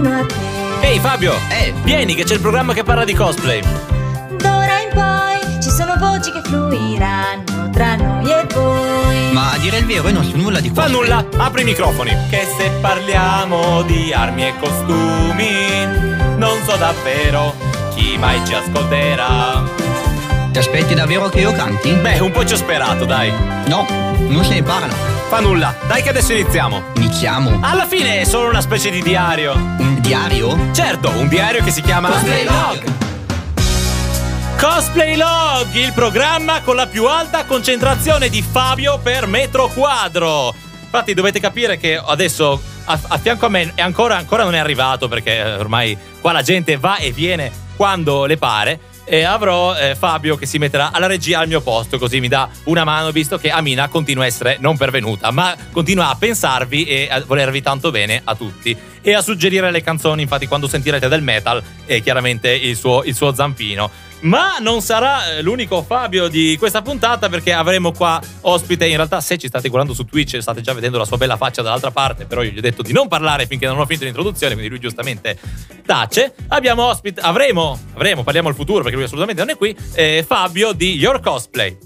vicino 0.00 0.16
a 0.16 0.24
te. 0.24 0.86
Ehi 0.86 0.98
Fabio, 1.00 1.34
eh, 1.50 1.72
vieni 1.82 2.14
che 2.14 2.24
c'è 2.24 2.34
il 2.34 2.40
programma 2.40 2.72
che 2.72 2.82
parla 2.84 3.04
di 3.04 3.14
cosplay. 3.14 3.60
D'ora 4.36 4.80
in 4.80 4.90
poi 4.94 5.62
ci 5.62 5.70
sono 5.70 5.94
voci 5.98 6.30
che 6.30 6.40
fluiranno 6.42 7.70
tra 7.72 7.96
noi 7.96 8.30
e 8.30 8.46
voi. 8.54 9.32
Ma 9.32 9.52
a 9.52 9.58
dire 9.58 9.78
il 9.78 9.86
vero, 9.86 10.08
io 10.08 10.14
non 10.14 10.24
so 10.24 10.36
nulla 10.36 10.60
di 10.60 10.68
Fa 10.72 10.82
questo. 10.82 10.98
nulla, 11.00 11.24
apri 11.36 11.62
i 11.62 11.64
microfoni. 11.64 12.16
Che 12.30 12.46
se 12.56 12.70
parliamo 12.80 13.82
di 13.82 14.12
armi 14.12 14.46
e 14.46 14.54
costumi, 14.58 15.86
non 16.36 16.58
so 16.64 16.76
davvero 16.76 17.54
chi 17.94 18.16
mai 18.18 18.40
ci 18.46 18.54
ascolterà. 18.54 19.62
Ti 20.52 20.58
aspetti 20.58 20.94
davvero 20.94 21.28
che 21.28 21.40
io 21.40 21.52
canti? 21.52 21.90
Beh, 21.92 22.20
un 22.20 22.30
po' 22.30 22.44
ci 22.44 22.54
ho 22.54 22.56
sperato, 22.56 23.04
dai. 23.04 23.32
No, 23.66 23.86
non 24.28 24.44
se 24.44 24.54
ne 24.54 24.62
parla. 24.62 25.16
Fa 25.28 25.40
nulla, 25.40 25.74
dai 25.86 26.02
che 26.02 26.08
adesso 26.08 26.32
iniziamo. 26.32 26.84
Iniziamo. 26.96 27.58
Alla 27.60 27.86
fine 27.86 28.22
è 28.22 28.24
solo 28.24 28.48
una 28.48 28.62
specie 28.62 28.88
di 28.88 29.02
diario. 29.02 29.52
Un 29.52 30.00
diario? 30.00 30.72
Certo, 30.72 31.10
un 31.10 31.28
diario 31.28 31.62
che 31.62 31.70
si 31.70 31.82
chiama 31.82 32.08
Cosplay 32.08 32.44
Log. 32.44 32.82
Cosplay 34.58 35.16
Log, 35.16 35.74
il 35.74 35.92
programma 35.92 36.62
con 36.62 36.76
la 36.76 36.86
più 36.86 37.04
alta 37.04 37.44
concentrazione 37.44 38.30
di 38.30 38.40
Fabio 38.40 39.00
per 39.00 39.26
metro 39.26 39.68
quadro. 39.68 40.54
Infatti 40.80 41.12
dovete 41.12 41.40
capire 41.40 41.76
che 41.76 42.00
adesso 42.02 42.58
a, 42.86 42.98
a 43.08 43.18
fianco 43.18 43.44
a 43.44 43.50
me 43.50 43.72
è 43.74 43.82
ancora, 43.82 44.16
ancora 44.16 44.44
non 44.44 44.54
è 44.54 44.58
arrivato 44.58 45.08
perché 45.08 45.36
eh, 45.36 45.56
ormai 45.56 45.94
qua 46.22 46.32
la 46.32 46.42
gente 46.42 46.78
va 46.78 46.96
e 46.96 47.12
viene 47.12 47.52
quando 47.76 48.24
le 48.24 48.38
pare. 48.38 48.80
E 49.10 49.24
avrò 49.24 49.74
eh, 49.74 49.94
Fabio 49.94 50.36
che 50.36 50.44
si 50.44 50.58
metterà 50.58 50.92
alla 50.92 51.06
regia 51.06 51.38
al 51.38 51.48
mio 51.48 51.62
posto, 51.62 51.96
così 51.98 52.20
mi 52.20 52.28
dà 52.28 52.46
una 52.64 52.84
mano, 52.84 53.10
visto 53.10 53.38
che 53.38 53.50
Amina 53.50 53.88
continua 53.88 54.24
a 54.24 54.26
essere 54.26 54.58
non 54.60 54.76
pervenuta, 54.76 55.30
ma 55.30 55.56
continua 55.72 56.10
a 56.10 56.14
pensarvi 56.14 56.84
e 56.84 57.08
a 57.10 57.24
volervi 57.24 57.62
tanto 57.62 57.90
bene 57.90 58.20
a 58.22 58.34
tutti 58.34 58.76
e 59.00 59.14
a 59.14 59.22
suggerire 59.22 59.70
le 59.70 59.82
canzoni. 59.82 60.20
Infatti, 60.22 60.46
quando 60.46 60.68
sentirete 60.68 61.08
del 61.08 61.22
metal, 61.22 61.62
è 61.86 62.02
chiaramente 62.02 62.50
il 62.50 62.76
suo, 62.76 63.02
il 63.04 63.14
suo 63.14 63.34
zampino. 63.34 63.90
Ma 64.20 64.58
non 64.58 64.80
sarà 64.80 65.36
eh, 65.36 65.42
l'unico 65.42 65.82
Fabio 65.82 66.28
di 66.28 66.56
questa 66.58 66.82
puntata 66.82 67.28
perché 67.28 67.52
avremo 67.52 67.92
qua 67.92 68.20
ospite. 68.42 68.86
In 68.86 68.96
realtà, 68.96 69.20
se 69.20 69.38
ci 69.38 69.46
state 69.46 69.68
guardando 69.68 69.94
su 69.94 70.04
Twitch, 70.04 70.40
state 70.40 70.60
già 70.60 70.72
vedendo 70.72 70.98
la 70.98 71.04
sua 71.04 71.16
bella 71.16 71.36
faccia 71.36 71.62
dall'altra 71.62 71.90
parte. 71.90 72.26
Però 72.26 72.42
io 72.42 72.50
gli 72.50 72.58
ho 72.58 72.62
detto 72.62 72.82
di 72.82 72.92
non 72.92 73.06
parlare 73.06 73.46
finché 73.46 73.66
non 73.66 73.78
ho 73.78 73.86
finito 73.86 74.04
l'introduzione. 74.04 74.54
Quindi 74.54 74.70
lui 74.70 74.80
giustamente 74.80 75.38
tace. 75.86 76.34
Abbiamo 76.48 76.84
ospite, 76.84 77.20
avremo, 77.20 77.78
avremo, 77.94 78.24
parliamo 78.24 78.48
al 78.48 78.54
futuro 78.54 78.82
perché 78.82 78.96
lui 78.96 79.04
assolutamente 79.04 79.42
non 79.42 79.50
è 79.50 79.56
qui. 79.56 79.76
eh, 79.94 80.24
Fabio 80.26 80.72
di 80.72 80.96
Your 80.96 81.20
Cosplay. 81.20 81.76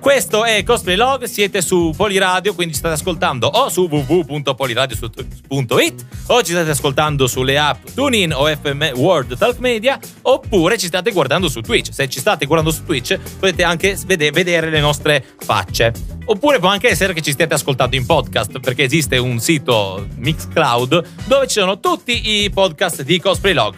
Questo 0.00 0.44
è 0.44 0.62
Cosplay 0.62 0.94
Log, 0.94 1.24
siete 1.24 1.60
su 1.60 1.92
Poliradio, 1.96 2.54
quindi 2.54 2.74
ci 2.74 2.78
state 2.78 2.94
ascoltando 2.94 3.48
o 3.48 3.68
su 3.68 3.88
www.poliradio.it 3.90 6.04
o 6.28 6.42
ci 6.42 6.52
state 6.52 6.70
ascoltando 6.70 7.26
sulle 7.26 7.58
app 7.58 7.84
TuneIn 7.92 8.32
o 8.32 8.46
FM 8.46 8.92
World 8.94 9.36
Talk 9.36 9.58
Media 9.58 9.98
oppure 10.22 10.78
ci 10.78 10.86
state 10.86 11.10
guardando 11.10 11.48
su 11.48 11.60
Twitch. 11.60 11.92
Se 11.92 12.08
ci 12.08 12.20
state 12.20 12.46
guardando 12.46 12.72
su 12.72 12.84
Twitch 12.84 13.18
potete 13.38 13.64
anche 13.64 13.98
vede- 14.06 14.30
vedere 14.30 14.70
le 14.70 14.78
nostre 14.80 15.24
facce. 15.40 15.92
Oppure 16.26 16.60
può 16.60 16.68
anche 16.68 16.88
essere 16.88 17.12
che 17.12 17.20
ci 17.20 17.32
stiate 17.32 17.54
ascoltando 17.54 17.96
in 17.96 18.06
podcast 18.06 18.60
perché 18.60 18.84
esiste 18.84 19.16
un 19.16 19.40
sito 19.40 20.06
Mixcloud 20.16 21.02
dove 21.26 21.48
ci 21.48 21.58
sono 21.58 21.80
tutti 21.80 22.44
i 22.44 22.50
podcast 22.50 23.02
di 23.02 23.18
Cosplay 23.20 23.54
Log. 23.54 23.74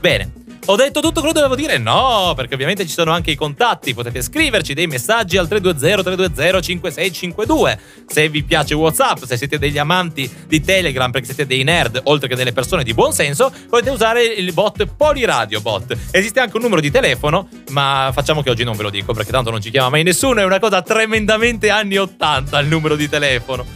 Bene. 0.00 0.41
Ho 0.66 0.76
detto 0.76 1.00
tutto 1.00 1.18
quello 1.18 1.34
che 1.34 1.40
dovevo 1.40 1.56
dire? 1.56 1.76
No, 1.76 2.34
perché 2.36 2.54
ovviamente 2.54 2.86
ci 2.86 2.92
sono 2.92 3.10
anche 3.10 3.32
i 3.32 3.34
contatti. 3.34 3.94
Potete 3.94 4.22
scriverci 4.22 4.74
dei 4.74 4.86
messaggi 4.86 5.36
al 5.36 5.48
320-320-5652. 5.48 7.78
Se 8.06 8.28
vi 8.28 8.44
piace 8.44 8.74
WhatsApp, 8.74 9.24
se 9.24 9.36
siete 9.36 9.58
degli 9.58 9.78
amanti 9.78 10.32
di 10.46 10.60
Telegram, 10.60 11.10
perché 11.10 11.26
siete 11.26 11.46
dei 11.46 11.64
nerd, 11.64 12.02
oltre 12.04 12.28
che 12.28 12.36
delle 12.36 12.52
persone 12.52 12.84
di 12.84 12.94
buon 12.94 13.12
senso, 13.12 13.52
potete 13.68 13.90
usare 13.90 14.22
il 14.22 14.52
bot 14.52 14.86
Poliradio 14.86 15.60
Bot. 15.60 15.96
Esiste 16.12 16.38
anche 16.38 16.56
un 16.56 16.62
numero 16.62 16.80
di 16.80 16.92
telefono, 16.92 17.48
ma 17.70 18.10
facciamo 18.12 18.40
che 18.42 18.50
oggi 18.50 18.62
non 18.62 18.76
ve 18.76 18.84
lo 18.84 18.90
dico, 18.90 19.12
perché 19.14 19.32
tanto 19.32 19.50
non 19.50 19.60
ci 19.60 19.70
chiama 19.70 19.88
mai 19.88 20.04
nessuno. 20.04 20.42
È 20.42 20.44
una 20.44 20.60
cosa 20.60 20.80
tremendamente 20.80 21.70
anni 21.70 21.96
80 21.96 22.56
il 22.60 22.68
numero 22.68 22.94
di 22.94 23.08
telefono. 23.08 23.66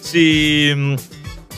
Ci, 0.00 0.94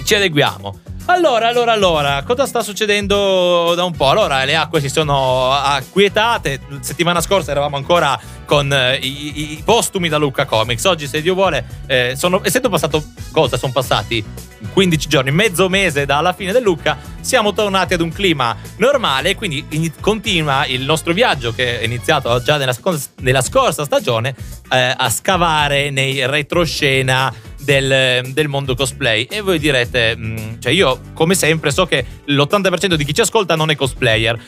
ci 0.02 0.14
adeguiamo. 0.14 0.87
Allora, 1.10 1.48
allora, 1.48 1.72
allora, 1.72 2.22
cosa 2.22 2.44
sta 2.44 2.62
succedendo 2.62 3.72
da 3.74 3.82
un 3.82 3.92
po'? 3.92 4.10
Allora, 4.10 4.44
le 4.44 4.54
acque 4.54 4.78
si 4.78 4.90
sono 4.90 5.50
acquietate. 5.52 6.60
Settimana 6.80 7.22
scorsa 7.22 7.50
eravamo 7.50 7.76
ancora 7.76 8.20
con 8.44 8.70
eh, 8.70 8.96
i, 8.96 9.52
i 9.52 9.62
postumi 9.64 10.10
da 10.10 10.18
Lucca 10.18 10.44
Comics. 10.44 10.84
Oggi, 10.84 11.06
se 11.06 11.22
Dio 11.22 11.32
vuole, 11.32 11.64
eh, 11.86 12.12
sono, 12.14 12.42
essendo 12.44 12.68
passato 12.68 13.02
cosa? 13.32 13.56
Sono 13.56 13.72
passati 13.72 14.22
15 14.70 15.08
giorni, 15.08 15.30
mezzo 15.30 15.70
mese 15.70 16.04
dalla 16.04 16.34
fine 16.34 16.52
del 16.52 16.62
Lucca, 16.62 16.98
siamo 17.20 17.54
tornati 17.54 17.94
ad 17.94 18.02
un 18.02 18.12
clima 18.12 18.54
normale. 18.76 19.34
Quindi 19.34 19.64
ini- 19.70 19.92
continua 19.98 20.66
il 20.66 20.82
nostro 20.82 21.14
viaggio, 21.14 21.54
che 21.54 21.80
è 21.80 21.84
iniziato 21.84 22.38
già 22.42 22.58
nella, 22.58 22.76
nella 23.20 23.40
scorsa 23.40 23.82
stagione, 23.82 24.34
eh, 24.70 24.94
a 24.94 25.08
scavare 25.08 25.88
nei 25.88 26.26
retroscena 26.26 27.32
del, 27.68 28.32
del 28.32 28.48
mondo 28.48 28.74
cosplay. 28.74 29.26
E 29.28 29.42
voi 29.42 29.58
direte, 29.58 30.16
mm, 30.16 30.54
cioè 30.58 30.72
io 30.72 31.00
come 31.12 31.34
sempre 31.34 31.70
so 31.70 31.84
che 31.84 32.02
l'80% 32.24 32.94
di 32.94 33.04
chi 33.04 33.12
ci 33.12 33.20
ascolta 33.20 33.56
non 33.56 33.68
è 33.68 33.76
cosplayer. 33.76 34.40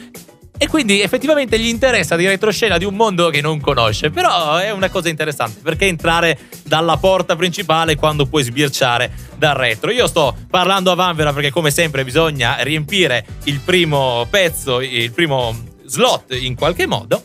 E 0.56 0.68
quindi 0.68 1.00
effettivamente 1.02 1.58
gli 1.58 1.66
interessa 1.66 2.16
di 2.16 2.26
retroscena 2.26 2.78
di 2.78 2.84
un 2.86 2.94
mondo 2.94 3.28
che 3.28 3.42
non 3.42 3.60
conosce. 3.60 4.08
Però 4.08 4.56
è 4.56 4.70
una 4.70 4.88
cosa 4.88 5.10
interessante 5.10 5.60
perché 5.62 5.86
entrare 5.86 6.38
dalla 6.64 6.96
porta 6.96 7.36
principale 7.36 7.94
quando 7.94 8.24
puoi 8.24 8.42
sbirciare 8.42 9.12
dal 9.36 9.54
retro. 9.54 9.90
Io 9.90 10.06
sto 10.06 10.34
parlando 10.48 10.90
a 10.90 10.94
Vanvera 10.94 11.34
perché 11.34 11.50
come 11.50 11.70
sempre 11.70 12.04
bisogna 12.04 12.56
riempire 12.60 13.24
il 13.44 13.60
primo 13.60 14.26
pezzo, 14.30 14.80
il 14.80 15.12
primo 15.12 15.54
slot 15.84 16.32
in 16.32 16.54
qualche 16.54 16.86
modo. 16.86 17.22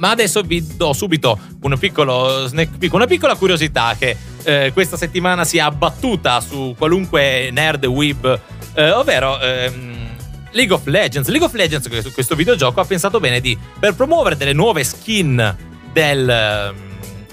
Ma 0.00 0.10
adesso 0.10 0.40
vi 0.40 0.66
do 0.76 0.94
subito 0.94 1.38
un 1.60 1.76
piccolo 1.78 2.46
snack 2.46 2.78
peek, 2.78 2.92
una 2.94 3.06
piccola 3.06 3.36
curiosità 3.36 3.94
che 3.98 4.16
eh, 4.44 4.70
questa 4.72 4.96
settimana 4.96 5.44
si 5.44 5.58
è 5.58 5.60
abbattuta 5.60 6.40
su 6.40 6.74
qualunque 6.76 7.50
nerd 7.52 7.84
web, 7.84 8.40
eh, 8.74 8.90
ovvero 8.92 9.38
ehm, 9.38 10.08
League 10.52 10.74
of 10.74 10.86
Legends. 10.86 11.28
League 11.28 11.46
of 11.46 11.52
Legends, 11.52 11.86
questo- 12.14 12.34
videogioco, 12.34 12.80
ha 12.80 12.84
pensato 12.86 13.20
bene 13.20 13.40
di, 13.40 13.56
per 13.78 13.94
promuovere 13.94 14.38
delle 14.38 14.54
nuove 14.54 14.84
skin 14.84 15.56
del, 15.92 16.74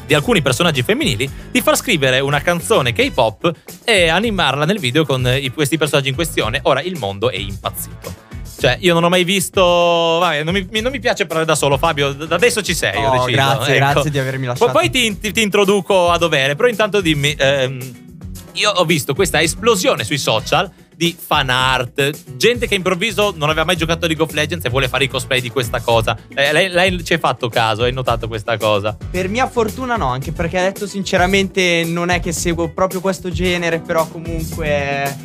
di 0.06 0.14
alcuni 0.14 0.42
personaggi 0.42 0.84
femminili, 0.84 1.30
di 1.50 1.62
far 1.62 1.78
scrivere 1.78 2.20
una 2.20 2.42
canzone 2.42 2.92
K-pop 2.92 3.50
e 3.86 4.10
animarla 4.10 4.66
nel 4.66 4.80
video 4.80 5.06
con 5.06 5.26
questi 5.54 5.78
personaggi 5.78 6.10
in 6.10 6.16
questione. 6.16 6.60
Ora 6.64 6.82
il 6.82 6.98
mondo 6.98 7.30
è 7.30 7.38
impazzito. 7.38 8.26
Cioè, 8.60 8.78
io 8.82 8.94
non 8.94 9.04
ho 9.04 9.10
mai 9.10 9.24
visto. 9.24 9.62
Vabbè, 9.62 10.44
non 10.44 10.54
mi, 10.54 10.82
non 10.82 10.92
mi 10.92 11.00
piace 11.00 11.26
parlare 11.26 11.46
da 11.46 11.56
solo, 11.56 11.78
Fabio. 11.78 12.12
Da 12.14 12.36
adesso 12.36 12.62
ci 12.62 12.74
sei. 12.74 12.96
ho 13.04 13.08
Oh, 13.10 13.12
deciso. 13.12 13.32
grazie, 13.32 13.76
Ecco. 13.76 13.92
grazie 13.92 14.12
di 14.12 14.18
avermi 14.20 14.40
Poi, 14.46 14.48
lasciato. 14.48 14.72
poi 14.72 14.90
ti, 14.90 15.20
ti- 15.20 15.32
ti 15.32 15.42
introduco 15.42 16.10
a 16.10 16.18
dovere, 16.18 16.56
però 16.56 16.68
intanto 16.68 17.00
dimmi. 17.02 17.36
ehm, 17.38 18.06
io 18.54 18.72
ho 18.72 18.86
visto 18.86 19.14
questa 19.14 19.40
esplosione 19.40 20.04
sui 20.04 20.18
social 20.18 20.68
di 20.96 21.16
fan 21.16 21.52
art, 21.52 22.10
gente 22.38 22.68
che 22.68 22.74
improvviso 22.74 23.32
non 23.38 23.50
aveva 23.50 23.64
mai 23.66 23.78
giocato 23.78 24.06
a 24.06 24.08
League 24.08 24.24
of 24.26 24.32
Legends 24.34 24.66
e 24.66 24.70
vuole 24.70 24.88
fare 24.88 25.04
i 25.04 25.08
cosplay 25.08 25.40
di 25.42 25.52
questa 25.52 25.80
cosa. 25.80 26.18
Eh, 26.34 26.52
lei, 26.52 26.70
lei 26.70 27.04
ci 27.06 27.14
hai 27.14 27.20
fatto 27.20 27.50
caso, 27.50 27.84
hai 27.84 27.94
notato 27.94 28.28
questa 28.28 28.58
cosa? 28.58 28.98
Per 29.12 29.30
mia 29.30 29.48
fortuna 29.48 29.96
no, 29.96 30.08
anche 30.08 30.32
perché 30.32 30.60
detto 30.60 30.88
sinceramente 30.88 31.84
non 31.86 32.10
è 32.10 32.20
che 32.20 32.32
seguo 32.32 32.70
proprio 32.70 33.00
questo 33.00 33.30
genere, 33.30 33.78
però 33.80 34.08
comunque 34.08 35.16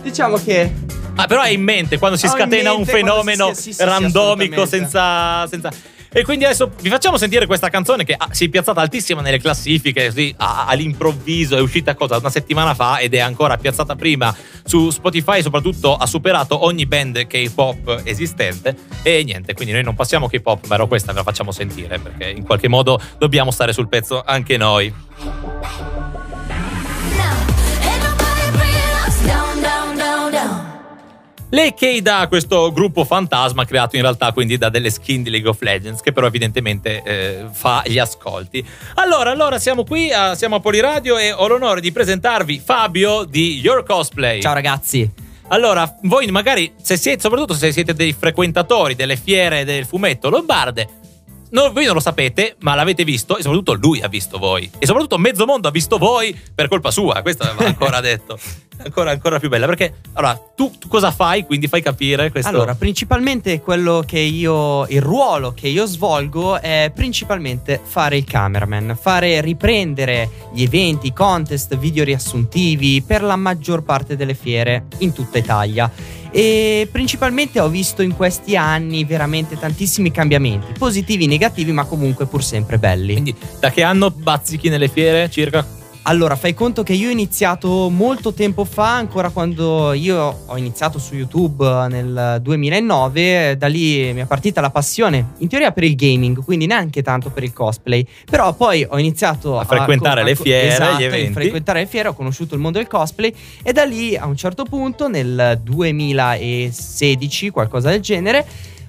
diciamo 0.00 0.38
che 0.42 0.72
Ah, 1.16 1.26
però 1.26 1.40
hai 1.40 1.54
in 1.54 1.62
mente 1.62 1.98
quando 1.98 2.16
si 2.16 2.26
Ho 2.26 2.30
scatena 2.30 2.72
un 2.72 2.84
fenomeno 2.84 3.52
si- 3.54 3.62
sì, 3.62 3.72
sì, 3.74 3.84
randomico 3.84 4.66
senza, 4.66 5.46
senza. 5.46 5.70
E 6.12 6.24
quindi 6.24 6.44
adesso 6.44 6.72
vi 6.80 6.88
facciamo 6.88 7.16
sentire 7.18 7.46
questa 7.46 7.68
canzone 7.68 8.02
che 8.02 8.14
ah, 8.18 8.28
si 8.32 8.46
è 8.46 8.48
piazzata 8.48 8.80
altissima 8.80 9.20
nelle 9.20 9.38
classifiche, 9.38 10.06
così 10.06 10.34
all'improvviso, 10.36 11.56
è 11.56 11.60
uscita 11.60 11.94
cosa? 11.94 12.16
Una 12.16 12.30
settimana 12.30 12.74
fa 12.74 12.98
ed 12.98 13.14
è 13.14 13.20
ancora 13.20 13.56
piazzata 13.56 13.94
prima 13.94 14.34
su 14.64 14.90
Spotify, 14.90 15.40
soprattutto 15.40 15.94
ha 15.94 16.06
superato 16.06 16.64
ogni 16.64 16.86
band 16.86 17.28
K-pop 17.28 18.00
esistente. 18.02 18.74
E 19.02 19.22
niente, 19.22 19.54
quindi 19.54 19.72
noi 19.72 19.84
non 19.84 19.94
passiamo 19.94 20.26
K-pop, 20.26 20.66
però 20.66 20.88
questa 20.88 21.12
ve 21.12 21.18
la 21.18 21.24
facciamo 21.24 21.52
sentire 21.52 22.00
perché 22.00 22.28
in 22.28 22.44
qualche 22.44 22.66
modo 22.66 23.00
dobbiamo 23.16 23.52
stare 23.52 23.72
sul 23.72 23.88
pezzo 23.88 24.20
anche 24.24 24.56
noi. 24.56 25.49
Le 31.52 31.74
Keida, 31.74 32.28
questo 32.28 32.70
gruppo 32.70 33.04
fantasma 33.04 33.64
creato 33.64 33.96
in 33.96 34.02
realtà 34.02 34.30
quindi 34.30 34.56
da 34.56 34.68
delle 34.68 34.88
skin 34.88 35.24
di 35.24 35.30
League 35.30 35.48
of 35.48 35.60
Legends, 35.60 36.00
che 36.00 36.12
però 36.12 36.28
evidentemente 36.28 37.02
eh, 37.02 37.46
fa 37.50 37.82
gli 37.84 37.98
ascolti. 37.98 38.64
Allora, 38.94 39.32
allora 39.32 39.58
siamo 39.58 39.82
qui, 39.82 40.12
a, 40.12 40.36
siamo 40.36 40.54
a 40.54 40.60
Poliradio 40.60 41.18
e 41.18 41.32
ho 41.32 41.48
l'onore 41.48 41.80
di 41.80 41.90
presentarvi 41.90 42.62
Fabio 42.64 43.24
di 43.24 43.58
Your 43.58 43.82
Cosplay. 43.82 44.40
ciao 44.40 44.54
ragazzi. 44.54 45.10
Allora, 45.48 45.92
voi 46.02 46.28
magari, 46.28 46.72
se 46.80 46.96
siete, 46.96 47.20
soprattutto 47.20 47.54
se 47.54 47.72
siete 47.72 47.94
dei 47.94 48.12
frequentatori 48.12 48.94
delle 48.94 49.16
fiere 49.16 49.64
del 49.64 49.86
fumetto 49.86 50.30
lombarde, 50.30 50.88
no, 51.50 51.72
voi 51.72 51.84
non 51.84 51.94
lo 51.94 52.00
sapete, 52.00 52.54
ma 52.60 52.76
l'avete 52.76 53.02
visto 53.02 53.36
e 53.36 53.42
soprattutto 53.42 53.72
lui 53.72 54.00
ha 54.02 54.08
visto 54.08 54.38
voi. 54.38 54.70
E 54.78 54.86
soprattutto 54.86 55.18
mezzo 55.18 55.46
mondo 55.46 55.66
ha 55.66 55.72
visto 55.72 55.98
voi 55.98 56.38
per 56.54 56.68
colpa 56.68 56.92
sua. 56.92 57.22
Questo 57.22 57.52
va 57.56 57.66
ancora 57.66 58.00
detto. 58.00 58.38
Ancora, 58.82 59.10
ancora 59.10 59.38
più 59.38 59.48
bella. 59.48 59.66
Perché, 59.66 59.94
allora, 60.14 60.40
tu, 60.56 60.72
tu 60.78 60.88
cosa 60.88 61.10
fai? 61.10 61.44
Quindi 61.44 61.68
fai 61.68 61.82
capire 61.82 62.30
questo. 62.30 62.48
Allora, 62.50 62.74
principalmente 62.74 63.60
quello 63.60 64.02
che 64.06 64.18
io. 64.18 64.86
il 64.88 65.00
ruolo 65.00 65.52
che 65.52 65.68
io 65.68 65.86
svolgo 65.86 66.60
è 66.60 66.90
principalmente 66.94 67.80
fare 67.82 68.16
il 68.16 68.24
cameraman, 68.24 68.96
fare 69.00 69.40
riprendere 69.40 70.28
gli 70.52 70.62
eventi, 70.62 71.08
i 71.08 71.12
contest, 71.12 71.76
video 71.76 72.04
riassuntivi 72.04 73.02
per 73.02 73.22
la 73.22 73.36
maggior 73.36 73.82
parte 73.82 74.16
delle 74.16 74.34
fiere 74.34 74.84
in 74.98 75.12
tutta 75.12 75.38
Italia. 75.38 75.90
E 76.32 76.88
principalmente 76.90 77.58
ho 77.58 77.68
visto 77.68 78.02
in 78.02 78.14
questi 78.14 78.56
anni 78.56 79.04
veramente 79.04 79.58
tantissimi 79.58 80.12
cambiamenti, 80.12 80.72
positivi, 80.78 81.26
negativi, 81.26 81.72
ma 81.72 81.84
comunque 81.84 82.26
pur 82.26 82.42
sempre 82.42 82.78
belli. 82.78 83.12
Quindi, 83.12 83.34
da 83.58 83.70
che 83.70 83.82
anno 83.82 84.10
bazzichi 84.10 84.68
nelle 84.68 84.88
fiere? 84.88 85.28
Circa 85.28 85.78
Allora, 86.04 86.34
fai 86.34 86.54
conto 86.54 86.82
che 86.82 86.94
io 86.94 87.08
ho 87.08 87.12
iniziato 87.12 87.90
molto 87.90 88.32
tempo 88.32 88.64
fa, 88.64 88.96
ancora 88.96 89.28
quando 89.28 89.92
io 89.92 90.38
ho 90.46 90.56
iniziato 90.56 90.98
su 90.98 91.14
YouTube 91.14 91.86
nel 91.88 92.38
2009, 92.40 93.56
da 93.58 93.66
lì 93.66 94.10
mi 94.14 94.22
è 94.22 94.24
partita 94.24 94.62
la 94.62 94.70
passione, 94.70 95.32
in 95.38 95.48
teoria 95.48 95.72
per 95.72 95.84
il 95.84 95.94
gaming, 95.94 96.42
quindi 96.42 96.66
neanche 96.66 97.02
tanto 97.02 97.28
per 97.30 97.44
il 97.44 97.52
cosplay, 97.52 98.04
però 98.28 98.54
poi 98.54 98.84
ho 98.88 98.98
iniziato 98.98 99.58
A 99.58 99.64
frequentare 99.64 100.24
le 100.24 100.34
fiere, 100.34 100.66
gli 100.66 100.70
esatto, 100.70 101.02
eventi. 101.02 101.28
A 101.28 101.32
frequentare 101.32 101.80
le 101.80 101.86
fiere, 101.86 102.08
ho 102.08 102.14
conosciuto 102.14 102.54
il 102.54 102.60
mondo 102.60 102.78
del 102.78 102.88
cosplay 102.88 103.32
e 103.62 103.72
da 103.72 103.84
lì 103.84 104.16
a 104.16 104.26
un 104.26 104.36
certo 104.36 104.64
punto, 104.64 105.06
nel 105.06 105.60
2016, 105.62 107.50
qualcosa 107.50 107.90
del 107.90 108.00
genere, 108.00 108.46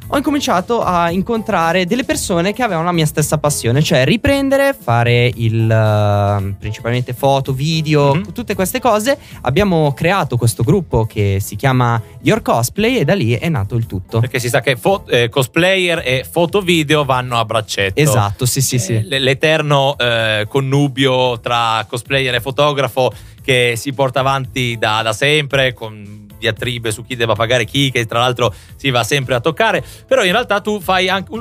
ho 0.08 0.18
incominciato 0.18 0.82
a 0.84 1.10
incontrare 1.10 1.86
delle 1.86 2.04
persone 2.04 2.52
che 2.52 2.64
avevano 2.64 2.86
la 2.86 2.92
mia 2.92 3.06
stessa 3.06 3.38
passione, 3.38 3.82
cioè 3.82 4.04
riprendere, 4.04 4.76
fare 4.78 5.32
il 5.36 5.72
eh, 5.72 6.54
principalmente 6.60 7.14
foto, 7.14 7.54
video, 7.54 8.16
Mhm. 8.16 8.34
tutte 8.34 8.54
queste 8.54 8.82
cose. 8.82 9.18
Abbiamo 9.44 9.94
creato 9.94 10.36
questo 10.36 10.64
gruppo 10.64 11.06
che 11.06 11.38
si 11.40 11.56
chiama 11.56 12.02
Your 12.24 12.42
Cosplay 12.42 12.98
e 12.98 13.06
da 13.06 13.14
lì 13.14 13.32
è 13.34 13.48
nato 13.48 13.76
il 13.76 13.86
tutto. 13.86 14.20
Perché 14.20 14.40
si 14.40 14.50
sa 14.50 14.60
che 14.60 14.76
fo- 14.76 15.06
eh, 15.08 15.30
cosplayer 15.30 16.02
e 16.06 16.26
foto 16.30 16.60
video 16.60 17.06
vanno 17.06 17.38
a 17.40 17.46
braccetto. 17.46 18.00
Esatto, 18.00 18.46
sì, 18.46 18.60
sì, 18.62 18.76
Eh, 18.76 18.80
sì. 18.80 18.94
l- 19.02 19.16
L'eterno 19.24 19.96
eh, 19.98 20.46
connubio 20.50 21.40
tra 21.40 21.86
cosplayer 21.88 22.36
e 22.36 22.42
fotografo 22.42 23.14
che 23.42 23.76
si 23.78 23.94
porta 23.94 24.20
avanti 24.20 24.76
da, 24.78 25.02
da 25.04 25.14
sempre 25.14 25.74
con 25.74 26.28
diatribe 26.42 26.92
su 26.92 27.06
chi 27.06 27.16
deve 27.16 27.36
pagare 27.36 27.66
chi, 27.66 27.92
che 27.92 28.06
tra 28.06 28.20
l'altro 28.20 28.54
si 28.76 28.90
va 28.90 29.04
sempre 29.04 29.36
a 29.36 29.40
toccare. 29.40 29.84
Però 30.08 30.26
in 30.26 30.32
realtà 30.32 30.60
tu 30.60 30.82
fai 30.82 31.08
anche. 31.08 31.32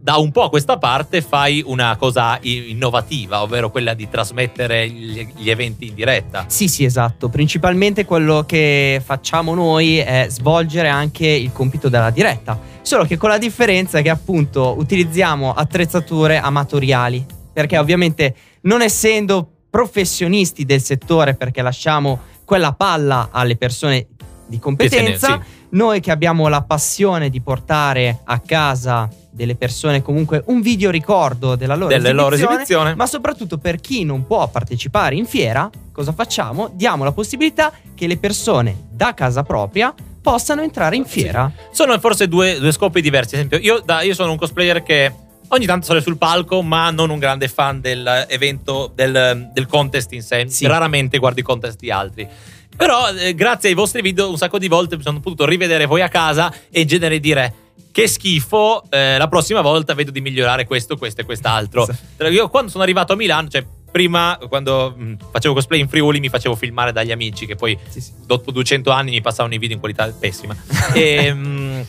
da 0.00 0.16
un 0.16 0.30
po' 0.30 0.44
a 0.44 0.48
questa 0.48 0.78
parte 0.78 1.20
fai 1.20 1.62
una 1.66 1.96
cosa 1.96 2.38
innovativa, 2.42 3.42
ovvero 3.42 3.70
quella 3.70 3.94
di 3.94 4.08
trasmettere 4.08 4.88
gli 4.88 5.50
eventi 5.50 5.88
in 5.88 5.94
diretta. 5.94 6.44
Sì, 6.46 6.68
sì, 6.68 6.84
esatto. 6.84 7.28
Principalmente 7.28 8.04
quello 8.04 8.44
che 8.46 9.02
facciamo 9.04 9.54
noi 9.54 9.98
è 9.98 10.26
svolgere 10.30 10.88
anche 10.88 11.26
il 11.26 11.52
compito 11.52 11.88
della 11.88 12.10
diretta. 12.10 12.58
Solo 12.80 13.04
che 13.04 13.16
con 13.18 13.28
la 13.28 13.38
differenza 13.38 14.00
che 14.00 14.08
appunto 14.08 14.76
utilizziamo 14.78 15.52
attrezzature 15.52 16.38
amatoriali. 16.38 17.26
Perché 17.52 17.76
ovviamente 17.76 18.34
non 18.62 18.82
essendo 18.82 19.50
professionisti 19.68 20.64
del 20.64 20.80
settore, 20.80 21.34
perché 21.34 21.60
lasciamo 21.60 22.20
quella 22.48 22.72
palla 22.72 23.28
alle 23.30 23.58
persone 23.58 24.06
di 24.46 24.58
competenza, 24.58 25.36
ne- 25.36 25.44
noi 25.72 26.00
che 26.00 26.10
abbiamo 26.10 26.48
la 26.48 26.62
passione 26.62 27.28
di 27.28 27.42
portare 27.42 28.20
a 28.24 28.38
casa 28.38 29.06
delle 29.30 29.54
persone 29.54 30.00
comunque 30.00 30.42
un 30.46 30.62
video 30.62 30.90
ricordo 30.90 31.56
della 31.56 31.74
loro 31.74 31.88
Delle 31.90 32.12
loro 32.12 32.36
esibizione, 32.36 32.94
ma 32.94 33.04
soprattutto 33.04 33.58
per 33.58 33.80
chi 33.80 34.02
non 34.02 34.26
può 34.26 34.48
partecipare 34.48 35.14
in 35.14 35.26
fiera, 35.26 35.68
cosa 35.92 36.12
facciamo? 36.12 36.70
Diamo 36.72 37.04
la 37.04 37.12
possibilità 37.12 37.70
che 37.94 38.06
le 38.06 38.16
persone 38.16 38.74
da 38.92 39.12
casa 39.12 39.42
propria 39.42 39.92
possano 40.22 40.62
entrare 40.62 40.96
in 40.96 41.04
fiera. 41.04 41.52
Sono 41.70 41.98
forse 41.98 42.28
due, 42.28 42.58
due 42.58 42.72
scopi 42.72 43.02
diversi. 43.02 43.34
Ad 43.34 43.42
esempio, 43.42 43.58
io, 43.58 43.82
da- 43.84 44.00
io 44.00 44.14
sono 44.14 44.30
un 44.30 44.38
cosplayer 44.38 44.82
che 44.82 45.12
ogni 45.48 45.66
tanto 45.66 45.86
sale 45.86 46.00
sul 46.00 46.16
palco, 46.18 46.62
ma 46.62 46.90
non 46.90 47.10
un 47.10 47.18
grande 47.18 47.48
fan 47.48 47.80
dell'evento, 47.80 48.90
del, 48.94 49.50
del 49.52 49.66
contest 49.66 50.12
in 50.12 50.22
sé. 50.22 50.46
Sì. 50.48 50.66
Raramente 50.66 51.18
guardo 51.18 51.40
i 51.40 51.42
contest 51.42 51.78
di 51.78 51.90
altri. 51.90 52.26
Però, 52.76 53.08
eh, 53.12 53.34
grazie 53.34 53.70
ai 53.70 53.74
vostri 53.74 54.02
video, 54.02 54.30
un 54.30 54.36
sacco 54.36 54.58
di 54.58 54.68
volte 54.68 54.96
mi 54.96 55.02
sono 55.02 55.20
potuto 55.20 55.44
rivedere 55.44 55.84
voi 55.86 56.00
a 56.02 56.08
casa 56.08 56.52
e 56.70 56.80
in 56.82 56.86
genere 56.86 57.18
dire. 57.20 57.54
Che 57.90 58.06
schifo, 58.06 58.84
eh, 58.90 59.18
la 59.18 59.26
prossima 59.26 59.60
volta 59.60 59.94
vedo 59.94 60.12
di 60.12 60.20
migliorare 60.20 60.66
questo, 60.66 60.96
questo 60.96 61.22
e 61.22 61.24
quest'altro. 61.24 61.88
Io 62.30 62.48
quando 62.48 62.70
sono 62.70 62.84
arrivato 62.84 63.12
a 63.12 63.16
Milano, 63.16 63.48
cioè 63.48 63.64
prima 63.90 64.38
quando 64.48 64.94
mh, 64.96 65.16
facevo 65.32 65.54
cosplay 65.54 65.80
in 65.80 65.88
Friuli 65.88 66.20
mi 66.20 66.28
facevo 66.28 66.54
filmare 66.54 66.92
dagli 66.92 67.10
amici 67.10 67.46
che 67.46 67.56
poi 67.56 67.76
Sì, 67.88 68.00
sì. 68.00 68.12
dopo 68.24 68.52
200 68.52 68.90
anni 68.90 69.10
mi 69.10 69.20
passavano 69.22 69.54
i 69.54 69.58
video 69.58 69.74
in 69.74 69.80
qualità 69.80 70.06
pessima. 70.16 70.54
e, 70.94 71.32
mm, 71.34 71.80
e 71.80 71.86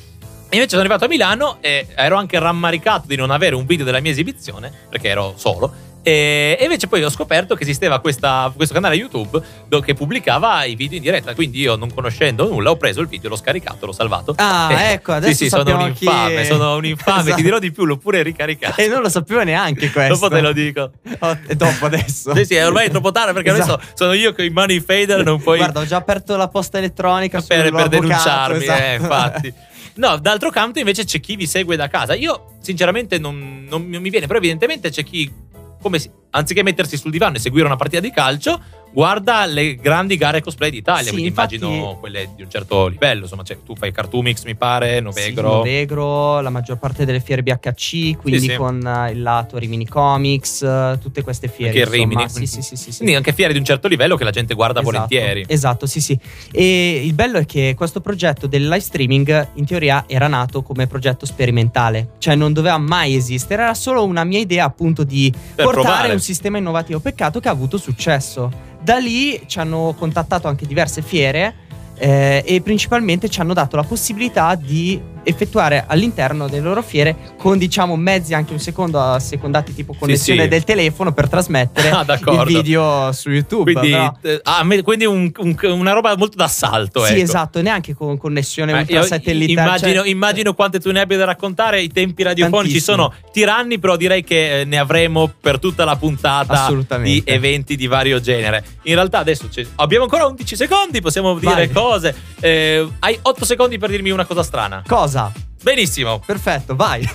invece 0.52 0.70
sono 0.70 0.82
arrivato 0.82 1.06
a 1.06 1.08
Milano 1.08 1.58
e 1.62 1.88
ero 1.96 2.16
anche 2.18 2.40
rammaricato 2.40 3.04
di 3.08 3.16
non 3.16 3.32
avere 3.32 3.56
un 3.56 3.66
video 3.66 3.86
della 3.86 4.00
mia 4.00 4.12
esibizione, 4.12 4.72
perché 4.90 5.10
ero 5.10 5.34
solo. 5.38 5.88
E, 6.02 6.58
invece 6.62 6.88
poi 6.88 7.04
ho 7.04 7.10
scoperto 7.10 7.56
che 7.56 7.64
esisteva 7.64 8.00
questa- 8.00 8.50
questo 8.56 8.74
canale 8.74 8.96
YouTube 8.96 9.40
che 9.84 9.94
pubblicava 9.94 10.64
i 10.64 10.74
video 10.76 10.96
in 10.96 11.04
diretta. 11.04 11.36
Quindi 11.36 11.60
io, 11.60 11.76
non 11.76 11.94
conoscendo 11.94 12.48
nulla, 12.48 12.70
ho 12.72 12.78
preso 12.78 13.02
il 13.02 13.08
video, 13.08 13.30
l'ho 13.30 13.36
scaricato, 13.36 13.86
l'ho 13.86 13.92
salvato. 13.92 14.34
Ah, 14.38 14.70
Eh, 14.72 14.92
ecco, 14.94 15.12
adesso 15.12 15.34
Sì, 15.36 15.44
sì, 15.44 15.50
sono 15.50 15.76
un 15.78 15.88
infame, 15.90 16.38
chi- 16.42 16.46
sono 16.46 16.76
un 16.78 16.86
infame. 16.86 17.20
Esatto. 17.20 17.36
Ti 17.36 17.42
dirò 17.44 17.60
di 17.60 17.72
più, 17.72 17.84
l'ho 17.84 17.98
pure 17.98 18.24
ricaricato. 18.24 18.80
E 18.80 18.88
non 18.88 19.02
lo 19.02 19.10
sapevo 19.10 19.44
neanche 19.44 19.92
questo. 19.92 20.14
Dopo 20.14 20.30
te 20.34 20.42
lo 20.42 20.54
dico. 20.54 20.92
Oh, 21.20 21.38
e 21.46 21.56
dopo 21.56 21.86
adesso. 21.88 22.34
Sì, 22.34 22.46
sì, 22.46 22.56
ormai 22.56 22.88
è 22.88 22.90
troppo 22.90 23.12
tardi 23.12 23.34
perché 23.34 23.50
Esatto. 23.52 23.74
adesso 23.74 23.90
sono 23.94 24.14
io 24.14 24.32
che 24.32 24.50
mano 24.50 24.72
i 24.72 24.80
fader 24.80 25.22
non 25.26 25.42
puoi 25.42 25.58
Guarda, 25.58 25.82
ho 25.82 25.86
già 25.86 25.98
aperto 25.98 26.38
la 26.38 26.48
posta 26.48 26.78
elettronica 26.78 27.42
per, 27.42 27.70
per 27.72 27.88
denunciarmi, 27.90 28.64
esatto. 28.64 28.82
eh, 28.82 28.94
infatti. 28.96 29.54
No, 30.00 30.18
d'altro 30.18 30.50
canto 30.50 30.80
invece 30.80 31.04
c'è 31.04 31.20
chi 31.20 31.36
vi 31.36 31.46
segue 31.46 31.76
da 31.76 31.90
casa. 31.90 32.14
Io 32.14 32.56
sinceramente 32.62 33.18
non, 33.20 33.66
non 33.70 33.84
mi 33.84 34.10
viene, 34.10 34.28
però 34.28 34.40
evidentemente 34.40 34.90
c'è 34.90 35.04
chi, 35.04 35.30
come 35.82 36.00
si- 36.00 36.10
anziché 36.32 36.64
mettersi 36.64 36.98
sul 36.98 37.12
divano 37.12 37.36
e 37.38 37.40
seguire 37.40 37.66
una 37.66 37.76
partita 37.76 38.02
di 38.02 38.12
calcio, 38.12 38.60
guarda 38.92 39.46
le 39.46 39.76
grandi 39.76 40.18
gare 40.18 40.42
cosplay 40.42 40.72
d'Italia. 40.72 41.04
Sì, 41.04 41.10
quindi 41.12 41.28
infatti- 41.28 41.56
immagino 41.56 41.98
quelle 42.00 42.30
di 42.36 42.42
un 42.42 42.50
certo 42.50 42.88
livello. 42.88 43.22
Insomma, 43.24 43.44
cioè, 43.44 43.58
tu 43.64 43.76
fai 43.76 43.92
Cartoomix, 43.92 44.44
mi 44.46 44.56
pare, 44.56 44.96
Sì, 44.98 45.02
Novegro. 45.04 45.50
Novegro, 45.58 46.42
la 46.42 46.50
maggior 46.50 46.78
parte 46.80 47.06
delle 47.06 47.20
fiere 47.20 47.44
BHC, 47.44 48.18
quindi 48.18 48.50
sì. 48.50 48.56
con 48.56 48.86
eh, 48.86 49.12
il 49.12 49.22
lato 49.22 49.58
Rimini 49.58 49.88
Comics, 49.88 50.62
eh, 50.64 50.98
tutte 51.02 51.22
queste 51.22 51.48
fiere. 51.48 51.80
Anche 51.82 51.96
il 51.96 52.02
insomma. 52.02 52.24
Rimini. 52.24 52.30
Sì, 52.30 52.46
sì, 52.48 52.62
sì, 52.62 52.76
sì, 52.76 52.92
sì. 52.92 52.98
Quindi 52.98 53.16
anche 53.16 53.34
fiere 53.34 53.54
di 53.54 53.60
un 53.60 53.66
certo 53.66 53.88
livello 53.88 54.16
che 54.16 54.24
la 54.24 54.32
gente 54.32 54.54
guarda 54.56 54.80
Esatto, 54.80 54.92
volentieri. 54.92 55.46
Esatto, 55.48 55.86
sì, 55.86 56.02
sì. 56.02 56.18
E 56.52 57.02
il 57.04 57.14
bello 57.14 57.38
è 57.38 57.46
che 57.46 57.74
questo 57.78 58.02
progetto 58.02 58.48
del 58.48 58.64
live 58.64 58.80
streaming 58.80 59.48
in 59.56 59.66
teoria 59.66 60.06
era 60.08 60.28
nato 60.28 60.64
come 60.64 60.88
progetto 60.88 61.26
sperimentale, 61.28 62.12
cioè 62.18 62.36
non 62.36 62.54
doveva 62.54 62.78
mai 62.78 63.16
esistere, 63.16 63.64
era 63.64 63.74
solo 63.74 64.04
una 64.04 64.24
mia 64.24 64.40
idea 64.40 64.66
appunto 64.66 65.04
di 65.04 65.32
Per 65.32 65.66
portare 65.66 65.82
provare. 65.84 66.19
Un 66.20 66.26
sistema 66.26 66.58
innovativo. 66.58 67.00
Peccato 67.00 67.40
che 67.40 67.48
ha 67.48 67.52
avuto 67.52 67.78
successo. 67.78 68.52
Da 68.82 68.98
lì 68.98 69.42
ci 69.48 69.60
hanno 69.60 69.96
contattato 69.98 70.48
anche 70.48 70.68
diverse 70.68 71.02
fiere 71.02 71.68
eh, 72.00 72.44
e 72.46 72.62
principalmente 72.62 73.30
ci 73.30 73.40
hanno 73.42 73.54
dato 73.54 73.76
la 73.76 73.84
possibilità 73.84 74.56
di 74.56 75.00
effettuare 75.22 75.84
all'interno 75.86 76.48
delle 76.48 76.62
loro 76.64 76.82
fiere 76.82 77.16
con 77.38 77.58
diciamo 77.58 77.96
mezzi 77.98 78.34
anche 78.34 78.54
un 78.54 78.60
secondo 78.60 79.00
assecondati 79.02 79.76
tipo 79.76 79.94
connessione 79.94 80.44
sì. 80.44 80.48
del 80.48 80.64
telefono 80.64 81.12
per 81.14 81.28
trasmettere 81.28 81.90
Ah, 82.00 82.06
il 82.08 82.44
video 82.46 83.12
su 83.12 83.30
YouTube. 83.30 83.74
Quindi, 83.74 83.92
eh, 84.22 84.40
ah, 84.44 84.66
quindi 84.82 85.06
un- 85.06 85.30
un- 85.38 85.56
una 85.62 85.92
roba 85.92 86.16
molto 86.18 86.38
d'assalto. 86.38 87.04
Sì, 87.04 87.14
ecco. 87.14 87.22
esatto, 87.24 87.62
neanche 87.62 87.94
con 87.94 88.18
connessione 88.18 88.72
Eh, 88.72 88.78
ultrasatellitare. 88.80 89.68
immagino, 89.68 90.00
cioè- 90.02 90.10
immagino 90.10 90.54
quante 90.54 90.80
tu 90.80 90.92
ne 90.92 91.02
abbia 91.02 91.18
da 91.18 91.26
raccontare. 91.26 91.82
I 91.82 91.90
tempi 91.90 92.24
radiofonici 92.24 92.80
sono 92.80 93.14
tiranni, 93.32 93.78
però 93.80 93.98
direi 93.98 94.24
che 94.24 94.62
eh, 94.62 94.66
ne 94.66 94.78
avremo 94.78 95.30
per 95.40 95.60
tutta 95.60 95.84
la 95.84 95.96
puntata 95.98 96.72
di 97.02 97.22
eventi 97.26 97.76
di 97.76 97.88
vario 97.88 98.20
genere. 98.22 98.64
In 98.84 98.96
realtà, 98.96 99.20
adesso 99.20 99.48
abbiamo 99.76 100.06
ancora 100.06 100.26
11 100.26 100.56
secondi, 100.56 101.02
possiamo 101.02 101.38
dire 101.38 101.54
Vai. 101.54 101.70
Cose. 101.90 102.16
Eh, 102.40 102.88
hai 103.00 103.18
8 103.20 103.46
secondi 103.46 103.80
per 103.80 103.90
dirmi 103.90 104.12
una 104.12 104.26
cosa 104.26 104.44
strana. 104.44 104.84
Cosa? 104.86 105.32
Benissimo. 105.62 106.22
Perfetto, 106.24 106.76
vai. 106.76 107.08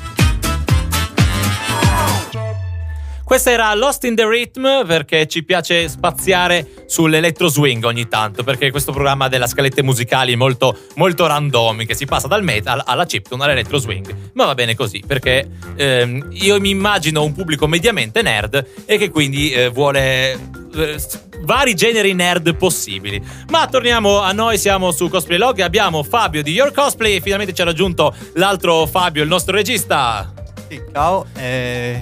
Questa 3.24 3.50
era 3.50 3.74
Lost 3.74 4.04
in 4.04 4.14
the 4.14 4.28
Rhythm 4.28 4.86
perché 4.86 5.26
ci 5.26 5.44
piace 5.44 5.88
spaziare 5.88 6.84
sull'electro 6.86 7.48
swing 7.48 7.82
ogni 7.84 8.06
tanto 8.06 8.44
perché 8.44 8.70
questo 8.70 8.92
programma 8.92 9.28
della 9.28 9.46
scalette 9.46 9.82
musicali 9.82 10.36
molto, 10.36 10.76
molto 10.96 11.26
randomiche 11.26 11.94
si 11.94 12.04
passa 12.04 12.28
dal 12.28 12.42
metal 12.42 12.82
alla 12.84 13.06
chiptune 13.06 13.42
all'electro 13.44 13.78
swing 13.78 14.14
ma 14.34 14.44
va 14.44 14.54
bene 14.54 14.76
così 14.76 15.02
perché 15.06 15.48
ehm, 15.74 16.28
io 16.32 16.60
mi 16.60 16.68
immagino 16.68 17.24
un 17.24 17.32
pubblico 17.32 17.66
mediamente 17.66 18.20
nerd 18.20 18.84
e 18.84 18.98
che 18.98 19.08
quindi 19.08 19.52
eh, 19.52 19.70
vuole 19.70 20.38
eh, 20.74 20.98
vari 21.44 21.74
generi 21.74 22.12
nerd 22.14 22.54
possibili 22.56 23.22
ma 23.50 23.66
torniamo 23.66 24.20
a 24.20 24.32
noi 24.32 24.58
siamo 24.58 24.90
su 24.90 25.08
Cosplay 25.08 25.38
Log 25.38 25.58
e 25.58 25.62
abbiamo 25.62 26.02
Fabio 26.02 26.42
di 26.42 26.52
Your 26.52 26.72
Cosplay 26.72 27.16
e 27.16 27.20
finalmente 27.20 27.52
ci 27.54 27.62
ha 27.62 27.64
raggiunto 27.64 28.14
l'altro 28.34 28.86
Fabio 28.86 29.22
il 29.22 29.28
nostro 29.28 29.54
regista 29.54 30.32
Sì, 30.68 30.80
ciao. 30.92 31.26
Eh, 31.36 32.00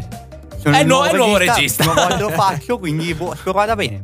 sono 0.62 0.76
È 0.76 0.80
il 0.80 0.86
nuovo- 0.86 1.04
è 1.06 1.12
nuovo 1.14 1.36
regista. 1.36 1.82
Volta 1.84 2.16
lo 2.20 2.28
faccio, 2.30 2.78
quindi 2.78 3.12
boh, 3.14 3.34
spero 3.36 3.50
vada 3.52 3.74
bene. 3.74 4.00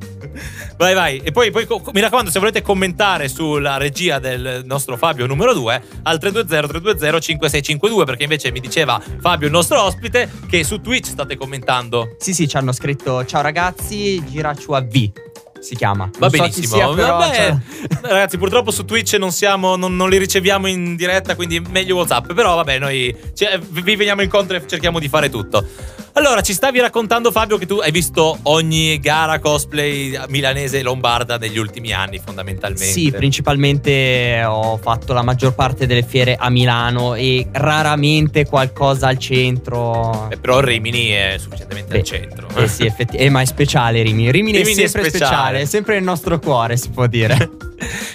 Vai, 0.77 0.93
vai. 0.95 1.19
E 1.19 1.31
poi, 1.31 1.53
poi 1.53 1.65
mi 1.93 2.01
raccomando, 2.01 2.31
se 2.31 2.41
volete 2.41 2.63
commentare 2.63 3.29
sulla 3.29 3.77
regia 3.77 4.19
del 4.19 4.63
nostro 4.65 4.97
Fabio 4.97 5.27
numero 5.27 5.55
2, 5.55 5.83
al 6.03 6.19
320-320-5652, 6.21 8.05
perché 8.05 8.25
invece 8.25 8.51
mi 8.51 8.61
diceva 8.61 9.01
Fabio, 9.21 9.47
il 9.47 9.53
nostro 9.53 9.83
ospite, 9.83 10.29
che 10.49 10.65
su 10.65 10.81
Twitch 10.81 11.07
state 11.07 11.37
commentando. 11.37 12.17
Sì, 12.19 12.35
sì, 12.35 12.49
ci 12.49 12.57
hanno 12.57 12.73
scritto 12.73 13.25
ciao 13.25 13.43
ragazzi, 13.43 14.23
Giraccio 14.27 14.75
a 14.75 14.81
V 14.81 15.11
si 15.61 15.75
chiama. 15.75 16.05
Va 16.19 16.27
Non 16.27 16.31
so 16.31 16.37
benissimo. 16.39 16.75
sia, 16.77 16.89
però, 16.95 17.19
Vabbè, 17.19 17.35
cioè- 17.35 17.57
ragazzi, 18.11 18.39
purtroppo 18.39 18.71
su 18.71 18.85
Twitch 18.85 19.15
non 19.15 19.33
siamo, 19.33 19.77
non, 19.77 19.95
non 19.97 20.09
li 20.09 20.19
riceviamo 20.19 20.67
in 20.67 20.97
diretta, 20.97 21.35
quindi 21.35 21.61
meglio 21.61 21.97
WhatsApp. 21.97 22.33
Però 22.33 22.55
vabbè, 22.57 22.79
noi 22.79 23.15
cioè, 23.35 23.59
vi 23.59 23.97
veniamo 23.97 24.23
incontro 24.23 24.57
e 24.57 24.63
cerchiamo 24.67 24.99
di 24.99 25.09
fare 25.09 25.29
tutto. 25.31 25.67
Allora, 26.13 26.41
ci 26.41 26.53
stavi 26.53 26.81
raccontando, 26.81 27.31
Fabio, 27.31 27.59
che 27.59 27.67
tu 27.67 27.77
hai 27.77 27.93
visto 27.93 28.39
ogni 28.45 28.99
gara 28.99 29.39
cosplay 29.39 30.19
milanese 30.29 30.79
e 30.79 30.83
lombarda 30.83 31.37
negli 31.37 31.59
ultimi 31.59 31.93
anni, 31.93 32.19
fondamentalmente. 32.19 32.85
Sì, 32.87 33.13
principalmente 33.13 34.43
ho 34.45 34.77
fatto 34.79 35.13
la 35.13 35.23
maggior 35.23 35.55
parte 35.55 35.87
delle 35.87 36.03
fiere 36.03 36.35
a 36.37 36.51
Milano 36.51 37.15
e 37.15 37.47
raramente 37.53 38.47
qualcosa 38.47 39.07
al 39.09 39.19
centro. 39.19 40.29
Eh, 40.31 40.39
però 40.39 40.61
Rimini 40.61 41.09
è 41.11 41.37
sufficientemente 41.39 41.93
Beh, 41.93 41.99
al 41.99 42.05
centro. 42.05 42.49
Eh 42.57 42.67
sì, 42.69 42.85
effetti- 42.85 43.17
eh, 43.17 43.31
ma 43.31 43.41
è 43.41 43.45
speciale 43.45 44.03
Rimini. 44.03 44.31
Rimini, 44.31 44.59
Rimini 44.59 44.83
è 44.83 44.87
sempre 44.89 45.11
speciale. 45.11 45.31
speciale. 45.35 45.61
è 45.61 45.65
sempre 45.67 45.95
nel 45.95 46.05
nostro 46.05 46.39
cuore, 46.41 46.77
si 46.77 46.89
può 46.91 47.07
dire. 47.07 47.51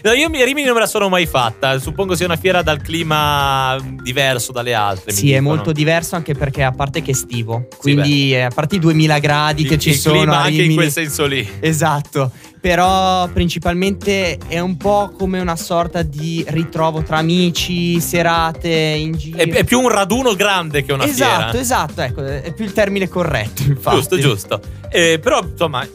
No, 0.04 0.12
io 0.12 0.30
mi- 0.30 0.44
Rimini 0.44 0.66
non 0.66 0.74
me 0.76 0.82
la 0.82 0.88
sono 0.88 1.08
mai 1.10 1.26
fatta. 1.26 1.80
Suppongo 1.80 2.16
sia 2.16 2.26
una 2.26 2.36
fiera 2.36 2.62
dal 2.62 2.82
clima 2.82 3.78
diverso 4.02 4.52
dalle 4.52 4.74
altre. 4.74 5.12
sì, 5.14 5.32
è 5.32 5.40
molto 5.40 5.72
diverso 5.72 6.16
anche 6.16 6.34
perché 6.34 6.64
a 6.64 6.72
parte 6.72 7.02
che 7.02 7.12
è 7.12 7.14
estivo, 7.14 7.68
quindi 7.78 8.34
eh, 8.34 8.42
a 8.42 8.50
parte 8.50 8.76
i 8.76 8.80
2000 8.80 9.20
gradi 9.20 9.64
che 9.64 9.76
Il- 9.76 9.80
ci 9.80 9.90
il 9.90 9.96
sono 9.96 10.18
clima 10.18 10.38
a 10.40 10.42
anche 10.44 10.62
in 10.64 10.74
quel 10.76 10.92
senso 10.92 11.26
lì. 11.26 11.48
Esatto, 11.62 12.32
però 12.60 13.28
principalmente 13.30 14.38
è 14.48 14.60
un 14.60 14.76
po' 14.78 15.14
come 15.18 15.40
una 15.40 15.56
sorta 15.56 16.02
di 16.02 16.44
ritrovo 16.50 17.02
tra 17.04 17.18
amici, 17.18 18.00
serate 18.02 18.70
in 18.70 19.14
giro. 19.14 19.38
È, 19.38 19.48
è 19.50 19.64
più 19.64 19.80
un 19.80 19.90
raduno 19.90 20.36
grande 20.36 20.84
che 20.84 20.92
una 20.92 21.06
esatto, 21.06 21.52
fiera. 21.52 21.60
esatto, 21.60 22.02
ecco, 22.02 22.26
è 22.26 22.52
più 22.54 22.66
il 22.66 22.74
termine 22.74 23.08
corretto, 23.08 23.62
infatti. 23.64 23.96
Giusto, 23.98 24.18
giusto. 24.20 24.62
Eh, 24.90 25.20
però, 25.22 25.42
insomma, 25.44 25.88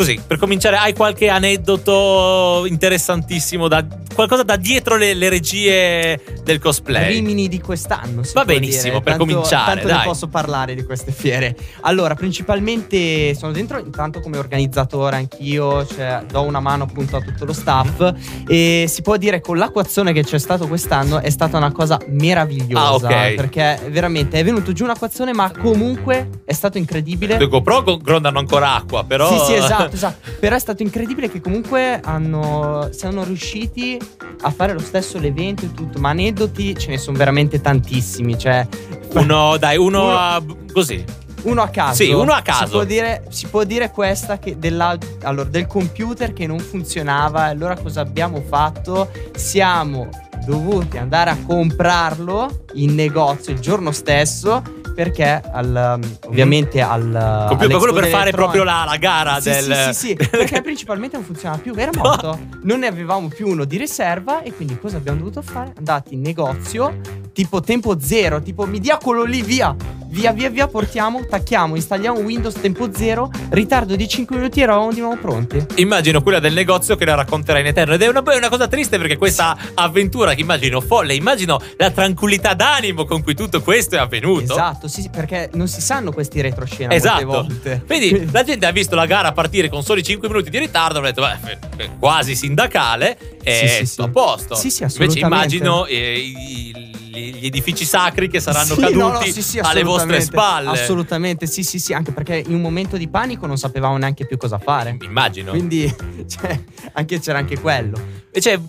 così, 0.00 0.18
per 0.26 0.38
cominciare, 0.38 0.76
hai 0.76 0.94
qualche 0.94 1.28
aneddoto 1.28 2.64
interessantissimo 2.66 3.68
da 3.68 3.84
qualcosa 4.14 4.42
da 4.42 4.56
dietro 4.56 4.96
le, 4.96 5.12
le 5.14 5.28
regie 5.28 6.20
del 6.42 6.58
cosplay? 6.58 7.12
Rimini 7.12 7.48
di 7.48 7.60
quest'anno. 7.60 8.22
Va 8.32 8.44
benissimo, 8.44 8.82
dire. 8.82 9.02
per 9.02 9.16
Tanto- 9.16 9.24
cominciare, 9.26 9.72
Tanto 9.74 9.86
ne 9.88 9.92
dai. 9.92 10.04
posso 10.06 10.28
parlare 10.28 10.74
di 10.74 10.84
queste 10.84 11.12
fiere. 11.12 11.54
Allora, 11.82 12.14
principalmente 12.14 13.34
sono 13.34 13.52
dentro 13.52 13.78
intanto 13.78 14.20
come 14.20 14.38
organizzatore 14.38 15.16
anch'io, 15.16 15.86
cioè 15.86 16.22
do 16.30 16.42
una 16.42 16.60
mano 16.60 16.84
appunto 16.84 17.16
a 17.16 17.20
tutto 17.20 17.44
lo 17.44 17.52
staff 17.52 18.12
e 18.48 18.86
si 18.88 19.02
può 19.02 19.16
dire 19.16 19.40
con 19.40 19.56
l'acquazione 19.58 20.12
che 20.12 20.24
c'è 20.24 20.38
stato 20.38 20.66
quest'anno 20.66 21.20
è 21.20 21.30
stata 21.30 21.56
una 21.58 21.72
cosa 21.72 21.98
meravigliosa. 22.08 23.08
Ah, 23.08 23.26
ok. 23.26 23.34
Perché 23.34 23.80
veramente 23.90 24.38
è 24.38 24.44
venuto 24.44 24.72
giù 24.72 24.84
un'acquazione, 24.84 25.32
ma 25.34 25.50
comunque 25.50 26.28
è 26.44 26.52
stato 26.52 26.78
incredibile. 26.78 27.38
Le 27.38 27.48
GoPro 27.48 27.82
go- 27.82 27.98
grondano 27.98 28.38
ancora 28.38 28.74
acqua, 28.74 29.04
però. 29.04 29.30
Sì, 29.30 29.44
sì, 29.46 29.54
esatto, 29.54 29.89
esatto. 29.92 30.30
Però 30.40 30.56
è 30.56 30.58
stato 30.58 30.82
incredibile 30.82 31.30
che 31.30 31.40
comunque 31.40 32.00
hanno, 32.02 32.88
siano 32.92 33.24
riusciti 33.24 33.98
a 34.42 34.50
fare 34.50 34.72
lo 34.72 34.80
stesso 34.80 35.18
l'evento 35.18 35.64
e 35.66 35.72
tutto. 35.72 35.98
Ma 36.00 36.10
aneddoti 36.10 36.76
ce 36.76 36.90
ne 36.90 36.98
sono 36.98 37.16
veramente 37.16 37.60
tantissimi. 37.60 38.38
Cioè, 38.38 38.66
Uno, 39.14 39.56
dai, 39.56 39.76
uno, 39.76 40.04
Uno- 40.04 40.16
a. 40.16 40.42
così. 40.72 41.04
uno 41.42 41.62
a 41.62 41.68
caso. 41.68 42.04
Sì, 42.04 42.10
uno 42.12 42.32
a 42.32 42.42
caso. 42.42 42.64
Si 42.64 42.70
può 42.70 42.84
dire, 42.84 43.24
si 43.30 43.46
può 43.48 43.64
dire 43.64 43.90
questa 43.90 44.38
che 44.38 44.58
della, 44.58 44.96
allora, 45.22 45.48
del 45.48 45.66
computer 45.66 46.32
che 46.32 46.46
non 46.46 46.58
funzionava. 46.58 47.44
Allora 47.44 47.76
cosa 47.76 48.00
abbiamo 48.02 48.40
fatto? 48.46 49.10
Siamo 49.34 50.08
dovuti 50.44 50.98
andare 50.98 51.30
a 51.30 51.36
comprarlo 51.46 52.64
in 52.74 52.94
negozio 52.94 53.52
il 53.52 53.60
giorno 53.60 53.90
stesso 53.92 54.62
perché 54.94 55.40
al, 55.52 55.98
um, 56.02 56.16
ovviamente 56.26 56.80
al 56.80 57.00
Computer, 57.00 57.56
all'Expo 57.58 57.78
quello 57.78 57.92
per 57.92 58.08
fare 58.08 58.30
proprio 58.32 58.64
la, 58.64 58.84
la 58.86 58.96
gara 58.96 59.40
sì, 59.40 59.50
del. 59.50 59.62
sì, 59.62 59.92
sì, 59.92 60.06
sì, 60.08 60.14
perché 60.30 60.60
principalmente 60.60 61.16
non 61.16 61.24
funzionava 61.24 61.60
più, 61.60 61.72
era 61.74 61.90
morto. 61.94 62.38
Non 62.62 62.80
ne 62.80 62.86
avevamo 62.86 63.28
più 63.28 63.48
uno 63.48 63.64
di 63.64 63.78
riserva 63.78 64.42
e 64.42 64.52
quindi 64.52 64.78
cosa 64.78 64.98
abbiamo 64.98 65.18
dovuto 65.18 65.42
fare? 65.42 65.72
Andati 65.76 66.14
in 66.14 66.20
negozio, 66.20 67.00
tipo 67.32 67.60
tempo 67.60 67.98
zero, 67.98 68.42
tipo 68.42 68.66
mi 68.66 68.78
dia 68.78 68.98
quello 68.98 69.24
lì, 69.24 69.42
via. 69.42 69.74
Via, 70.10 70.32
via, 70.32 70.50
via, 70.50 70.66
portiamo, 70.66 71.24
tacchiamo, 71.24 71.76
installiamo 71.76 72.18
Windows 72.18 72.54
tempo 72.60 72.90
zero, 72.92 73.30
ritardo 73.50 73.94
di 73.94 74.08
5 74.08 74.34
minuti 74.36 74.58
e 74.58 74.64
eravamo 74.64 74.92
di 74.92 74.98
nuovo 74.98 75.16
pronti. 75.16 75.64
Immagino 75.76 76.20
quella 76.20 76.40
del 76.40 76.52
negozio 76.52 76.96
che 76.96 77.04
la 77.04 77.14
racconterà 77.14 77.60
in 77.60 77.66
eterno. 77.66 77.94
Ed 77.94 78.02
è 78.02 78.08
una, 78.08 78.20
è 78.24 78.36
una 78.36 78.48
cosa 78.48 78.66
triste 78.66 78.98
perché 78.98 79.16
questa 79.16 79.56
avventura 79.74 80.34
che 80.34 80.40
immagino 80.40 80.80
folle, 80.80 81.14
immagino 81.14 81.60
la 81.76 81.90
tranquillità 81.92 82.54
d'animo 82.54 83.04
con 83.04 83.22
cui 83.22 83.36
tutto 83.36 83.62
questo 83.62 83.94
è 83.94 83.98
avvenuto. 83.98 84.52
Esatto, 84.52 84.88
sì, 84.88 85.08
perché 85.10 85.48
non 85.52 85.68
si 85.68 85.80
sanno 85.80 86.10
questi 86.10 86.40
retroscena 86.40 86.92
Esatto. 86.92 87.26
molte 87.26 87.52
volte. 87.52 87.82
Quindi 87.86 88.28
la 88.32 88.42
gente 88.42 88.66
ha 88.66 88.72
visto 88.72 88.96
la 88.96 89.06
gara 89.06 89.30
partire 89.30 89.68
con 89.68 89.84
soli 89.84 90.02
5 90.02 90.26
minuti 90.28 90.50
di 90.50 90.58
ritardo, 90.58 90.98
ha 90.98 91.02
detto, 91.02 91.22
beh, 91.22 91.58
eh, 91.84 91.90
quasi 92.00 92.34
sindacale, 92.34 93.16
e 93.44 93.76
Sì, 93.78 93.86
sì, 93.86 94.00
a 94.00 94.08
posto. 94.08 94.56
Sì, 94.56 94.70
sì, 94.70 94.82
Invece 94.82 95.02
assolutamente. 95.04 95.20
immagino 95.20 95.86
eh, 95.86 96.18
gli, 96.18 97.34
gli 97.40 97.46
edifici 97.46 97.84
sacri 97.84 98.28
che 98.28 98.40
saranno 98.40 98.74
Sì, 98.74 98.80
caduti 98.80 98.98
no, 98.98 99.08
no, 99.10 99.22
sì, 99.22 99.42
sì, 99.42 99.58
alle 99.58 99.82
vostre 99.82 99.99
assolutamente. 100.02 100.24
spalle. 100.24 100.68
Assolutamente, 100.68 101.46
sì, 101.46 101.62
sì, 101.62 101.78
sì, 101.78 101.92
anche 101.92 102.12
perché 102.12 102.36
in 102.36 102.54
un 102.54 102.60
momento 102.60 102.96
di 102.96 103.08
panico 103.08 103.46
non 103.46 103.56
sapevamo 103.56 103.96
neanche 103.96 104.26
più 104.26 104.36
cosa 104.36 104.58
fare. 104.58 104.96
Immagino. 105.00 105.50
Quindi 105.50 105.92
cioè, 106.28 106.60
anche, 106.92 107.20
c'era 107.20 107.38
anche 107.38 107.58
quello. 107.58 107.98
Invece, 108.26 108.60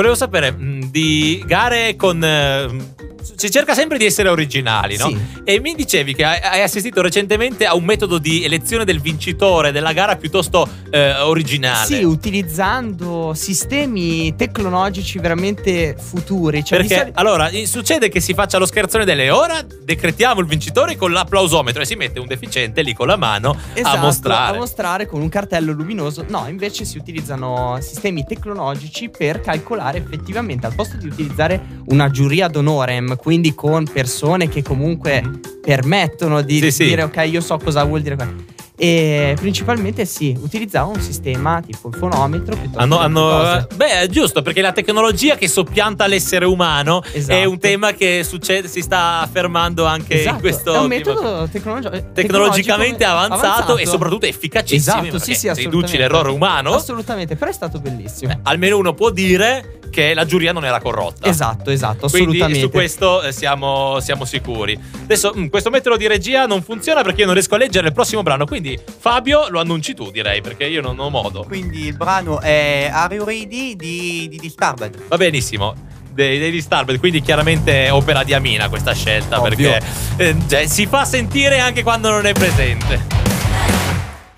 volevo 0.00 0.14
sapere 0.14 0.50
mh, 0.50 0.90
di 0.90 1.42
gare 1.46 1.94
con. 1.96 2.22
eh, 2.24 3.08
si 3.36 3.50
cerca 3.50 3.74
sempre 3.74 3.96
di 3.98 4.04
essere 4.06 4.28
originali, 4.28 4.96
no? 4.98 5.08
Sì. 5.08 5.18
E 5.44 5.60
mi 5.60 5.74
dicevi 5.74 6.14
che 6.14 6.24
hai 6.24 6.40
hai 6.42 6.62
assistito 6.62 7.00
recentemente 7.02 7.64
a 7.66 7.74
un 7.74 7.84
metodo 7.84 8.18
di 8.18 8.44
elezione 8.44 8.84
del 8.84 9.00
vincitore 9.00 9.72
della 9.72 9.92
gara 9.92 10.16
piuttosto 10.16 10.68
eh, 10.90 11.12
originale. 11.20 11.86
Sì, 11.86 12.02
utilizzando 12.02 13.32
sistemi 13.34 14.34
tecnologici 14.36 15.18
veramente 15.18 15.96
futuri. 15.98 16.62
Cioè, 16.64 16.80
di 16.80 16.86
Perché 16.86 17.02
soli- 17.04 17.16
allora 17.16 17.48
eh, 17.48 17.66
succede 17.66 18.08
che 18.08 18.20
si 18.20 18.34
faccia 18.34 18.58
lo 18.58 18.66
scherzone 18.66 19.04
delle 19.04 19.30
ora, 19.30 19.62
decretiamo 19.62 20.40
il 20.40 20.46
vincitore 20.46 20.96
con 20.96 21.12
l'applausometro 21.12 21.82
e 21.82 21.86
si 21.86 21.94
mette 21.94 22.20
un 22.20 22.26
deficiente 22.26 22.82
lì 22.82 22.92
con 22.94 23.06
la 23.06 23.16
mano 23.16 23.56
Esatto, 23.74 23.96
a 23.96 24.00
mostrare. 24.00 24.56
a 24.56 24.58
mostrare 24.58 25.06
con 25.06 25.20
un 25.20 25.28
cartello 25.28 25.72
luminoso. 25.72 26.24
No, 26.28 26.46
invece 26.48 26.84
si 26.84 26.98
utilizzano 26.98 27.78
sistemi 27.80 28.24
tecnologici 28.26 29.08
per 29.08 29.40
calcolare 29.40 29.89
effettivamente 29.98 30.66
al 30.66 30.74
posto 30.74 30.96
di 30.96 31.06
utilizzare 31.06 31.60
una 31.86 32.10
giuria 32.10 32.48
d'honorem, 32.48 33.16
quindi 33.16 33.54
con 33.54 33.84
persone 33.84 34.48
che 34.48 34.62
comunque 34.62 35.22
permettono 35.60 36.42
di. 36.42 36.58
Sì, 36.60 36.70
sì. 36.70 36.84
dire 36.84 37.02
ok, 37.04 37.28
io 37.30 37.40
so 37.40 37.58
cosa 37.58 37.84
vuol 37.84 38.02
dire 38.02 38.16
quello. 38.16 38.49
E 38.82 39.34
principalmente 39.38 40.06
sì, 40.06 40.34
utilizzavo 40.40 40.92
un 40.92 41.02
sistema 41.02 41.60
tipo 41.60 41.88
il 41.88 41.94
fonometro 41.96 42.56
Hanno, 42.76 42.98
hanno- 42.98 43.66
beh, 43.76 44.00
è 44.00 44.06
giusto 44.06 44.40
perché 44.40 44.62
la 44.62 44.72
tecnologia 44.72 45.36
che 45.36 45.48
soppianta 45.48 46.06
l'essere 46.06 46.46
umano 46.46 47.02
è 47.02 47.18
Esatto. 47.18 47.50
un 47.50 47.58
tema 47.58 47.92
che 47.92 48.24
succede, 48.24 48.68
si 48.68 48.80
sta 48.80 49.20
affermando 49.20 49.84
anche 49.84 50.14
in 50.14 50.20
Esatto, 50.20 50.38
questo 50.40 50.72
è 50.72 50.78
un 50.78 50.86
metodo 50.86 51.46
tecnologi- 51.52 51.90
tecnologicamente 52.14 53.04
tecnologico 53.04 53.34
avanzato, 53.34 53.76
e 53.76 53.84
soprattutto 53.84 54.24
efficacissimo. 54.24 55.02
Esatto, 55.02 55.18
sì, 55.18 55.34
sì, 55.34 55.52
riduci 55.52 55.98
l'errore 55.98 56.30
umano. 56.30 56.72
Assolutamente, 56.72 57.36
però 57.36 57.50
è 57.50 57.54
stato 57.54 57.80
bellissimo. 57.80 58.32
eh, 58.32 58.38
almeno 58.44 58.78
uno 58.78 58.94
può 58.94 59.10
dire 59.10 59.80
che 59.90 60.14
la 60.14 60.24
giuria 60.24 60.52
non 60.52 60.64
era 60.64 60.80
corrotta. 60.80 61.28
Esatto, 61.28 61.70
esatto, 61.70 62.08
Quindi 62.08 62.40
assolutamente. 62.40 62.60
su 62.60 62.70
questo 62.70 63.22
eh, 63.22 63.32
siamo, 63.32 63.98
siamo 64.00 64.24
sicuri. 64.24 64.78
Adesso 65.02 65.34
mm, 65.36 65.46
questo 65.48 65.68
metodo 65.68 65.96
di 65.96 66.06
regia 66.06 66.46
non 66.46 66.62
funziona 66.62 67.02
perché 67.02 67.20
io 67.20 67.26
non 67.26 67.34
riesco 67.34 67.56
a 67.56 67.58
leggere 67.58 67.88
il 67.88 67.92
prossimo 67.92 68.22
brano. 68.22 68.46
Quindi 68.46 68.69
Fabio 68.98 69.48
lo 69.48 69.60
annunci 69.60 69.94
tu, 69.94 70.10
direi, 70.10 70.40
perché 70.40 70.66
io 70.66 70.80
non 70.80 70.98
ho 70.98 71.08
modo. 71.08 71.44
Quindi 71.44 71.86
il 71.86 71.96
brano 71.96 72.40
è 72.40 72.88
Are 72.92 73.14
You 73.14 73.24
Ready 73.24 73.76
di, 73.76 74.28
di 74.28 74.38
Disturbed. 74.38 75.08
Va 75.08 75.16
benissimo. 75.16 75.74
Dei, 76.12 76.38
dei 76.38 76.50
Disturbed, 76.50 76.98
quindi 76.98 77.22
chiaramente 77.22 77.88
opera 77.90 78.24
di 78.24 78.34
Amina 78.34 78.68
questa 78.68 78.92
scelta 78.92 79.40
Ovvio. 79.40 79.70
perché 79.70 79.86
eh, 80.16 80.36
cioè, 80.48 80.66
si 80.66 80.86
fa 80.86 81.04
sentire 81.04 81.60
anche 81.60 81.82
quando 81.82 82.10
non 82.10 82.26
è 82.26 82.32
presente. 82.32 83.39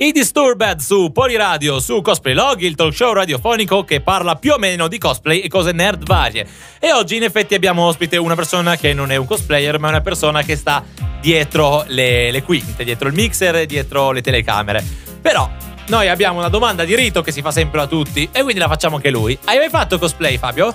I 0.02 0.10
Disturbed 0.10 0.80
su 0.80 1.12
Poliradio, 1.12 1.78
su 1.78 2.00
Cosplay 2.00 2.34
Log, 2.34 2.60
il 2.62 2.74
talk 2.74 2.92
show 2.92 3.12
radiofonico 3.12 3.84
che 3.84 4.00
parla 4.00 4.34
più 4.34 4.50
o 4.50 4.58
meno 4.58 4.88
di 4.88 4.98
cosplay 4.98 5.38
e 5.38 5.46
cose 5.46 5.70
nerd 5.70 6.04
varie. 6.04 6.44
E 6.80 6.92
oggi 6.92 7.14
in 7.14 7.22
effetti 7.22 7.54
abbiamo 7.54 7.84
ospite 7.84 8.16
una 8.16 8.34
persona 8.34 8.74
che 8.74 8.94
non 8.94 9.12
è 9.12 9.16
un 9.16 9.26
cosplayer, 9.26 9.78
ma 9.78 9.86
è 9.86 9.90
una 9.90 10.00
persona 10.00 10.42
che 10.42 10.56
sta 10.56 10.84
dietro 11.20 11.84
le, 11.86 12.32
le 12.32 12.42
quinte, 12.42 12.82
dietro 12.82 13.06
il 13.06 13.14
mixer, 13.14 13.64
dietro 13.64 14.10
le 14.10 14.22
telecamere. 14.22 14.84
Però 15.20 15.48
noi 15.86 16.08
abbiamo 16.08 16.40
una 16.40 16.48
domanda 16.48 16.84
di 16.84 16.96
rito 16.96 17.22
che 17.22 17.30
si 17.30 17.40
fa 17.40 17.52
sempre 17.52 17.80
a 17.82 17.86
tutti 17.86 18.28
e 18.32 18.42
quindi 18.42 18.58
la 18.58 18.66
facciamo 18.66 18.96
anche 18.96 19.10
lui. 19.10 19.38
Hai 19.44 19.58
mai 19.58 19.68
fatto 19.68 20.00
cosplay, 20.00 20.36
Fabio? 20.36 20.74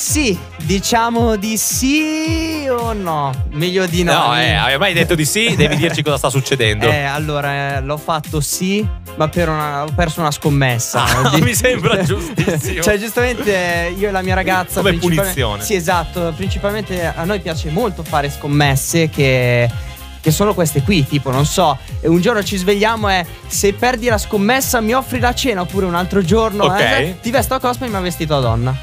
Sì, 0.00 0.36
diciamo 0.62 1.36
di 1.36 1.58
sì 1.58 2.66
o 2.70 2.94
no? 2.94 3.30
Meglio 3.50 3.84
di 3.84 4.02
no. 4.02 4.12
No, 4.28 4.38
eh, 4.40 4.52
hai 4.54 4.78
mai 4.78 4.94
detto 4.94 5.14
di 5.14 5.26
sì? 5.26 5.54
Devi 5.54 5.76
dirci 5.76 6.02
cosa 6.02 6.16
sta 6.16 6.30
succedendo. 6.30 6.86
Eh, 6.88 7.02
allora, 7.02 7.76
eh, 7.76 7.80
l'ho 7.82 7.98
fatto 7.98 8.40
sì, 8.40 8.84
ma 9.16 9.28
per 9.28 9.50
una- 9.50 9.82
ho 9.84 9.92
perso 9.94 10.20
una 10.20 10.30
scommessa. 10.30 11.04
Ah, 11.04 11.30
Di- 11.34 11.42
mi 11.44 11.54
sembra 11.54 12.02
giustissimo. 12.02 12.80
cioè, 12.82 12.98
giustamente 12.98 13.54
eh, 13.88 13.90
io 13.90 14.08
e 14.08 14.10
la 14.10 14.22
mia 14.22 14.34
ragazza. 14.34 14.80
Come 14.80 14.92
principalmente- 14.96 15.32
punizione. 15.34 15.62
Sì, 15.64 15.74
esatto. 15.74 16.32
Principalmente 16.34 17.04
a 17.06 17.24
noi 17.24 17.40
piace 17.40 17.68
molto 17.70 18.02
fare 18.02 18.30
scommesse 18.30 19.10
che. 19.10 19.70
Che 20.22 20.30
sono 20.32 20.52
queste 20.52 20.82
qui, 20.82 21.06
tipo, 21.06 21.30
non 21.30 21.46
so, 21.46 21.78
e 22.02 22.06
un 22.06 22.20
giorno 22.20 22.42
ci 22.44 22.58
svegliamo 22.58 23.08
e 23.08 23.24
se 23.46 23.72
perdi 23.72 24.06
la 24.06 24.18
scommessa 24.18 24.78
mi 24.82 24.92
offri 24.92 25.18
la 25.18 25.32
cena, 25.34 25.62
oppure 25.62 25.86
un 25.86 25.94
altro 25.94 26.22
giorno 26.22 26.64
Ok. 26.64 26.78
eh, 26.78 27.16
ti 27.22 27.30
vesto 27.30 27.54
a 27.54 27.58
cosplay 27.58 27.88
ma 27.88 28.00
vestito 28.00 28.36
a 28.36 28.40
donna. 28.40 28.76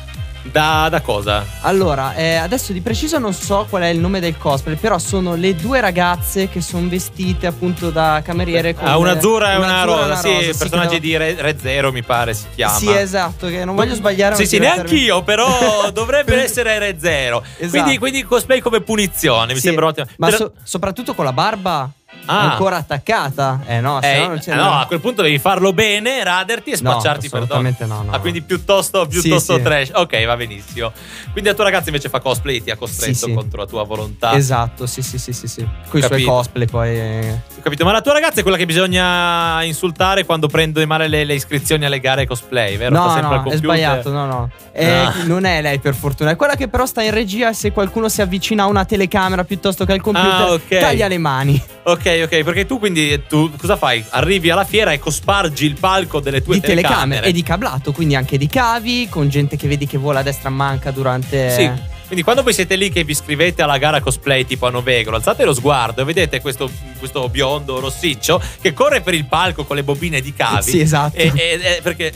Da, 0.51 0.87
da 0.89 1.01
cosa? 1.01 1.45
Allora, 1.61 2.13
eh, 2.15 2.35
adesso 2.35 2.71
di 2.71 2.81
preciso 2.81 3.17
non 3.19 3.33
so 3.33 3.65
qual 3.69 3.83
è 3.83 3.87
il 3.87 3.99
nome 3.99 4.19
del 4.19 4.37
cosplay, 4.37 4.75
però 4.75 4.97
sono 4.97 5.35
le 5.35 5.55
due 5.55 5.81
ragazze 5.81 6.47
che 6.47 6.61
sono 6.61 6.87
vestite 6.87 7.47
appunto 7.47 7.89
da 7.89 8.21
cameriere 8.23 8.73
con 8.73 8.87
Ah, 8.87 8.97
un'azzurra 8.97 9.53
e 9.53 9.57
una 9.57 9.83
rosa. 9.83 10.05
una 10.05 10.15
Sì, 10.15 10.51
sì, 10.51 10.57
personaggi 10.57 10.95
che 10.95 10.99
di 11.01 11.17
Re, 11.17 11.35
Re 11.39 11.57
Zero, 11.59 11.91
mi 11.91 12.01
pare 12.03 12.33
si 12.33 12.45
chiama. 12.55 12.77
Sì, 12.77 12.89
esatto, 12.91 13.47
che 13.47 13.65
non 13.65 13.75
voglio 13.75 13.93
sbagliare. 13.95 14.35
Sì, 14.35 14.45
sì, 14.45 14.57
neanche 14.57 14.95
io, 14.95 15.21
però 15.23 15.91
dovrebbe 15.91 16.41
essere 16.41 16.79
Re 16.79 16.95
Zero. 16.99 17.43
Esatto. 17.57 17.69
Quindi, 17.83 17.97
quindi 17.97 18.23
cosplay 18.23 18.59
come 18.61 18.81
punizione, 18.81 19.53
mi 19.53 19.59
Sì, 19.59 19.67
sembra 19.67 19.87
ottimo. 19.87 20.07
Ma 20.17 20.29
so- 20.31 20.53
soprattutto 20.63 21.13
con 21.13 21.25
la 21.25 21.33
barba 21.33 21.89
Ah. 22.29 22.51
ancora 22.51 22.77
attaccata. 22.77 23.61
Eh 23.65 23.79
no, 23.79 24.01
Eh, 24.01 24.17
no 24.19 24.27
non 24.27 24.39
c'è 24.39 24.53
no, 24.55 24.79
a 24.79 24.85
quel 24.85 24.99
punto 24.99 25.21
devi 25.21 25.39
farlo 25.39 25.71
bene, 25.73 26.23
raderti 26.23 26.71
e 26.71 26.77
No, 26.81 26.91
spacciarti 26.91 27.29
per 27.29 27.45
donne. 27.45 27.69
assolutamente 27.69 27.85
no, 27.85 28.01
no, 28.03 28.11
Ah, 28.11 28.15
no. 28.15 28.21
quindi 28.21 28.41
piuttosto, 28.41 29.05
piuttosto 29.07 29.53
Sì, 29.53 29.59
sì. 29.59 29.63
trash. 29.63 29.91
Ok, 29.93 30.25
va 30.25 30.35
benissimo. 30.35 30.91
Quindi 31.31 31.49
la 31.49 31.55
tua 31.55 31.65
ragazza 31.65 31.87
invece 31.87 32.09
fa 32.09 32.19
cosplay, 32.19 32.61
ti 32.63 32.71
ha 32.71 32.75
costretto 32.75 33.13
Sì, 33.13 33.25
sì. 33.25 33.33
contro 33.33 33.59
la 33.61 33.67
tua 33.67 33.83
volontà. 33.83 34.33
Esatto, 34.35 34.85
sì, 34.85 35.01
sì, 35.01 35.17
sì, 35.17 35.31
sì, 35.33 35.47
sì. 35.47 35.67
Con 35.89 35.99
i 35.99 36.03
suoi 36.03 36.23
cosplay 36.23 36.65
poi. 36.65 36.89
eh. 36.99 37.39
Ho 37.57 37.61
capito, 37.61 37.85
ma 37.85 37.91
la 37.91 38.01
tua 38.01 38.13
ragazza 38.13 38.39
è 38.39 38.41
quella 38.41 38.57
che 38.57 38.65
bisogna 38.65 39.63
insultare 39.63 40.25
quando 40.25 40.47
prende 40.47 40.85
male 40.85 41.07
le, 41.07 41.23
le 41.23 41.33
iscrizioni 41.33 41.85
alle 41.85 41.99
gare 41.99 42.25
cosplay, 42.25 42.77
vero? 42.77 42.95
No, 42.95 43.19
no, 43.19 43.43
è 43.49 43.55
sbagliato, 43.55 44.11
no, 44.11 44.25
no. 44.25 44.49
Eh, 44.71 44.85
Ah. 44.87 45.13
Non 45.25 45.45
è 45.45 45.61
lei 45.61 45.79
per 45.79 45.95
fortuna, 45.95 46.31
è 46.31 46.35
quella 46.35 46.55
che 46.55 46.67
però 46.67 46.85
sta 46.85 47.01
in 47.01 47.11
regia 47.11 47.49
e 47.49 47.53
se 47.53 47.71
qualcuno 47.71 48.09
si 48.09 48.21
avvicina 48.21 48.63
a 48.63 48.65
una 48.67 48.85
telecamera 48.85 49.43
piuttosto 49.43 49.85
che 49.85 49.93
al 49.93 50.01
computer, 50.01 50.29
Ah, 50.47 50.51
ok. 50.53 50.77
taglia 50.79 51.07
le 51.07 51.17
mani. 51.17 51.61
Ok, 51.83 51.96
ok, 52.05 52.43
perché 52.43 52.65
tu 52.65 52.79
quindi 52.79 53.23
tu 53.27 53.51
cosa 53.57 53.75
fai? 53.77 54.03
Arrivi 54.09 54.49
alla 54.49 54.65
fiera 54.65 54.91
e 54.91 54.99
cospargi 54.99 55.65
il 55.65 55.75
palco 55.79 56.19
delle 56.19 56.41
tue 56.41 56.55
di 56.55 56.61
telecamere 56.61 56.95
telecamere. 56.97 57.27
e 57.27 57.31
di 57.31 57.43
cablato, 57.43 57.91
quindi 57.91 58.15
anche 58.15 58.37
di 58.37 58.47
cavi, 58.47 59.07
con 59.09 59.29
gente 59.29 59.57
che 59.57 59.67
vedi 59.67 59.85
che 59.85 59.97
vola 59.97 60.19
a 60.19 60.23
destra 60.23 60.49
a 60.49 60.51
manca 60.51 60.91
durante... 60.91 61.49
Sì. 61.51 61.95
Quindi 62.07 62.23
quando 62.23 62.41
voi 62.41 62.53
siete 62.53 62.77
lì 62.77 62.89
che 62.89 63.03
vi 63.03 63.11
iscrivete 63.11 63.61
alla 63.61 63.77
gara 63.77 63.99
cosplay 63.99 64.45
tipo 64.45 64.65
a 64.65 64.69
Novegro, 64.69 65.17
alzate 65.17 65.43
lo 65.43 65.53
sguardo 65.53 66.01
e 66.01 66.05
vedete 66.05 66.39
questo, 66.39 66.71
questo 66.99 67.27
biondo 67.27 67.81
rossiccio 67.81 68.41
che 68.61 68.71
corre 68.71 69.01
per 69.01 69.13
il 69.13 69.25
palco 69.25 69.65
con 69.65 69.75
le 69.75 69.83
bobine 69.83 70.21
di 70.21 70.33
cavi. 70.33 70.71
Sì, 70.71 70.79
esatto. 70.79 71.17
E, 71.17 71.33
e- 71.35 71.59
e- 71.61 71.79
perché 71.83 72.13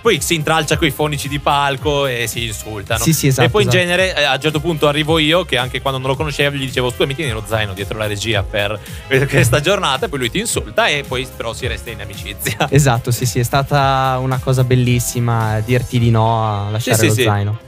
poi 0.00 0.20
si 0.20 0.34
intralcia 0.34 0.76
con 0.76 0.86
i 0.86 0.90
fonici 0.90 1.28
di 1.28 1.38
palco 1.38 2.06
e 2.06 2.26
si 2.26 2.46
insultano. 2.46 3.02
Sì, 3.02 3.12
sì, 3.12 3.26
esatto, 3.28 3.46
E 3.46 3.50
poi 3.50 3.62
in 3.62 3.68
esatto. 3.68 3.84
genere 3.84 4.14
eh, 4.16 4.22
a 4.24 4.34
un 4.34 4.40
certo 4.40 4.60
punto 4.60 4.88
arrivo 4.88 5.18
io 5.18 5.44
che 5.44 5.56
anche 5.56 5.80
quando 5.80 5.98
non 5.98 6.08
lo 6.10 6.16
conoscevo 6.16 6.56
gli 6.56 6.64
dicevo 6.64 6.92
tu 6.92 7.04
mi 7.04 7.14
tieni 7.14 7.32
lo 7.32 7.42
zaino 7.46 7.72
dietro 7.72 7.98
la 7.98 8.06
regia 8.06 8.42
per 8.42 8.78
questa 9.28 9.60
giornata 9.60 10.06
e 10.06 10.08
poi 10.08 10.18
lui 10.20 10.30
ti 10.30 10.38
insulta 10.38 10.86
e 10.86 11.04
poi 11.06 11.26
però 11.36 11.52
si 11.52 11.66
resta 11.66 11.90
in 11.90 12.00
amicizia. 12.00 12.68
Esatto, 12.70 13.10
sì, 13.10 13.26
sì, 13.26 13.40
è 13.40 13.42
stata 13.44 14.18
una 14.20 14.38
cosa 14.38 14.64
bellissima 14.64 15.60
dirti 15.60 15.98
di 15.98 16.10
no 16.10 16.66
a 16.66 16.70
lasciare 16.70 16.96
Sì, 16.96 17.02
sì, 17.02 17.08
lo 17.08 17.14
sì. 17.14 17.22
zaino. 17.24 17.58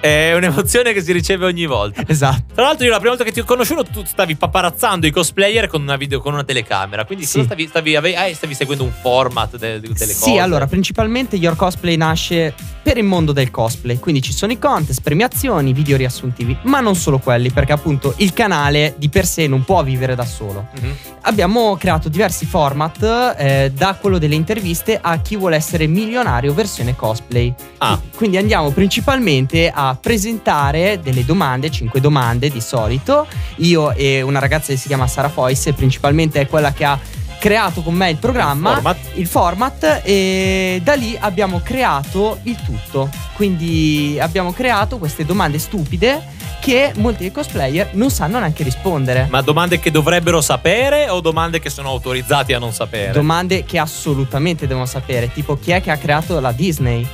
È 0.00 0.32
un'emozione 0.34 0.92
che 0.92 1.02
si 1.02 1.12
riceve 1.12 1.44
ogni 1.46 1.66
volta. 1.66 2.02
Esatto. 2.06 2.54
Tra 2.54 2.64
l'altro, 2.64 2.84
io 2.84 2.90
la 2.92 2.98
prima 2.98 3.10
volta 3.10 3.24
che 3.24 3.32
ti 3.32 3.40
ho 3.40 3.44
conosciuto, 3.44 3.84
tu 3.90 4.04
stavi 4.04 4.36
paparazzando 4.36 5.06
i 5.06 5.10
cosplayer 5.10 5.66
con 5.66 5.82
una, 5.82 5.96
video, 5.96 6.20
con 6.20 6.34
una 6.34 6.44
telecamera. 6.44 7.04
Quindi 7.04 7.24
Sì. 7.24 7.42
stavi, 7.42 7.66
stavi, 7.66 7.96
ah, 7.96 8.32
stavi 8.32 8.54
seguendo 8.54 8.84
un 8.84 8.92
format 9.02 9.56
de- 9.56 9.80
de- 9.80 9.88
delle 9.88 9.94
cose. 9.96 10.12
Sì, 10.14 10.38
allora, 10.38 10.66
principalmente 10.68 11.34
Your 11.36 11.56
Cosplay 11.56 11.96
nasce 11.96 12.54
per 12.80 12.96
il 12.96 13.04
mondo 13.04 13.32
del 13.32 13.50
cosplay, 13.50 13.98
quindi 13.98 14.22
ci 14.22 14.32
sono 14.32 14.50
i 14.52 14.58
contest, 14.58 15.02
premiazioni, 15.02 15.74
video 15.74 15.96
riassuntivi, 15.98 16.56
ma 16.62 16.80
non 16.80 16.94
solo 16.94 17.18
quelli, 17.18 17.50
perché 17.50 17.72
appunto 17.72 18.14
il 18.18 18.32
canale 18.32 18.94
di 18.96 19.10
per 19.10 19.26
sé 19.26 19.46
non 19.46 19.62
può 19.64 19.82
vivere 19.82 20.14
da 20.14 20.24
solo. 20.24 20.68
Mhm. 20.80 20.96
Abbiamo 21.22 21.76
creato 21.76 22.08
diversi 22.08 22.46
format, 22.46 23.34
eh, 23.36 23.72
da 23.74 23.94
quello 24.00 24.16
delle 24.16 24.36
interviste 24.36 24.98
a 25.00 25.18
chi 25.20 25.36
vuole 25.36 25.56
essere 25.56 25.86
milionario 25.86 26.54
versione 26.54 26.96
cosplay. 26.96 27.52
Ah. 27.78 28.00
Quindi 28.16 28.38
andiamo 28.38 28.70
principalmente 28.70 29.70
a 29.74 29.87
presentare 29.94 31.00
delle 31.00 31.24
domande, 31.24 31.70
5 31.70 32.00
domande 32.00 32.50
di 32.50 32.60
solito. 32.60 33.26
Io 33.56 33.92
e 33.92 34.22
una 34.22 34.38
ragazza 34.38 34.72
che 34.72 34.78
si 34.78 34.86
chiama 34.88 35.06
Sara 35.06 35.28
Foyce, 35.28 35.72
principalmente 35.72 36.40
è 36.40 36.46
quella 36.46 36.72
che 36.72 36.84
ha 36.84 36.98
creato 37.38 37.82
con 37.82 37.94
me 37.94 38.10
il 38.10 38.16
programma, 38.16 38.70
Il 38.70 38.74
format. 38.74 38.98
il 39.14 39.26
format, 39.26 40.00
e 40.04 40.80
da 40.82 40.94
lì 40.94 41.16
abbiamo 41.18 41.60
creato 41.62 42.40
il 42.42 42.56
tutto. 42.64 43.08
Quindi 43.34 44.18
abbiamo 44.20 44.52
creato 44.52 44.98
queste 44.98 45.24
domande 45.24 45.58
stupide 45.58 46.36
che 46.60 46.92
molti 46.96 47.22
dei 47.22 47.30
cosplayer 47.30 47.90
non 47.92 48.10
sanno 48.10 48.40
neanche 48.40 48.64
rispondere. 48.64 49.28
Ma 49.30 49.40
domande 49.40 49.78
che 49.78 49.92
dovrebbero 49.92 50.40
sapere 50.40 51.08
o 51.08 51.20
domande 51.20 51.60
che 51.60 51.70
sono 51.70 51.90
autorizzati 51.90 52.52
a 52.52 52.58
non 52.58 52.72
sapere? 52.72 53.12
Domande 53.12 53.62
che 53.64 53.78
assolutamente 53.78 54.66
devono 54.66 54.86
sapere, 54.86 55.32
tipo 55.32 55.56
chi 55.56 55.70
è 55.70 55.80
che 55.80 55.92
ha 55.92 55.96
creato 55.96 56.40
la 56.40 56.50
Disney? 56.50 57.06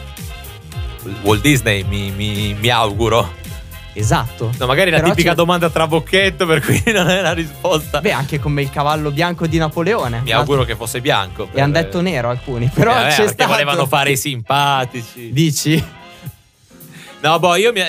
Walt 1.23 1.41
Disney, 1.43 1.83
mi, 1.85 2.11
mi- 2.11 2.55
mi 2.59 2.69
auguro. 2.69 3.43
Esatto. 3.97 4.51
No, 4.59 4.67
magari 4.67 4.91
la 4.91 4.97
Però 4.97 5.11
tipica 5.11 5.31
c'è- 5.31 5.37
domanda 5.37 5.71
tra 5.71 5.87
bocchetto, 5.87 6.47
per 6.47 6.61
cui 6.61 6.83
non 6.93 7.09
è 7.09 7.21
la 7.21 7.33
risposta. 7.33 8.01
Beh, 8.01 8.11
anche 8.13 8.39
come 8.41 8.61
il 8.63 8.71
cavallo 8.71 9.11
bianco 9.13 9.47
di 9.47 9.57
Napoleone. 9.59 10.21
mi 10.25 10.33
auguro 10.33 10.65
che 10.65 10.75
fosse 10.75 11.01
bianco. 11.01 11.49
E 11.53 11.61
hanno 11.61 11.75
detto 11.75 12.01
nero 12.01 12.29
alcuni, 12.31 12.69
però 12.75 12.93
Eh, 13.07 13.11
c'è 13.11 13.29
stato. 13.29 13.51
volevano 13.51 13.87
fare 13.87 14.11
i 14.13 14.17
simpatici. 14.17 15.33
Dici? 15.33 15.85
No, 17.21 17.39
boh, 17.39 17.55
io 17.57 17.73
mi, 17.73 17.81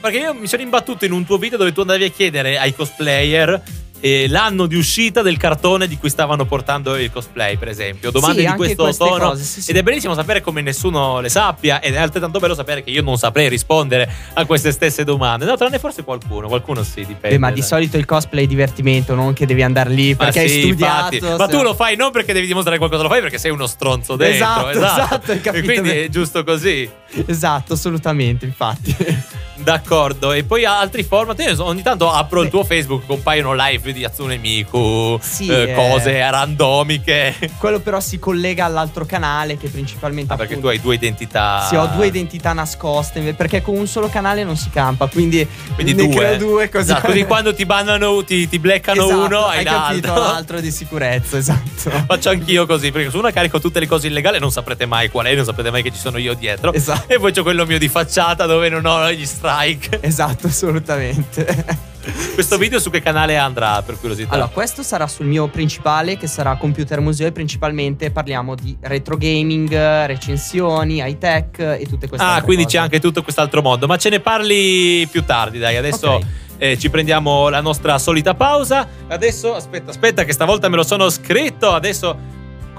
perché 0.00 0.18
io 0.18 0.34
mi 0.34 0.46
sono 0.46 0.60
imbattuto 0.62 1.04
in 1.06 1.12
un 1.12 1.24
tuo 1.24 1.38
video 1.38 1.56
dove 1.56 1.72
tu 1.72 1.80
andavi 1.80 2.04
a 2.04 2.08
chiedere 2.10 2.58
ai 2.58 2.74
cosplayer 2.74 3.62
eh, 4.04 4.26
l'anno 4.28 4.66
di 4.66 4.74
uscita 4.74 5.22
del 5.22 5.36
cartone 5.36 5.86
di 5.86 5.96
cui 5.96 6.10
stavano 6.10 6.44
portando 6.44 6.96
il 6.96 7.12
cosplay, 7.12 7.56
per 7.56 7.68
esempio. 7.68 8.10
Domande 8.10 8.42
Sì, 8.42 8.48
di 8.48 8.54
questo 8.54 8.92
tono. 8.96 9.28
cose, 9.28 9.44
sì, 9.44 9.62
sì. 9.62 9.70
Ed 9.70 9.76
è 9.76 9.82
bellissimo 9.84 10.12
sapere 10.14 10.40
come 10.40 10.60
nessuno 10.60 11.20
le 11.20 11.28
sappia. 11.28 11.80
Ed 11.80 11.94
è 11.94 11.98
altrettanto 11.98 12.40
bello 12.40 12.54
sapere 12.54 12.82
che 12.82 12.90
io 12.90 13.00
non 13.02 13.16
saprei 13.16 13.48
rispondere 13.48 14.10
a 14.34 14.44
queste 14.44 14.72
stesse 14.72 15.04
domande. 15.04 15.44
No, 15.44 15.56
tranne 15.56 15.78
forse 15.78 16.02
qualcuno. 16.02 16.48
Qualcuno 16.48 16.82
sì, 16.82 17.04
dipende. 17.06 17.28
Beh, 17.28 17.38
ma 17.38 17.52
di 17.52 17.62
solito 17.62 17.96
il 17.96 18.04
cosplay 18.04 18.42
è 18.44 18.46
divertimento, 18.48 19.14
non 19.14 19.32
che 19.34 19.46
devi 19.46 19.62
andare 19.62 19.90
lì 19.90 20.10
Ma 20.10 20.24
perché 20.24 20.40
hai 20.40 20.48
sì, 20.48 20.60
studiato. 20.62 21.14
infatti. 21.14 21.36
Ma 21.38 21.46
tu 21.46 21.62
lo 21.62 21.74
fai 21.74 21.94
non 21.94 22.10
perché 22.10 22.32
devi 22.32 22.48
dimostrare 22.48 22.78
qualcosa, 22.78 23.04
lo 23.04 23.08
fai 23.08 23.20
perché 23.20 23.38
sei 23.38 23.52
uno 23.52 23.68
stronzo 23.68 24.16
dentro. 24.16 24.70
Esatto, 24.70 24.78
esatto, 25.04 25.30
hai 25.32 25.40
capito 25.40 25.70
E 25.70 25.74
quindi 25.74 25.90
è 25.90 26.08
giusto 26.08 26.42
così. 26.42 26.90
Esatto, 27.26 27.74
assolutamente, 27.74 28.44
infatti. 28.46 28.96
D'accordo, 29.54 30.32
e 30.32 30.44
poi 30.44 30.64
altri 30.64 31.02
format. 31.02 31.38
Io 31.40 31.64
ogni 31.64 31.82
tanto 31.82 32.10
apro 32.10 32.40
il 32.40 32.46
Beh. 32.46 32.50
tuo 32.50 32.64
Facebook, 32.64 33.06
compaiono 33.06 33.54
live 33.54 33.92
di 33.92 34.04
Atsune 34.04 34.36
Miku, 34.38 35.18
Sì, 35.20 35.46
eh, 35.48 35.70
eh. 35.70 35.74
cose 35.74 36.18
randomiche. 36.30 37.34
Quello 37.58 37.80
però 37.80 38.00
si 38.00 38.18
collega 38.18 38.64
all'altro 38.64 39.04
canale 39.04 39.56
che 39.56 39.68
principalmente 39.68 40.32
Ah, 40.32 40.36
perché 40.36 40.54
tu 40.54 40.60
appunto, 40.60 40.76
hai 40.76 40.80
due 40.82 40.94
identità. 40.94 41.66
Sì, 41.68 41.76
ho 41.76 41.86
due 41.94 42.06
identità 42.06 42.52
nascoste 42.52 43.20
perché 43.34 43.62
con 43.62 43.76
un 43.76 43.86
solo 43.86 44.08
canale 44.08 44.42
non 44.44 44.56
si 44.56 44.70
campa, 44.70 45.06
quindi, 45.06 45.46
Quindi 45.74 45.94
ne 45.94 46.06
due. 46.06 46.14
creo 46.16 46.36
due 46.38 46.68
così. 46.68 46.84
Esatto, 46.84 47.06
così 47.06 47.24
quando 47.24 47.54
ti 47.54 47.64
bannano, 47.66 48.24
ti, 48.24 48.48
ti 48.48 48.58
bleccano 48.58 49.04
Esatto, 49.04 49.24
uno, 49.24 49.44
hai 49.44 49.58
hai 49.58 49.64
l'altro. 49.64 50.14
l'altro 50.14 50.60
di 50.60 50.70
sicurezza, 50.70 51.36
esatto. 51.36 51.90
Faccio 52.06 52.30
anch'io 52.30 52.66
così, 52.66 52.90
perché 52.90 53.10
su 53.10 53.18
una 53.18 53.30
carico 53.30 53.60
tutte 53.60 53.78
le 53.80 53.86
cose 53.86 54.06
illegali, 54.08 54.38
non 54.38 54.50
saprete 54.50 54.86
mai 54.86 55.08
qual 55.10 55.26
è, 55.26 55.34
non 55.34 55.44
saprete 55.44 55.70
mai 55.70 55.82
che 55.82 55.92
ci 55.92 55.98
sono 55.98 56.18
io 56.18 56.34
dietro. 56.34 56.72
Esatto. 56.72 57.12
E 57.12 57.18
poi 57.18 57.32
c'ho 57.32 57.42
quello 57.42 57.64
mio 57.66 57.78
di 57.78 57.88
facciata 57.88 58.46
dove 58.46 58.68
non 58.68 58.84
ho 58.86 59.10
gli 59.12 59.24
strike. 59.42 59.98
Esatto, 60.06 60.46
assolutamente. 60.46 61.90
Questo 62.34 62.58
video 62.58 62.80
su 62.80 62.90
che 62.90 63.00
canale 63.00 63.36
andrà, 63.36 63.80
per 63.82 63.98
curiosità? 63.98 64.34
Allora, 64.34 64.48
questo 64.48 64.82
sarà 64.82 65.06
sul 65.06 65.26
mio 65.26 65.46
principale, 65.48 66.16
che 66.16 66.26
sarà 66.26 66.56
Computer 66.56 67.00
Museo, 67.00 67.28
e 67.28 67.32
principalmente 67.32 68.10
parliamo 68.10 68.54
di 68.56 68.76
retro 68.80 69.16
gaming, 69.16 69.72
recensioni, 70.06 70.96
high 70.98 71.18
tech 71.18 71.58
e 71.60 71.86
tutte 71.88 72.08
queste 72.08 72.26
Ah, 72.26 72.30
altre 72.30 72.44
quindi 72.46 72.64
cose. 72.64 72.76
c'è 72.76 72.82
anche 72.82 72.98
tutto 73.00 73.22
quest'altro 73.22 73.62
mondo. 73.62 73.86
Ma 73.86 73.96
ce 73.98 74.08
ne 74.08 74.18
parli 74.20 75.06
più 75.10 75.24
tardi, 75.24 75.58
dai. 75.58 75.76
Adesso 75.76 76.10
Ok. 76.10 76.22
eh, 76.58 76.78
ci 76.78 76.90
prendiamo 76.90 77.48
la 77.48 77.60
nostra 77.60 77.96
solita 77.98 78.34
pausa. 78.34 78.88
Adesso, 79.08 79.54
aspetta, 79.54 79.90
aspetta, 79.90 80.24
che 80.24 80.32
stavolta 80.32 80.68
me 80.68 80.76
lo 80.76 80.82
sono 80.84 81.08
scritto. 81.08 81.70
Adesso 81.72 82.18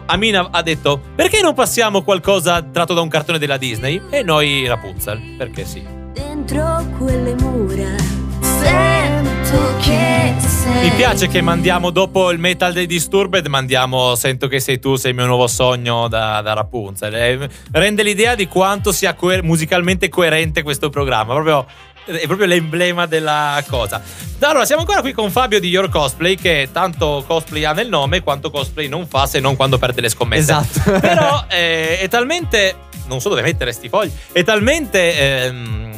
Amina 0.08 0.50
ha 0.52 0.62
detto: 0.62 1.00
Perché 1.16 1.40
non 1.40 1.54
passiamo 1.54 2.02
qualcosa 2.02 2.62
tratto 2.62 2.94
da 2.94 3.00
un 3.00 3.08
cartone 3.08 3.38
della 3.40 3.56
Disney? 3.56 4.02
E 4.10 4.22
noi 4.22 4.68
Rapunzel, 4.68 5.36
perché 5.38 5.64
sì. 5.64 6.02
Dentro 6.46 6.86
quelle 6.98 7.36
mura 7.36 7.96
sento 8.42 9.78
che 9.80 10.34
Mi 10.82 10.92
piace 10.98 11.30
che 11.30 11.40
mandiamo 11.40 11.90
dopo 11.90 12.32
il 12.32 12.38
metal 12.38 12.74
dei 12.74 12.86
Disturbed, 12.86 13.48
mandiamo 13.48 14.14
Sento 14.16 14.50
che 14.50 14.60
sei 14.60 14.78
tu, 14.78 14.98
sei 14.98 15.12
il 15.12 15.16
mio 15.18 15.26
nuovo 15.26 15.48
sogno 15.48 16.10
da, 16.10 16.42
da 16.42 16.52
Rapunzel. 16.52 17.16
Eh, 17.16 17.50
Rende 17.72 18.04
l'idea 18.04 18.36
di 18.36 18.50
quanto 18.50 18.92
sia 18.92 19.14
coer- 19.14 19.42
musicalmente 19.42 20.10
coerente 20.10 20.64
questo 20.64 20.90
programma. 20.90 21.32
Proprio, 21.34 21.66
è 22.04 22.26
proprio 22.26 22.48
l'emblema 22.48 23.06
della 23.06 23.64
cosa. 23.70 24.02
Allora, 24.40 24.66
siamo 24.66 24.82
ancora 24.82 25.00
qui 25.00 25.14
con 25.14 25.32
Fabio 25.32 25.62
di 25.62 25.70
Your 25.70 25.88
Cosplay, 25.88 26.36
che 26.36 26.68
tanto 26.74 27.24
cosplay 27.26 27.64
ha 27.64 27.72
nel 27.72 27.88
nome 27.88 28.22
quanto 28.22 28.52
cosplay 28.52 28.90
non 28.90 29.08
fa 29.08 29.28
se 29.28 29.40
non 29.40 29.56
quando 29.56 29.78
perde 29.78 30.02
le 30.02 30.10
scommesse. 30.10 30.42
Esatto. 30.42 30.92
Però 31.00 31.46
eh, 31.48 32.00
è 32.00 32.10
talmente. 32.10 32.76
Non 33.06 33.22
so 33.22 33.30
dove 33.30 33.42
mettere 33.42 33.72
sti 33.72 33.88
fogli. 33.88 34.12
È 34.34 34.44
talmente. 34.44 35.46
ehm, 35.46 35.92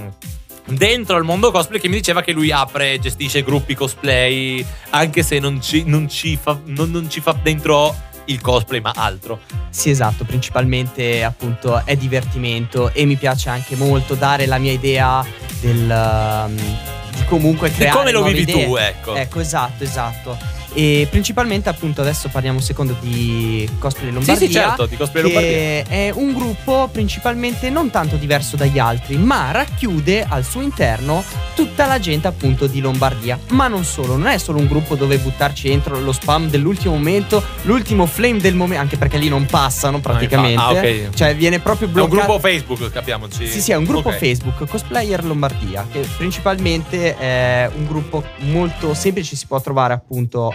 dentro 0.66 1.16
al 1.16 1.24
mondo 1.24 1.52
cosplay 1.52 1.80
che 1.80 1.88
mi 1.88 1.96
diceva 1.96 2.22
che 2.22 2.32
lui 2.32 2.52
apre 2.52 2.94
e 2.94 3.00
gestisce 3.00 3.44
gruppi 3.44 3.76
cosplay 3.76 4.66
anche 4.92 5.24
se 5.24 5.40
non 5.40 5.62
ci, 5.62 5.84
non 5.86 6.10
ci 6.10 6.38
fa, 6.42 6.60
non- 6.66 6.92
non 6.92 7.10
ci 7.10 7.22
fa 7.22 7.38
dentro 7.42 7.96
il 8.26 8.42
cosplay 8.42 8.82
ma 8.82 8.92
altro 8.96 9.42
Sì, 9.70 9.92
esatto, 9.92 10.24
principalmente 10.24 11.24
appunto 11.24 11.84
è 11.86 11.96
divertimento 11.96 12.92
e 12.92 13.06
mi 13.06 13.16
piace 13.16 13.50
anche 13.50 13.76
molto 13.76 14.16
dare 14.16 14.48
la 14.48 14.58
mia 14.58 14.72
idea 14.72 15.24
del 15.60 16.46
um, 16.48 16.56
di 16.56 17.24
comunque 17.28 17.70
di 17.70 17.76
creare 17.76 17.98
come 17.98 18.12
lo 18.12 18.24
vivi 18.24 18.42
idee. 18.42 18.66
tu 18.66 18.76
ecco 18.76 19.16
Ecco, 19.16 19.40
esatto, 19.42 19.84
esatto. 19.84 20.38
E 20.78 21.08
principalmente 21.10 21.70
appunto 21.70 22.02
adesso 22.02 22.28
parliamo 22.28 22.58
un 22.58 22.64
secondo 22.64 22.98
di 23.00 23.68
Cosplay 23.80 24.10
sì 24.10 24.14
Lombardia. 24.14 24.48
sì 24.48 24.52
certo 24.54 24.86
di 24.86 24.98
cosplay 24.98 25.24
Lombardia 25.24 25.50
che 25.50 25.84
è 25.88 26.12
un 26.14 26.34
gruppo 26.34 26.90
principalmente 26.92 27.70
non 27.70 27.90
tanto 27.90 28.18
diverso 28.18 28.58
dagli 28.58 28.78
altri, 28.78 29.16
ma 29.18 29.52
racchiude 29.52 30.26
al 30.28 30.44
suo 30.44 30.60
interno 30.62 31.24
tutta 31.56 31.86
la 31.86 31.98
gente 31.98 32.28
appunto 32.28 32.68
di 32.68 32.82
Lombardia. 32.82 33.40
Ma 33.52 33.70
non 33.70 33.86
solo, 33.86 34.18
non 34.18 34.28
è 34.28 34.38
solo 34.38 34.60
un 34.60 34.68
gruppo 34.68 34.96
dove 34.96 35.18
buttarci 35.18 35.70
dentro 35.70 35.98
lo 36.00 36.12
spam 36.12 36.50
dell'ultimo 36.50 36.94
momento, 36.96 37.42
l'ultimo 37.62 38.06
flame 38.06 38.40
del 38.40 38.56
momento, 38.56 38.82
anche 38.82 38.98
perché 38.98 39.18
lì 39.18 39.30
non 39.30 39.46
passano 39.46 40.00
praticamente. 40.02 40.62
Ah, 40.62 40.72
ok. 40.72 41.10
Cioè 41.16 41.36
viene 41.36 41.60
proprio 41.60 41.88
è 41.88 41.92
un 41.92 41.96
bloccato. 41.96 42.26
gruppo 42.26 42.40
Facebook 42.40 42.92
capiamoci 42.92 43.48
Sì, 43.48 43.62
sì, 43.62 43.72
è 43.72 43.76
un 43.76 43.86
gruppo 43.86 44.10
Ok. 44.10 44.18
Facebook, 44.18 44.68
Cosplayer 44.68 45.24
Lombardia, 45.24 45.88
che 45.90 46.06
principalmente 46.18 47.18
è 47.18 47.70
un 47.74 47.86
gruppo 47.86 48.24
molto 48.40 48.94
semplice, 48.94 49.38
si 49.38 49.48
può 49.48 49.62
trovare 49.62 49.94
appunto 49.94 50.54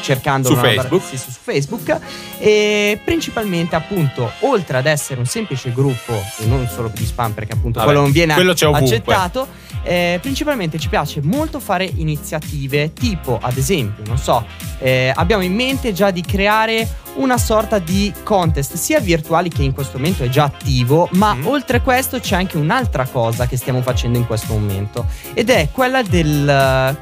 cercando 0.00 0.48
Su 0.48 0.54
Facebook? 0.54 1.02
sì, 1.04 1.16
su 1.18 1.30
Facebook 1.42 1.98
e 2.38 3.00
principalmente 3.04 3.74
appunto 3.74 4.30
oltre 4.40 4.78
ad 4.78 4.86
essere 4.86 5.18
un 5.18 5.26
semplice 5.26 5.72
gruppo 5.72 6.12
e 6.38 6.46
non 6.46 6.66
solo 6.68 6.90
di 6.94 7.04
spam 7.04 7.32
perché 7.32 7.52
appunto 7.54 7.80
Vabbè, 7.80 7.84
quello 7.90 8.00
non 8.02 8.12
viene 8.12 8.34
quello 8.34 8.52
accettato 8.52 9.48
eh, 9.82 10.18
principalmente 10.22 10.78
ci 10.78 10.88
piace 10.88 11.20
molto 11.22 11.58
fare 11.60 11.84
iniziative 11.96 12.92
tipo 12.92 13.38
ad 13.42 13.56
esempio 13.56 14.04
non 14.06 14.18
so 14.18 14.46
eh, 14.78 15.12
abbiamo 15.14 15.42
in 15.42 15.54
mente 15.54 15.92
già 15.92 16.10
di 16.12 16.22
creare 16.22 16.88
una 17.16 17.36
sorta 17.36 17.78
di 17.80 18.12
contest 18.22 18.74
sia 18.74 19.00
virtuali 19.00 19.48
che 19.50 19.62
in 19.62 19.72
questo 19.72 19.98
momento 19.98 20.22
è 20.22 20.28
già 20.28 20.44
attivo 20.44 21.08
ma 21.12 21.34
Mm. 21.34 21.46
oltre 21.46 21.82
questo 21.82 22.20
c'è 22.20 22.36
anche 22.36 22.56
un'altra 22.56 23.04
cosa 23.06 23.46
che 23.46 23.56
stiamo 23.56 23.82
facendo 23.82 24.16
in 24.16 24.26
questo 24.26 24.52
momento 24.54 25.06
ed 25.34 25.50
è 25.50 25.68
quella 25.72 26.02
del 26.02 26.96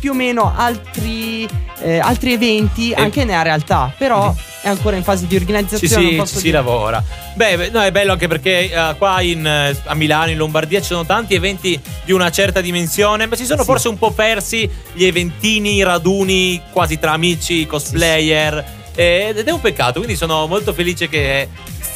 più 0.00 0.10
o 0.12 0.14
meno 0.14 0.52
altri, 0.56 1.48
eh, 1.80 1.98
altri 1.98 2.32
eventi 2.32 2.90
E- 2.90 2.94
anche 3.00 3.24
nella 3.24 3.42
realtà 3.42 3.92
però 3.96 4.30
Mhm. 4.30 4.36
è 4.62 4.68
ancora 4.68 4.96
in 4.96 5.02
fase 5.02 5.26
di 5.26 5.34
Sì, 5.36 5.40
organizzazione 5.42 6.08
sì, 6.10 6.14
posso 6.16 6.34
ci 6.36 6.40
si 6.46 6.50
lavora. 6.50 7.02
Beh, 7.34 7.68
no, 7.70 7.82
è 7.82 7.90
bello 7.90 8.12
anche 8.12 8.28
perché 8.28 8.70
eh, 8.70 8.94
qua 8.96 9.20
in, 9.20 9.44
eh, 9.46 9.76
a 9.84 9.94
Milano, 9.94 10.30
in 10.30 10.36
Lombardia, 10.38 10.80
ci 10.80 10.86
sono 10.86 11.04
tanti 11.04 11.34
eventi 11.34 11.78
di 12.04 12.12
una 12.12 12.30
certa 12.30 12.60
dimensione, 12.60 13.26
ma 13.26 13.36
si 13.36 13.44
sono 13.44 13.60
Sì. 13.60 13.66
forse 13.66 13.88
un 13.88 13.98
po' 13.98 14.12
persi 14.12 14.68
gli 14.92 15.04
eventini, 15.04 15.74
i 15.74 15.82
raduni 15.82 16.62
quasi 16.70 16.98
tra 16.98 17.12
amici, 17.12 17.66
cosplayer. 17.66 18.64
eh, 18.96 19.32
Ed 19.36 19.46
è 19.48 19.50
un 19.50 19.60
peccato, 19.60 19.94
quindi 19.98 20.14
sono 20.16 20.46
molto 20.46 20.72
felice 20.72 21.08
che 21.08 21.48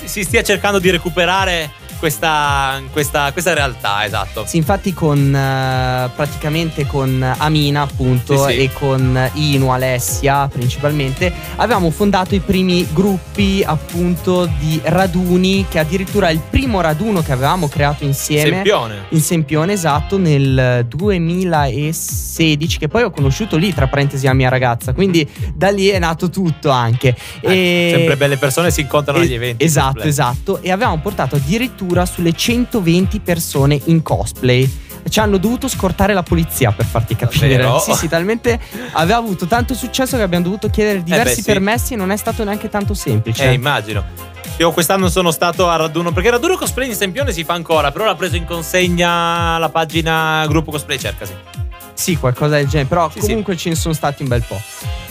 si 0.05 0.25
stia 0.25 0.43
cercando 0.43 0.79
di 0.81 0.91
recuperare 0.91 1.71
questa, 1.99 2.81
questa, 2.93 3.33
questa 3.33 3.55
realtà, 3.55 4.05
esatto. 4.05 4.45
Sì, 4.47 4.57
infatti 4.57 4.93
con 4.95 5.35
eh, 5.35 6.11
praticamente 6.15 6.87
con 6.87 7.35
Amina 7.39 7.83
appunto 7.83 8.47
Sì, 8.47 8.53
sì. 8.55 8.59
e 8.63 8.73
con 8.73 9.31
Inu, 9.35 9.69
Alessia 9.69 10.49
principalmente 10.49 11.33
avevamo 11.57 11.91
fondato 11.91 12.35
i 12.35 12.41
primi 12.41 12.87
gruppi 12.93 13.63
appunto 13.65 14.47
di 14.59 14.81
raduni 14.85 15.67
che 15.69 15.79
addirittura 15.79 16.31
il 16.31 16.41
primo 16.49 16.81
raduno 16.81 17.23
che 17.23 17.33
avevamo 17.33 17.69
creato 17.69 18.05
insieme 18.05 18.51
Sempione. 18.51 19.05
in 19.11 19.21
Sempione 19.21 19.73
esatto 19.73 20.19
nel 20.19 20.85
2016 20.89 22.79
che 22.79 22.89
poi 22.89 23.03
ho 23.03 23.11
conosciuto 23.11 23.57
lì 23.57 23.73
tra 23.75 23.87
parentesi 23.89 24.27
la 24.27 24.35
mia 24.35 24.49
ragazza 24.49 24.93
quindi 24.93 25.29
da 25.55 25.71
lì 25.71 25.89
è 25.89 25.99
nato 25.99 26.31
tutto 26.31 26.71
anche 26.71 27.15
Eh, 27.41 27.91
sempre 27.95 28.17
belle 28.17 28.37
persone 28.37 28.71
si 28.71 28.81
incontrano 28.83 29.19
agli 29.21 29.27
Es- 29.27 29.33
eventi. 29.33 29.65
Esatto, 29.65 30.03
esatto. 30.03 30.61
E 30.63 30.71
avevamo 30.71 30.99
portato 31.01 31.37
addirittura 31.37 31.88
sulle 32.07 32.33
120 32.33 33.21
persone 33.21 33.81
in 33.85 34.03
cosplay. 34.03 34.71
Ci 35.09 35.21
hanno 35.21 35.39
dovuto 35.39 35.69
scortare 35.69 36.13
la 36.13 36.23
polizia 36.23 36.71
per 36.73 36.85
farti 36.85 37.17
capire. 37.17 37.49
Davvero? 37.57 37.79
Sì, 37.79 37.95
sì, 37.95 38.09
talmente 38.11 38.59
aveva 38.93 39.17
avuto 39.19 39.47
tanto 39.47 39.73
successo 39.75 40.17
che 40.17 40.23
abbiamo 40.23 40.45
dovuto 40.45 40.69
chiedere 40.69 41.03
diversi 41.03 41.23
Eh 41.23 41.37
beh, 41.37 41.41
sì. 41.41 41.43
permessi 41.45 41.93
e 41.95 41.97
non 41.97 42.11
è 42.11 42.17
stato 42.17 42.45
neanche 42.45 42.69
tanto 42.69 42.93
semplice. 42.95 43.49
Eh, 43.49 43.53
immagino. 43.55 44.05
Io 44.59 44.73
quest'anno 44.73 45.09
sono 45.09 45.31
stato 45.31 45.69
a 45.69 45.77
raduno 45.77 46.13
perché 46.13 46.31
raduno 46.31 46.57
cosplay 46.57 46.89
in 46.89 46.95
Sempione 46.95 47.33
si 47.33 47.45
fa 47.45 47.55
ancora, 47.55 47.93
però 47.93 48.05
l'ha 48.05 48.17
preso 48.17 48.37
in 48.37 48.45
consegna 48.45 49.57
la 49.57 49.69
pagina 49.69 50.45
gruppo 50.49 50.73
cosplay 50.73 50.99
cercasi. 50.99 51.33
Sì, 51.95 52.17
qualcosa 52.17 52.57
del 52.57 52.67
genere. 52.69 52.89
Però 52.89 53.09
Sì, 53.11 53.21
comunque 53.21 53.57
ce 53.57 53.69
ne 53.71 53.75
sono 53.77 53.95
stati 53.95 54.23
un 54.23 54.29
bel 54.29 54.43
po'. 54.47 54.61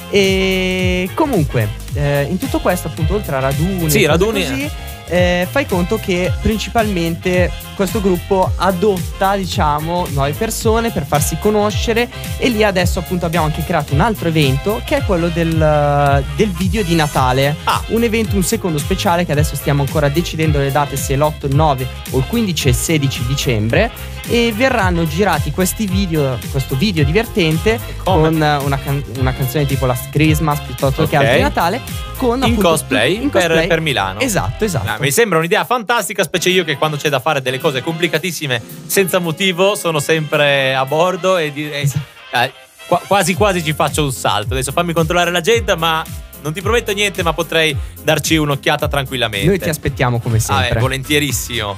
E 0.09 1.09
comunque, 1.15 1.67
eh, 1.93 2.23
in 2.29 2.37
tutto 2.37 2.59
questo, 2.59 2.87
appunto, 2.87 3.15
oltre 3.15 3.35
a 3.35 3.39
raduni, 3.39 3.89
Sì, 3.89 4.03
e 4.03 4.07
raduni, 4.07 4.41
così, 4.41 4.69
eh, 5.07 5.47
fai 5.49 5.65
conto 5.65 5.97
che 5.97 6.31
principalmente 6.41 7.51
questo 7.75 8.01
gruppo 8.01 8.51
adotta, 8.55 9.35
diciamo, 9.35 10.07
nuove 10.09 10.31
persone 10.33 10.89
per 10.91 11.05
farsi 11.05 11.37
conoscere. 11.39 12.09
E 12.37 12.49
lì 12.49 12.63
adesso, 12.63 12.99
appunto, 12.99 13.25
abbiamo 13.25 13.45
anche 13.45 13.63
creato 13.63 13.93
un 13.93 14.01
altro 14.01 14.27
evento 14.27 14.81
che 14.85 14.97
è 14.97 15.03
quello 15.03 15.27
del, 15.29 16.23
del 16.35 16.49
video 16.49 16.83
di 16.83 16.95
Natale. 16.95 17.55
Ah. 17.65 17.81
Un 17.87 18.03
evento, 18.03 18.35
un 18.35 18.43
secondo 18.43 18.77
speciale 18.77 19.25
che 19.25 19.31
adesso 19.31 19.55
stiamo 19.55 19.83
ancora 19.83 20.09
decidendo 20.09 20.57
le 20.59 20.71
date, 20.71 20.97
se 20.97 21.15
l'8, 21.15 21.47
il 21.47 21.55
9 21.55 21.87
o 22.11 22.17
il 22.17 22.23
15 22.27 22.69
e 22.69 22.73
16 22.73 23.25
dicembre. 23.25 23.91
E 24.29 24.51
verranno 24.53 25.07
girati 25.07 25.51
questi 25.51 25.85
video, 25.87 26.37
questo 26.51 26.75
video 26.75 27.05
divertente 27.05 27.79
Come? 28.03 28.23
con 28.23 28.35
una, 28.65 28.77
can- 28.77 29.01
una 29.19 29.33
canzone 29.33 29.65
tipo 29.65 29.85
Last 29.85 30.09
Christmas 30.09 30.59
piuttosto 30.59 31.03
Ok. 31.03 31.09
che 31.09 31.15
altri 31.15 31.35
di 31.37 31.41
Natale 31.43 31.79
con 32.17 32.37
in 32.39 32.43
appunto 32.43 32.69
cosplay, 32.69 33.21
in 33.21 33.29
per- 33.29 33.43
cosplay. 33.43 33.67
Per, 33.67 33.79
Milano. 33.79 34.19
Esatto, 34.19 34.65
esatto. 34.65 34.96
Ah, 34.97 34.99
mi 34.99 35.11
sembra 35.11 35.37
un'idea 35.37 35.63
fantastica, 35.63 36.23
specie 36.23 36.49
io 36.49 36.63
che 36.63 36.75
quando 36.75 36.97
c'è 36.97 37.09
da 37.09 37.19
fare 37.19 37.39
delle 37.41 37.59
cose 37.59 37.81
complicatissime 37.83 38.59
senza 38.87 39.19
motivo 39.19 39.75
sono 39.75 39.99
sempre 39.99 40.73
a 40.73 40.85
bordo 40.85 41.37
e, 41.37 41.51
e- 41.55 41.91
eh, 42.31 42.51
qua- 42.87 43.01
quasi 43.05 43.35
quasi 43.35 43.63
ci 43.63 43.73
faccio 43.73 44.03
un 44.03 44.11
salto. 44.11 44.53
Adesso 44.53 44.71
fammi 44.71 44.93
controllare 44.93 45.29
l'agenda, 45.29 45.75
ma 45.75 46.03
non 46.41 46.51
ti 46.51 46.61
prometto 46.61 46.91
niente, 46.93 47.21
ma 47.21 47.33
potrei 47.33 47.75
darci 48.03 48.37
un'occhiata 48.37 48.87
tranquillamente. 48.87 49.45
Noi 49.47 49.59
ti 49.59 49.69
aspettiamo 49.69 50.19
come 50.19 50.37
Ah, 50.47 50.61
eh, 50.61 50.63
sempre. 50.63 50.79
volentierissimo. 50.79 51.75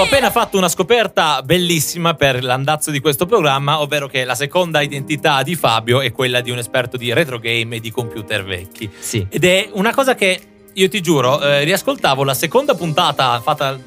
Ho 0.00 0.04
appena 0.04 0.30
fatto 0.30 0.56
una 0.56 0.70
scoperta 0.70 1.42
bellissima 1.42 2.14
per 2.14 2.42
l'andazzo 2.42 2.90
di 2.90 3.00
questo 3.00 3.26
programma, 3.26 3.82
ovvero 3.82 4.06
che 4.06 4.24
la 4.24 4.34
seconda 4.34 4.80
identità 4.80 5.42
di 5.42 5.54
Fabio 5.54 6.00
è 6.00 6.10
quella 6.10 6.40
di 6.40 6.50
un 6.50 6.56
esperto 6.56 6.96
di 6.96 7.12
retro 7.12 7.38
game 7.38 7.76
e 7.76 7.80
di 7.80 7.90
computer 7.90 8.42
vecchi. 8.42 8.90
Sì. 8.98 9.26
Ed 9.28 9.44
è 9.44 9.68
una 9.74 9.92
cosa 9.92 10.14
che 10.14 10.40
io 10.72 10.88
ti 10.88 11.02
giuro, 11.02 11.38
eh, 11.42 11.64
riascoltavo 11.64 12.24
la 12.24 12.32
seconda 12.32 12.74
puntata 12.74 13.40
fatta 13.40 13.78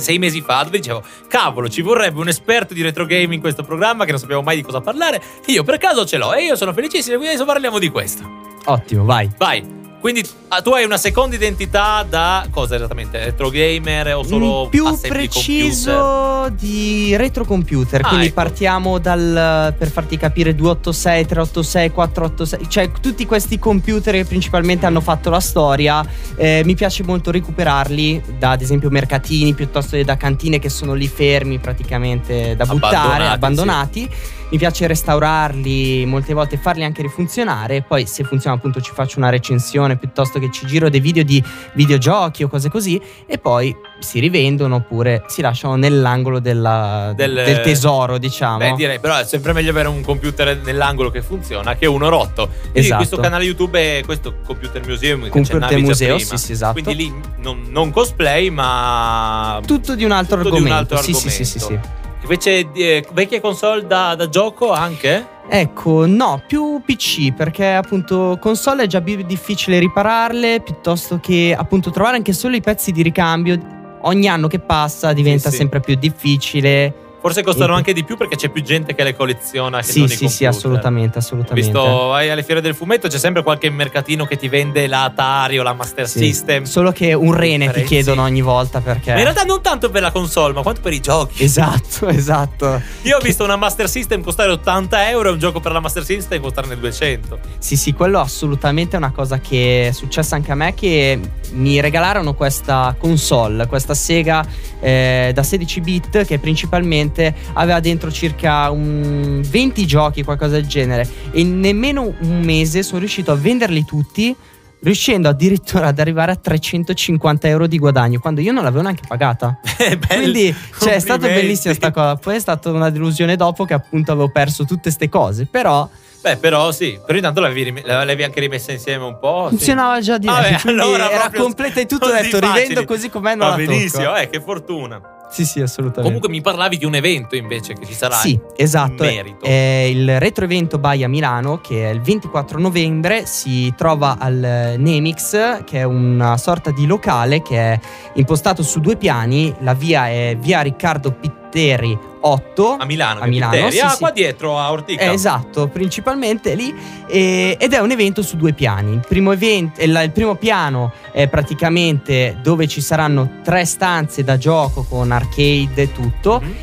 sei 0.00 0.18
mesi 0.18 0.40
fa, 0.40 0.64
dove 0.64 0.78
dicevo, 0.78 1.04
cavolo, 1.28 1.68
ci 1.68 1.80
vorrebbe 1.80 2.18
un 2.18 2.26
esperto 2.26 2.74
di 2.74 2.82
retro 2.82 3.06
game 3.06 3.32
in 3.32 3.40
questo 3.40 3.62
programma 3.62 4.04
che 4.04 4.10
non 4.10 4.18
sappiamo 4.18 4.42
mai 4.42 4.56
di 4.56 4.62
cosa 4.62 4.80
parlare. 4.80 5.22
Io 5.46 5.62
per 5.62 5.78
caso 5.78 6.04
ce 6.04 6.16
l'ho 6.16 6.34
e 6.34 6.42
io 6.42 6.56
sono 6.56 6.72
felicissimo, 6.72 7.18
quindi 7.18 7.34
adesso 7.34 7.46
parliamo 7.46 7.78
di 7.78 7.88
questo. 7.88 8.28
Ottimo, 8.64 9.04
vai. 9.04 9.30
Vai. 9.38 9.85
Quindi 10.00 10.24
ah, 10.48 10.60
tu 10.62 10.70
hai 10.70 10.84
una 10.84 10.98
seconda 10.98 11.34
identità 11.34 12.04
da 12.08 12.46
cosa 12.50 12.76
esattamente? 12.76 13.18
Retro 13.24 13.48
gamer 13.50 14.14
o 14.14 14.22
solo 14.22 14.66
Mm, 14.66 14.68
più 14.68 14.98
preciso 15.00 16.48
di 16.56 17.16
retrocomputer. 17.16 18.02
Ah, 18.04 18.08
quindi 18.08 18.26
ecco. 18.26 18.34
partiamo 18.34 18.98
dal 18.98 19.74
per 19.76 19.90
farti 19.90 20.16
capire 20.16 20.54
286, 20.54 21.26
386, 21.26 21.90
486, 21.90 22.68
cioè 22.70 22.90
tutti 23.00 23.26
questi 23.26 23.58
computer 23.58 24.14
che 24.14 24.24
principalmente 24.24 24.86
hanno 24.86 25.00
fatto 25.00 25.30
la 25.30 25.40
storia. 25.40 26.04
eh, 26.36 26.62
mi 26.64 26.74
piace 26.74 27.02
molto 27.02 27.30
recuperarli 27.30 28.22
da 28.38 28.50
ad 28.50 28.60
esempio 28.60 28.90
mercatini 28.90 29.54
piuttosto 29.54 29.96
che 29.96 30.04
da 30.04 30.16
cantine 30.16 30.58
che 30.58 30.68
sono 30.68 30.92
lì 30.94 31.08
fermi 31.08 31.58
praticamente 31.58 32.54
da 32.54 32.64
buttare, 32.66 33.24
Abbandonati, 33.28 33.34
abbandonati. 33.34 34.10
Mi 34.48 34.58
piace 34.58 34.86
restaurarli, 34.86 36.06
molte 36.06 36.32
volte 36.32 36.56
farli 36.56 36.84
anche 36.84 37.02
rifunzionare, 37.02 37.82
poi 37.82 38.06
se 38.06 38.22
funziona 38.22 38.54
appunto 38.56 38.80
ci 38.80 38.92
faccio 38.94 39.18
una 39.18 39.28
recensione 39.28 39.96
piuttosto 39.96 40.38
che 40.38 40.50
ci 40.52 40.66
giro 40.66 40.88
dei 40.88 41.00
video 41.00 41.24
di 41.24 41.42
videogiochi 41.72 42.44
o 42.44 42.48
cose 42.48 42.68
così 42.70 43.00
e 43.26 43.38
poi 43.38 43.74
si 43.98 44.20
rivendono 44.20 44.76
oppure 44.76 45.24
si 45.26 45.40
lasciano 45.42 45.74
nell'angolo 45.74 46.38
della- 46.38 47.12
Del- 47.16 47.34
del 47.34 47.60
tesoro, 47.62 48.18
diciamo. 48.18 48.58
Beh, 48.58 48.74
direi, 48.76 49.00
però 49.00 49.16
è 49.16 49.24
sempre 49.24 49.52
meglio 49.52 49.70
avere 49.70 49.88
un 49.88 50.02
computer 50.02 50.56
nell'angolo 50.62 51.10
che 51.10 51.22
funziona 51.22 51.74
che 51.74 51.86
uno 51.86 52.08
rotto. 52.08 52.48
Quindi 52.60 52.78
Esatto. 52.80 52.96
questo 52.98 53.16
canale 53.16 53.44
YouTube 53.44 53.98
è 53.98 54.04
questo 54.04 54.36
Computer 54.44 54.86
Museum 54.86 55.28
Computer 55.28 55.66
prima. 55.66 55.92
sì, 55.94 56.36
sì, 56.36 56.52
esatto. 56.52 56.72
Quindi 56.80 56.94
lì 56.94 57.12
non, 57.38 57.64
non 57.70 57.90
cosplay, 57.90 58.50
ma 58.50 59.60
Tutto 59.66 59.94
di 59.96 60.04
un 60.04 60.12
altro 60.12 60.36
tutto 60.42 60.50
di 60.50 60.56
argomento. 60.56 60.92
un 60.94 60.98
altro 60.98 61.02
sì, 61.02 61.12
sì, 61.14 61.30
sì, 61.30 61.44
sì, 61.44 61.58
argomento. 61.58 61.88
sì. 61.88 62.04
Invece 62.26 62.68
eh, 62.72 63.04
vecchie 63.12 63.40
console 63.40 63.86
da, 63.86 64.16
da 64.16 64.28
gioco 64.28 64.72
anche? 64.72 65.34
Ecco, 65.48 66.06
no, 66.06 66.42
più 66.44 66.82
PC 66.84 67.32
perché 67.32 67.66
appunto 67.66 68.36
console 68.40 68.82
è 68.82 68.86
già 68.88 69.00
più 69.00 69.22
difficile 69.22 69.78
ripararle 69.78 70.60
piuttosto 70.60 71.20
che 71.20 71.54
appunto 71.56 71.92
trovare 71.92 72.16
anche 72.16 72.32
solo 72.32 72.56
i 72.56 72.60
pezzi 72.60 72.90
di 72.90 73.02
ricambio. 73.02 73.56
Ogni 74.02 74.26
anno 74.26 74.48
che 74.48 74.58
passa 74.58 75.12
diventa 75.12 75.44
Sì, 75.44 75.50
sì. 75.50 75.56
sempre 75.58 75.78
più 75.78 75.94
difficile. 75.94 76.92
Forse 77.20 77.42
costano 77.42 77.72
Sì. 77.72 77.78
anche 77.78 77.92
di 77.92 78.04
più 78.04 78.16
perché 78.16 78.36
c'è 78.36 78.48
più 78.50 78.62
gente 78.62 78.94
che 78.94 79.02
le 79.02 79.16
colleziona 79.16 79.78
che 79.78 79.84
Sì, 79.90 80.06
sì, 80.06 80.28
sì, 80.28 80.44
assolutamente, 80.44 81.18
assolutamente. 81.18 81.60
visto, 81.70 81.80
vai 82.08 82.30
alle 82.30 82.42
fiere 82.44 82.60
del 82.60 82.74
fumetto, 82.74 83.08
c'è 83.08 83.18
sempre 83.18 83.42
qualche 83.42 83.68
mercatino 83.70 84.26
che 84.26 84.36
ti 84.36 84.48
vende 84.48 84.86
la 84.86 85.04
Atari 85.04 85.58
o 85.58 85.62
la 85.62 85.72
Master 85.72 86.08
Sì. 86.08 86.18
System. 86.20 86.64
Solo 86.64 86.92
che 86.92 87.14
un 87.14 87.32
rene 87.34 87.70
ti 87.72 87.82
chiedono 87.82 88.22
ogni 88.22 88.42
volta 88.42 88.80
perché. 88.80 89.10
Ma 89.12 89.18
in 89.18 89.22
realtà 89.24 89.42
non 89.42 89.60
tanto 89.60 89.90
per 89.90 90.02
la 90.02 90.10
console, 90.12 90.52
ma 90.54 90.62
quanto 90.62 90.80
per 90.80 90.92
i 90.92 91.00
giochi. 91.00 91.42
Esatto, 91.42 92.06
esatto. 92.08 92.80
Io 93.02 93.16
ho 93.16 93.20
visto 93.20 93.42
una 93.42 93.56
Master 93.56 93.88
System 93.88 94.22
costare 94.22 94.50
80 94.52 95.08
euro 95.10 95.30
e 95.30 95.32
un 95.32 95.38
gioco 95.38 95.58
per 95.60 95.72
la 95.72 95.80
Master 95.80 96.04
System 96.04 96.40
costarne 96.40 96.78
200. 96.78 97.38
Sì, 97.58 97.76
sì, 97.76 97.92
quello 97.92 98.20
assolutamente 98.20 98.94
è 98.94 98.98
una 98.98 99.10
cosa 99.12 99.40
che 99.40 99.88
è 99.88 99.92
successa 99.92 100.36
anche 100.36 100.52
a 100.52 100.54
me 100.54 100.74
che 100.74 101.18
mi 101.52 101.80
regalarono 101.80 102.34
questa 102.34 102.94
console, 102.98 103.66
questa 103.66 103.94
Sega 103.94 104.44
eh, 104.80 105.30
da 105.34 105.42
16 105.42 105.80
bit 105.80 106.24
che 106.24 106.38
principalmente 106.38 107.05
aveva 107.54 107.80
dentro 107.80 108.10
circa 108.10 108.70
un 108.70 109.42
20 109.44 109.86
giochi, 109.86 110.22
qualcosa 110.22 110.54
del 110.54 110.66
genere 110.66 111.08
e 111.30 111.40
in 111.40 111.60
nemmeno 111.60 112.14
un 112.20 112.40
mese 112.40 112.82
sono 112.82 112.98
riuscito 113.00 113.32
a 113.32 113.34
venderli 113.34 113.84
tutti 113.84 114.34
riuscendo 114.80 115.28
addirittura 115.28 115.88
ad 115.88 115.98
arrivare 115.98 116.32
a 116.32 116.36
350 116.36 117.48
euro 117.48 117.66
di 117.66 117.78
guadagno 117.78 118.20
quando 118.20 118.40
io 118.40 118.52
non 118.52 118.62
l'avevo 118.62 118.82
neanche 118.82 119.02
pagata. 119.06 119.58
Quindi 120.06 120.54
cioè, 120.78 120.94
è 120.94 120.98
stato 120.98 121.20
Complimenti. 121.20 121.40
bellissimo 121.46 121.74
sta 121.74 121.90
cosa. 121.90 122.16
Poi 122.16 122.36
è 122.36 122.38
stata 122.38 122.70
una 122.70 122.90
delusione 122.90 123.36
dopo 123.36 123.64
che 123.64 123.74
appunto 123.74 124.12
avevo 124.12 124.28
perso 124.28 124.64
tutte 124.64 124.82
queste 124.82 125.08
cose, 125.08 125.46
però 125.46 125.88
Beh, 126.20 126.38
però 126.38 126.72
sì, 126.72 126.98
però 127.04 127.16
intanto 127.16 127.40
l'avevi, 127.40 127.82
l'avevi 127.84 128.24
anche 128.24 128.40
rimessa 128.40 128.72
insieme 128.72 129.04
un 129.04 129.18
po'. 129.18 129.44
sì. 129.48 129.56
funzionava 129.56 130.00
già 130.00 130.18
direi. 130.18 130.52
Vabbè, 130.52 130.68
allora 130.68 131.10
era 131.10 131.30
completa 131.34 131.80
e 131.80 131.86
tutto. 131.86 132.06
Ho 132.06 132.10
detto 132.12 132.40
rivendo 132.40 132.84
così 132.84 133.08
com'è 133.08 133.34
non 133.34 133.48
Va 133.48 133.50
la 133.50 133.56
benissimo, 133.56 134.04
tocco. 134.04 134.16
eh, 134.16 134.28
che 134.28 134.40
fortuna. 134.40 135.00
Sì, 135.28 135.44
sì, 135.44 135.60
assolutamente. 135.60 136.02
Comunque 136.02 136.28
mi 136.28 136.40
parlavi 136.40 136.76
di 136.76 136.84
un 136.84 136.94
evento 136.94 137.36
invece 137.36 137.74
che 137.74 137.84
ci 137.84 137.94
sarà. 137.94 138.14
Sì, 138.14 138.38
esatto. 138.56 139.04
in 139.04 139.10
È, 139.10 139.14
merito. 139.14 139.44
è 139.44 139.86
il 139.90 140.18
retro 140.20 140.44
evento 140.44 140.78
By 140.78 141.02
a 141.04 141.08
Milano 141.08 141.60
che 141.60 141.88
è 141.88 141.92
il 141.92 142.00
24 142.00 142.58
novembre. 142.58 143.26
Si 143.26 143.72
trova 143.76 144.16
al 144.18 144.74
Nemix, 144.78 145.64
che 145.64 145.80
è 145.80 145.82
una 145.82 146.36
sorta 146.36 146.70
di 146.70 146.86
locale 146.86 147.42
che 147.42 147.58
è 147.58 147.80
impostato 148.14 148.62
su 148.62 148.80
due 148.80 148.96
piani. 148.96 149.54
La 149.60 149.74
via 149.74 150.08
è 150.08 150.36
via 150.38 150.60
Riccardo 150.60 151.18
Pitteri 151.50 151.96
8. 152.20 152.76
A 152.78 152.84
Milano. 152.84 153.20
A 153.20 153.26
Milano, 153.26 153.52
Pitteri. 153.52 153.72
sì, 153.72 153.80
ah, 153.80 153.88
sì. 153.90 153.98
qua 153.98 154.10
dietro 154.10 154.58
a 154.58 154.70
Ortica. 154.72 155.04
Eh, 155.04 155.12
esatto, 155.12 155.68
principalmente 155.68 156.54
lì. 156.54 156.74
E- 157.06 157.56
ed 157.58 157.72
è 157.72 157.78
un 157.78 157.90
evento 157.92 158.22
su 158.22 158.36
due 158.36 158.52
piani. 158.52 158.94
Il 158.94 159.04
primo, 159.06 159.32
event- 159.32 159.78
eh, 159.78 159.86
la- 159.86 160.02
il 160.02 160.10
primo 160.10 160.34
piano 160.34 160.92
è 161.12 161.28
praticamente 161.28 162.38
dove 162.42 162.66
ci 162.66 162.80
saranno 162.80 163.40
tre 163.44 163.64
stanze 163.64 164.24
da 164.24 164.36
gioco 164.36 164.84
con 164.88 165.12
arcade 165.12 165.82
e 165.82 165.92
tutto. 165.92 166.40
Mhm. 166.42 166.54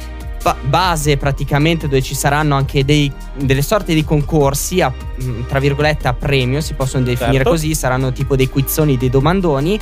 Ba- 0.43 0.57
base 0.61 1.15
praticamente 1.15 1.87
dove 1.87 2.01
ci 2.01 2.15
saranno 2.15 2.55
anche 2.55 2.83
dei- 2.83 3.09
delle 3.35 3.61
sorte 3.61 3.93
di 3.93 4.03
concorsi 4.03 4.81
a, 4.81 4.89
mh, 4.91 5.45
tra 5.47 5.59
virgolette 5.59 6.07
a 6.09 6.13
premio 6.13 6.59
si 6.59 6.73
possono 6.73 7.03
definire 7.05 7.37
Certo. 7.37 7.49
così 7.51 7.73
saranno 7.73 8.11
tipo 8.11 8.35
dei 8.35 8.49
quizzoni 8.49 8.97
dei 8.97 9.09
domandoni 9.09 9.79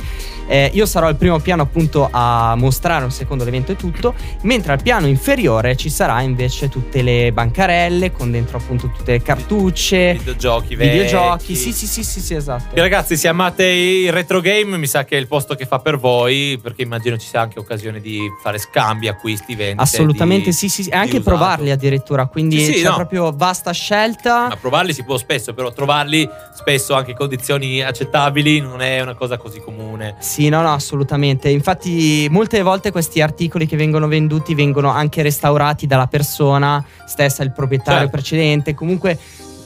Eh, 0.48 0.70
io 0.74 0.86
sarò 0.86 1.06
al 1.06 1.16
primo 1.16 1.38
piano 1.38 1.62
appunto 1.62 2.08
a 2.10 2.54
mostrare 2.56 3.04
un 3.04 3.12
secondo 3.12 3.44
l'evento 3.44 3.72
e 3.72 3.76
tutto 3.76 4.12
mentre 4.42 4.72
al 4.72 4.82
piano 4.82 5.06
inferiore 5.06 5.76
ci 5.76 5.88
sarà 5.88 6.20
invece 6.20 6.68
tutte 6.68 7.00
le 7.00 7.30
bancarelle 7.32 8.10
con 8.12 8.30
dentro 8.32 8.58
appunto 8.58 8.90
tutte 8.90 9.12
le 9.12 9.22
cartucce 9.22 10.14
Videogiochi, 10.14 10.74
videogiochi 10.76 11.52
vecchi. 11.52 11.56
sì 11.56 11.72
sì 11.72 11.86
sì 11.86 12.02
sì, 12.04 12.20
sì 12.20 12.34
esatto 12.34 12.74
E 12.74 12.80
ragazzi, 12.80 13.16
se 13.16 13.28
amate 13.28 13.64
il 13.66 14.12
retro 14.12 14.40
game, 14.40 14.76
mi 14.78 14.86
sa 14.86 15.04
che 15.04 15.16
è 15.16 15.20
il 15.20 15.26
posto 15.28 15.54
che 15.54 15.64
fa 15.64 15.78
per 15.78 15.96
voi, 15.98 16.58
perché 16.60 16.82
immagino 16.82 17.16
ci 17.16 17.26
sia 17.28 17.40
anche 17.40 17.58
occasione 17.58 18.00
di 18.00 18.20
fare 18.42 18.58
scambi, 18.58 19.08
acquisti, 19.08 19.54
vendite. 19.54 19.80
assolutamente 19.82 20.51
di- 20.52 20.68
sì 20.68 20.82
sì 20.82 20.88
e 20.90 20.94
anche 20.96 21.16
usato. 21.18 21.36
provarli 21.36 21.70
addirittura 21.70 22.26
quindi 22.26 22.58
Sì, 22.60 22.72
sì, 22.74 22.82
c'è 22.82 22.88
no. 22.88 22.94
proprio 22.94 23.32
vasta 23.34 23.72
scelta 23.72 24.48
Ma 24.48 24.56
provarli 24.56 24.92
si 24.94 25.02
può 25.04 25.16
spesso, 25.16 25.52
però 25.54 25.72
trovarli 25.72 26.28
spesso 26.54 26.94
anche 26.94 27.10
in 27.12 27.16
condizioni 27.16 27.80
accettabili 27.82 28.60
non 28.60 28.80
è 28.80 29.00
una 29.00 29.14
cosa 29.14 29.36
così 29.36 29.58
comune. 29.60 30.16
Sì, 30.20 30.48
no, 30.48 30.62
no, 30.62 30.72
assolutamente. 30.72 31.48
Infatti, 31.48 32.28
molte 32.30 32.62
volte 32.62 32.90
questi 32.92 33.20
articoli 33.20 33.66
che 33.66 33.76
vengono 33.76 34.06
venduti 34.08 34.54
vengono 34.54 34.90
anche 34.90 35.22
restaurati 35.22 35.86
dalla 35.86 36.06
persona 36.06 36.84
stessa, 37.06 37.42
il 37.42 37.52
proprietario 37.52 38.00
Certo. 38.02 38.12
precedente. 38.12 38.74
Comunque 38.74 39.18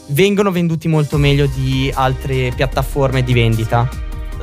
vengono 0.07 0.51
venduti 0.51 0.87
molto 0.87 1.17
meglio 1.17 1.45
di 1.47 1.91
altre 1.93 2.51
piattaforme 2.55 3.23
di 3.23 3.33
vendita. 3.33 3.87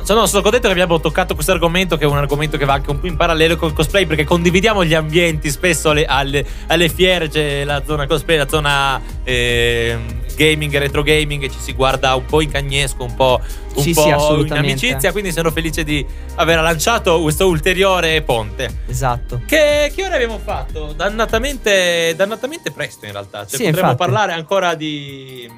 Sono, 0.05 0.27
sono 0.27 0.43
contento 0.43 0.67
che 0.67 0.75
abbiamo 0.75 1.01
toccato 1.01 1.33
questo 1.35 1.53
argomento, 1.53 1.97
che 1.97 2.05
è 2.05 2.07
un 2.07 2.19
argomento 2.19 2.59
che 2.59 2.67
va 2.67 2.75
anche 2.75 2.90
un 2.90 3.01
po' 3.01 3.07
in 3.07 3.17
parallelo 3.17 3.57
col 3.57 3.73
cosplay, 3.73 4.05
perché 4.05 4.25
condividiamo 4.25 4.85
gli 4.85 4.93
ambienti. 4.93 5.51
Spesso 5.51 5.90
alle, 5.90 6.05
alle- 6.05 6.45
alle 6.67 6.90
fiere 6.90 7.29
c'è 7.31 7.64
la 7.64 7.83
zona 7.87 8.07
cosplay, 8.07 8.37
la 8.37 8.47
zona 8.47 9.01
ehm, 9.25 10.23
gaming, 10.37 10.77
retro 10.77 11.03
gaming, 11.03 11.45
e 11.45 11.51
ci 11.51 11.59
si 11.59 11.73
guarda 11.73 12.14
un 12.17 12.27
po' 12.27 12.43
in 12.43 12.51
cagnesco, 12.51 13.03
un 13.03 13.14
po', 13.14 13.40
un 13.77 13.83
Sì, 13.83 13.93
po' 13.95 14.03
sì, 14.03 14.47
in 14.47 14.53
amicizia. 14.53 15.11
Quindi 15.11 15.33
sono 15.33 15.51
felice 15.51 15.85
di 15.85 16.05
aver 16.35 16.61
lanciato 16.61 17.23
questo 17.23 17.47
ulteriore 17.49 18.21
ponte. 18.21 18.81
Esatto. 18.87 19.40
Che, 19.47 19.90
che 19.97 20.05
ora 20.05 20.17
abbiamo 20.17 20.38
fatto? 20.38 20.93
Dannatamente, 20.95 22.12
dannatamente 22.14 22.73
presto 22.73 23.07
in 23.07 23.12
realtà. 23.12 23.47
Cioè, 23.47 23.57
Sì, 23.57 23.64
potremmo 23.64 23.90
infatti. 23.93 23.97
parlare 23.97 24.33
ancora 24.35 24.75
di, 24.75 25.51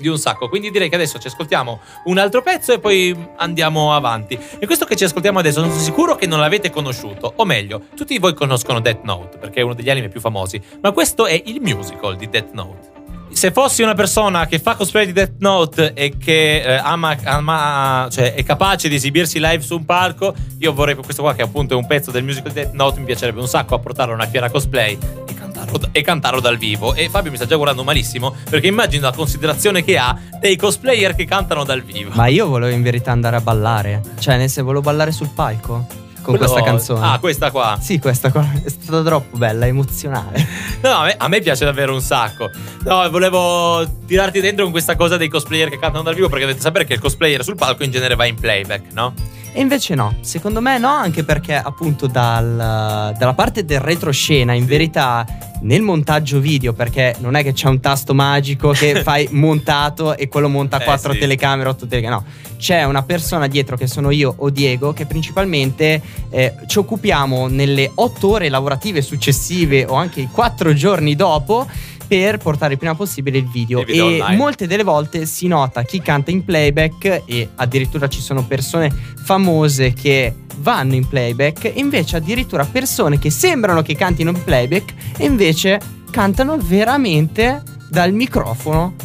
di 0.00 0.08
un 0.08 0.18
sacco. 0.18 0.48
Quindi 0.48 0.70
direi 0.70 0.88
che 0.88 0.94
adesso 0.94 1.18
ci 1.18 1.26
ascoltiamo 1.26 1.80
un 2.04 2.18
altro 2.18 2.42
pezzo 2.42 2.72
e 2.72 2.78
poi 2.78 3.16
andiamo 3.36 3.94
avanti. 3.94 4.38
E 4.58 4.66
questo 4.66 4.84
che 4.84 4.96
ci 4.96 5.04
ascoltiamo 5.04 5.38
adesso 5.38 5.60
sono 5.60 5.78
sicuro 5.78 6.16
che 6.16 6.26
non 6.26 6.40
l'avete 6.40 6.70
conosciuto. 6.70 7.32
O 7.36 7.44
meglio, 7.44 7.82
tutti 7.94 8.18
voi 8.18 8.34
conoscono 8.34 8.80
Death 8.80 9.02
Note 9.02 9.38
perché 9.38 9.60
è 9.60 9.62
uno 9.62 9.74
degli 9.74 9.90
anime 9.90 10.08
più 10.08 10.20
famosi. 10.20 10.60
Ma 10.80 10.92
questo 10.92 11.26
è 11.26 11.40
il 11.44 11.60
musical 11.60 12.16
di 12.16 12.28
Death 12.28 12.52
Note. 12.52 12.99
Se 13.40 13.52
fossi 13.52 13.80
una 13.80 13.94
persona 13.94 14.44
che 14.44 14.58
fa 14.58 14.74
cosplay 14.74 15.06
di 15.06 15.12
Death 15.12 15.36
Note 15.38 15.94
e 15.94 16.18
che 16.18 16.60
eh, 16.60 16.74
ama, 16.74 17.16
ama- 17.24 18.06
cioè 18.10 18.34
è 18.34 18.44
capace 18.44 18.86
di 18.86 18.96
esibirsi 18.96 19.40
live 19.40 19.62
su 19.62 19.76
un 19.76 19.86
palco, 19.86 20.34
io 20.58 20.74
vorrei 20.74 20.94
questo 20.96 21.22
qua 21.22 21.34
che 21.34 21.40
appunto 21.40 21.72
è 21.72 21.76
un 21.78 21.86
pezzo 21.86 22.10
del 22.10 22.22
musical 22.22 22.52
Death 22.52 22.72
Note, 22.72 23.00
mi 23.00 23.06
piacerebbe 23.06 23.40
un 23.40 23.48
sacco 23.48 23.74
apportarlo 23.74 24.12
a 24.12 24.16
una 24.16 24.26
fiera 24.26 24.50
cosplay 24.50 24.98
e 25.26 25.32
cantarlo, 25.32 25.80
e 25.90 26.02
cantarlo 26.02 26.40
dal 26.40 26.58
vivo. 26.58 26.92
E 26.92 27.08
Fabio 27.08 27.30
mi 27.30 27.38
sta 27.38 27.46
già 27.46 27.56
guardando 27.56 27.82
malissimo 27.82 28.36
perché 28.50 28.66
immagino 28.66 29.06
la 29.06 29.12
considerazione 29.12 29.82
che 29.82 29.96
ha 29.96 30.14
dei 30.38 30.56
cosplayer 30.56 31.14
che 31.14 31.24
cantano 31.24 31.64
dal 31.64 31.80
vivo. 31.80 32.10
Ma 32.12 32.26
io 32.26 32.46
volevo 32.46 32.74
in 32.74 32.82
verità 32.82 33.10
andare 33.10 33.36
a 33.36 33.40
ballare. 33.40 34.02
Cioè, 34.18 34.36
nel 34.36 34.50
senso, 34.50 34.64
volevo 34.64 34.82
ballare 34.82 35.12
sul 35.12 35.30
palco 35.30 36.09
con 36.22 36.36
Quello- 36.36 36.50
questa 36.50 36.62
canzone. 36.62 37.06
Ah, 37.06 37.18
questa 37.18 37.50
qua. 37.50 37.78
Sì, 37.80 37.98
questa 37.98 38.30
qua 38.30 38.46
è 38.62 38.68
stata 38.68 39.02
troppo 39.02 39.36
bella, 39.36 39.66
emozionale. 39.66 40.68
No, 40.80 40.92
a 40.92 41.04
me, 41.04 41.14
a 41.18 41.28
me 41.28 41.40
piace 41.40 41.66
davvero 41.66 41.92
un 41.92 42.00
sacco. 42.00 42.48
No, 42.84 43.10
volevo 43.10 43.86
tirarti 44.06 44.40
dentro 44.40 44.62
con 44.62 44.72
questa 44.72 44.96
cosa 44.96 45.18
dei 45.18 45.28
cosplayer 45.28 45.68
che 45.68 45.78
cantano 45.78 46.02
dal 46.02 46.14
vivo 46.14 46.28
perché 46.30 46.44
dovete 46.46 46.62
sapere 46.62 46.86
che 46.86 46.94
il 46.94 47.00
cosplayer 47.00 47.44
sul 47.44 47.54
palco 47.56 47.82
in 47.84 47.90
genere 47.90 48.14
va 48.14 48.24
in 48.24 48.34
playback, 48.36 48.84
no? 48.92 49.12
E 49.52 49.60
invece 49.60 49.96
no, 49.96 50.14
secondo 50.20 50.60
me 50.60 50.78
no, 50.78 50.88
anche 50.88 51.24
perché 51.24 51.54
appunto 51.56 52.06
dal- 52.06 53.14
dalla 53.18 53.34
parte 53.34 53.64
del 53.64 53.80
retroscena, 53.80 54.52
in 54.52 54.64
verità 54.64 55.26
nel 55.62 55.82
montaggio 55.82 56.38
video, 56.38 56.72
perché 56.72 57.16
non 57.18 57.34
è 57.34 57.42
che 57.42 57.52
c'è 57.52 57.66
un 57.68 57.80
tasto 57.80 58.14
magico 58.14 58.70
che 58.70 59.02
fai 59.04 59.26
montato 59.32 60.16
e 60.16 60.28
quello 60.28 60.48
monta 60.48 60.78
Eh, 60.80 60.84
quattro 60.84 61.12
sì. 61.12 61.18
telecamere, 61.18 61.68
otto 61.68 61.86
telecamere, 61.88 62.22
no, 62.22 62.30
c'è 62.58 62.84
una 62.84 63.02
persona 63.02 63.48
dietro 63.48 63.76
che 63.76 63.88
sono 63.88 64.10
io 64.10 64.32
o 64.38 64.50
Diego 64.50 64.92
che 64.92 65.04
principalmente 65.06 66.00
eh, 66.30 66.54
ci 66.66 66.78
occupiamo 66.78 67.48
nelle 67.48 67.90
otto 67.96 68.30
ore 68.30 68.48
lavorative 68.48 69.02
successive 69.02 69.84
o 69.84 69.94
anche 69.94 70.20
i 70.20 70.28
quattro 70.30 70.72
giorni 70.72 71.16
dopo 71.16 71.66
per 72.10 72.38
portare 72.38 72.72
il 72.72 72.78
prima 72.80 72.96
possibile 72.96 73.38
il 73.38 73.48
video 73.48 73.84
video 73.84 74.08
e 74.08 74.20
online. 74.20 74.36
molte 74.36 74.66
delle 74.66 74.82
volte 74.82 75.26
si 75.26 75.46
nota 75.46 75.84
chi 75.84 76.00
canta 76.02 76.32
in 76.32 76.44
playback 76.44 77.22
e 77.24 77.50
addirittura 77.54 78.08
ci 78.08 78.20
sono 78.20 78.44
persone 78.44 78.92
famose 79.22 79.92
che 79.92 80.34
vanno 80.56 80.96
in 80.96 81.06
playback 81.06 81.66
e 81.66 81.74
invece 81.76 82.16
addirittura 82.16 82.64
persone 82.64 83.20
che 83.20 83.30
sembrano 83.30 83.82
che 83.82 83.94
cantino 83.94 84.30
in 84.30 84.42
playback 84.42 84.92
e 85.18 85.24
invece 85.24 85.80
cantano 86.10 86.56
veramente 86.58 87.62
dal 87.88 88.12
microfono. 88.12 88.96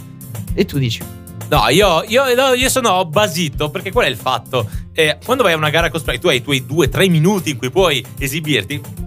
E 0.55 0.65
tu 0.65 0.79
dici, 0.79 0.99
No, 1.47 1.69
io, 1.69 2.03
io- 2.07 2.53
io 2.55 2.69
sono 2.69 3.05
basito 3.05 3.69
perché 3.69 3.91
qual 3.91 4.07
è 4.07 4.09
il 4.09 4.17
fatto? 4.17 4.67
Eh, 4.93 5.19
quando 5.23 5.43
vai 5.43 5.53
a 5.53 5.57
una 5.57 5.69
gara 5.69 5.91
cosplay, 5.91 6.17
tu 6.17 6.27
hai 6.27 6.37
i 6.37 6.41
tuoi 6.41 6.65
due, 6.65 6.89
tre 6.89 7.07
minuti 7.07 7.51
in 7.51 7.57
cui 7.57 7.69
puoi 7.69 8.03
esibirti. 8.17 9.04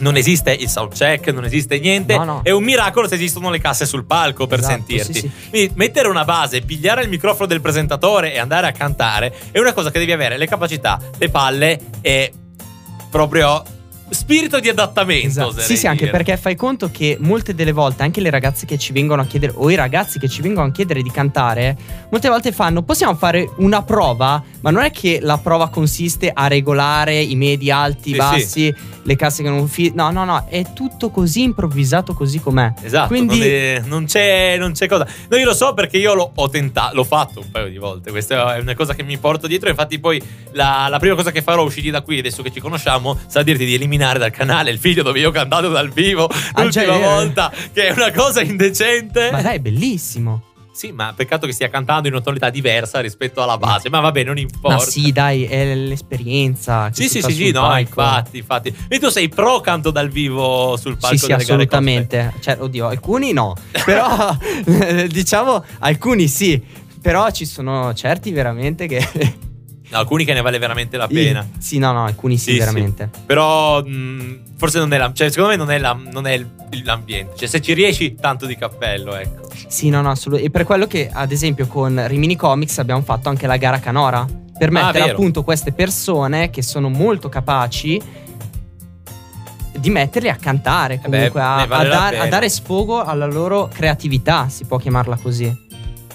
Non 0.00 0.16
esiste 0.16 0.52
il 0.52 0.68
sound 0.68 0.92
check, 0.94 1.28
non 1.28 1.44
esiste 1.44 1.78
niente. 1.78 2.16
No, 2.16 2.24
no. 2.24 2.40
È 2.42 2.50
un 2.50 2.62
miracolo 2.62 3.08
se 3.08 3.14
esistono 3.14 3.50
le 3.50 3.58
casse 3.60 3.86
sul 3.86 4.04
palco 4.04 4.46
per 4.46 4.58
Esatto, 4.58 4.74
sentirti. 4.74 5.12
sì, 5.14 5.20
sì. 5.20 5.30
Quindi 5.50 5.72
mettere 5.76 6.08
una 6.08 6.24
base, 6.24 6.60
pigliare 6.60 7.02
il 7.02 7.08
microfono 7.08 7.46
del 7.46 7.60
presentatore 7.60 8.32
e 8.34 8.38
andare 8.38 8.66
a 8.66 8.72
cantare 8.72 9.32
è 9.50 9.58
una 9.58 9.72
cosa 9.72 9.90
che 9.90 9.98
devi 9.98 10.12
avere 10.12 10.36
le 10.38 10.46
capacità, 10.46 10.98
le 11.18 11.28
palle 11.28 11.78
e 12.00 12.32
proprio 13.10 13.62
spirito 14.10 14.60
di 14.60 14.68
adattamento. 14.68 15.26
Esatto. 15.26 15.60
Sì, 15.60 15.76
sì, 15.76 15.86
anche 15.86 16.04
dire. 16.06 16.10
perché 16.16 16.36
fai 16.36 16.54
conto 16.56 16.90
che 16.90 17.16
molte 17.20 17.54
delle 17.54 17.72
volte 17.72 18.02
anche 18.02 18.20
le 18.20 18.30
ragazze 18.30 18.66
che 18.66 18.76
ci 18.78 18.92
vengono 18.92 19.22
a 19.22 19.24
chiedere, 19.24 19.52
o 19.56 19.70
i 19.70 19.74
ragazzi 19.74 20.18
che 20.18 20.28
ci 20.28 20.42
vengono 20.42 20.68
a 20.68 20.70
chiedere 20.70 21.02
di 21.02 21.10
cantare, 21.10 21.76
molte 22.10 22.28
volte 22.28 22.52
fanno: 22.52 22.82
possiamo 22.82 23.14
fare 23.14 23.48
una 23.58 23.82
prova? 23.82 24.42
Ma 24.60 24.70
non 24.70 24.82
è 24.82 24.90
che 24.90 25.20
la 25.22 25.38
prova 25.38 25.68
consiste 25.68 26.30
a 26.32 26.46
regolare 26.48 27.20
i 27.20 27.34
medi 27.36 27.70
alti, 27.70 28.10
Sì, 28.10 28.16
bassi, 28.16 28.74
le 29.04 29.16
casse 29.16 29.42
che 29.42 29.48
non 29.48 29.68
fi- 29.68 29.92
No, 29.94 30.10
no, 30.10 30.24
no, 30.24 30.46
è 30.48 30.72
tutto 30.74 31.10
così 31.10 31.42
improvvisato 31.42 32.12
così 32.14 32.40
com'è. 32.40 32.72
Esatto, 32.82 33.08
Quindi- 33.08 33.38
non, 33.38 33.48
è- 33.48 33.82
non 33.86 34.04
c'è, 34.04 34.56
non 34.58 34.72
c'è 34.72 34.86
cosa. 34.88 35.06
No, 35.28 35.36
io 35.36 35.44
lo 35.46 35.54
so 35.54 35.72
perché 35.72 35.96
io 35.96 36.14
l'ho 36.14 36.32
ho 36.34 36.48
tentato, 36.48 36.94
l'ho 36.94 37.04
fatto 37.04 37.40
un 37.40 37.50
paio 37.50 37.68
di 37.68 37.78
volte. 37.78 38.10
Questa 38.10 38.56
è 38.56 38.60
una 38.60 38.74
cosa 38.74 38.94
che 38.94 39.02
mi 39.02 39.16
porto 39.18 39.46
dietro. 39.46 39.68
Infatti, 39.68 39.98
poi 39.98 40.22
la, 40.52 40.88
la 40.90 40.98
prima 40.98 41.14
cosa 41.14 41.30
che 41.30 41.40
farò 41.42 41.62
usciti 41.62 41.90
da 41.90 42.02
qui, 42.02 42.18
adesso 42.18 42.42
che 42.42 42.50
ci 42.52 42.60
conosciamo, 42.60 43.18
sarà 43.26 43.44
dirti 43.44 43.64
di 43.64 43.74
eliminare 43.74 43.99
dal 44.18 44.30
canale 44.30 44.70
il 44.70 44.78
video 44.78 45.02
dove 45.02 45.18
io 45.18 45.28
ho 45.28 45.32
cantato 45.32 45.68
dal 45.68 45.90
vivo 45.90 46.24
Ah, 46.52 46.62
l'ultima 46.62 46.70
già, 46.70 46.82
è 46.82 46.86
vero. 46.86 46.98
volta, 46.98 47.52
che 47.72 47.86
è 47.88 47.92
una 47.92 48.10
cosa 48.12 48.40
indecente. 48.40 49.30
Ma 49.30 49.42
dai, 49.42 49.56
è 49.56 49.60
bellissimo. 49.60 50.42
Sì, 50.72 50.92
ma 50.92 51.12
peccato 51.14 51.46
che 51.46 51.52
stia 51.52 51.68
cantando 51.68 52.08
in 52.08 52.14
una 52.14 52.22
tonalità 52.22 52.48
diversa 52.48 53.00
rispetto 53.00 53.42
alla 53.42 53.58
base. 53.58 53.90
Ma 53.90 54.00
vabbè, 54.00 54.22
non 54.24 54.38
importa. 54.38 54.76
Ma 54.76 54.82
sì, 54.82 55.12
dai, 55.12 55.44
è 55.44 55.74
l'esperienza. 55.74 56.90
Sì, 56.92 57.06
sì, 57.08 57.20
sì, 57.20 57.32
sì, 57.32 57.50
no, 57.50 57.60
palco. 57.62 57.78
infatti, 57.80 58.38
infatti. 58.38 58.74
E 58.88 58.98
tu 58.98 59.08
sei 59.10 59.28
pro 59.28 59.60
canto 59.60 59.90
dal 59.90 60.08
vivo 60.08 60.76
sul 60.78 60.96
palco 60.96 61.16
Sì, 61.16 61.24
sì, 61.26 61.32
assolutamente. 61.32 62.32
Cioè, 62.40 62.56
oddio, 62.60 62.86
alcuni 62.86 63.32
no. 63.32 63.54
Però, 63.84 64.34
diciamo, 65.08 65.62
alcuni 65.80 66.28
sì. 66.28 66.62
Però 67.02 67.30
ci 67.30 67.44
sono 67.44 67.92
certi 67.92 68.30
veramente 68.30 68.86
che. 68.86 69.06
No, 69.90 69.98
alcuni 69.98 70.24
che 70.24 70.32
ne 70.32 70.40
vale 70.40 70.58
veramente 70.58 70.96
la 70.96 71.06
pena. 71.08 71.46
Sì, 71.58 71.78
no, 71.78 71.90
no, 71.92 72.04
alcuni 72.04 72.36
sì, 72.38 72.52
Sì, 72.52 72.58
veramente. 72.58 73.10
Però 73.26 73.82
mh, 73.82 74.40
forse 74.56 74.78
non 74.78 74.92
è 74.92 74.98
la, 74.98 75.10
cioè, 75.12 75.30
secondo 75.30 75.50
me 75.50 75.56
non 75.56 75.70
è, 75.70 75.78
la- 75.78 75.98
non 76.12 76.26
è 76.26 76.44
l'ambiente. 76.84 77.36
Cioè, 77.36 77.48
se 77.48 77.60
ci 77.60 77.72
riesci, 77.74 78.14
tanto 78.14 78.46
di 78.46 78.56
cappello, 78.56 79.16
ecco. 79.16 79.48
Sì, 79.66 79.88
no, 79.88 80.00
no, 80.00 80.10
assolutamente. 80.10 80.48
E 80.48 80.50
per 80.50 80.64
quello 80.64 80.86
che, 80.86 81.10
ad 81.12 81.32
esempio, 81.32 81.66
con 81.66 82.06
Rimini 82.06 82.36
Comics 82.36 82.78
abbiamo 82.78 83.02
fatto 83.02 83.28
anche 83.28 83.46
la 83.48 83.56
gara 83.56 83.80
Canora. 83.80 84.24
Per 84.56 84.70
mettere 84.70 85.04
Ah, 85.04 85.10
appunto 85.12 85.42
queste 85.42 85.72
persone 85.72 86.50
che 86.50 86.62
sono 86.62 86.88
molto 86.90 87.28
capaci 87.30 88.00
di 89.78 89.88
metterli 89.90 90.28
a 90.28 90.36
cantare, 90.36 90.94
Eh 91.02 91.08
beh, 91.08 91.16
comunque 91.16 91.40
a, 91.40 91.56
ne 91.56 91.66
vale 91.66 91.88
a 91.88 91.90
dar- 91.90 92.14
a 92.20 92.26
dare 92.28 92.48
sfogo 92.50 93.02
alla 93.02 93.24
loro 93.26 93.68
creatività, 93.72 94.48
si 94.50 94.66
può 94.66 94.76
chiamarla 94.76 95.16
così. 95.16 95.68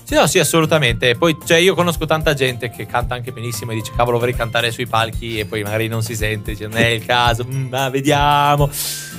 Sì, 0.05 0.13
no, 0.13 0.27
sì, 0.27 0.37
assolutamente. 0.37 1.15
Poi, 1.15 1.35
cioè, 1.45 1.57
io 1.57 1.73
conosco 1.73 2.05
tanta 2.05 2.35
gente 2.35 2.69
che 2.69 2.85
canta 2.85 3.15
anche 3.15 3.31
benissimo 3.31 3.71
e 3.71 3.75
dice, 3.75 3.91
cavolo, 3.95 4.19
vorrei 4.19 4.35
cantare 4.35 4.71
sui 4.71 4.85
palchi 4.85 5.39
e 5.39 5.45
poi 5.45 5.63
magari 5.63 5.87
non 5.87 6.03
si 6.03 6.15
sente, 6.15 6.51
dice, 6.51 6.67
non 6.67 6.77
è 6.77 6.87
il 6.89 7.03
caso, 7.05 7.43
mm, 7.43 7.67
ma 7.69 7.89
vediamo. 7.89 8.69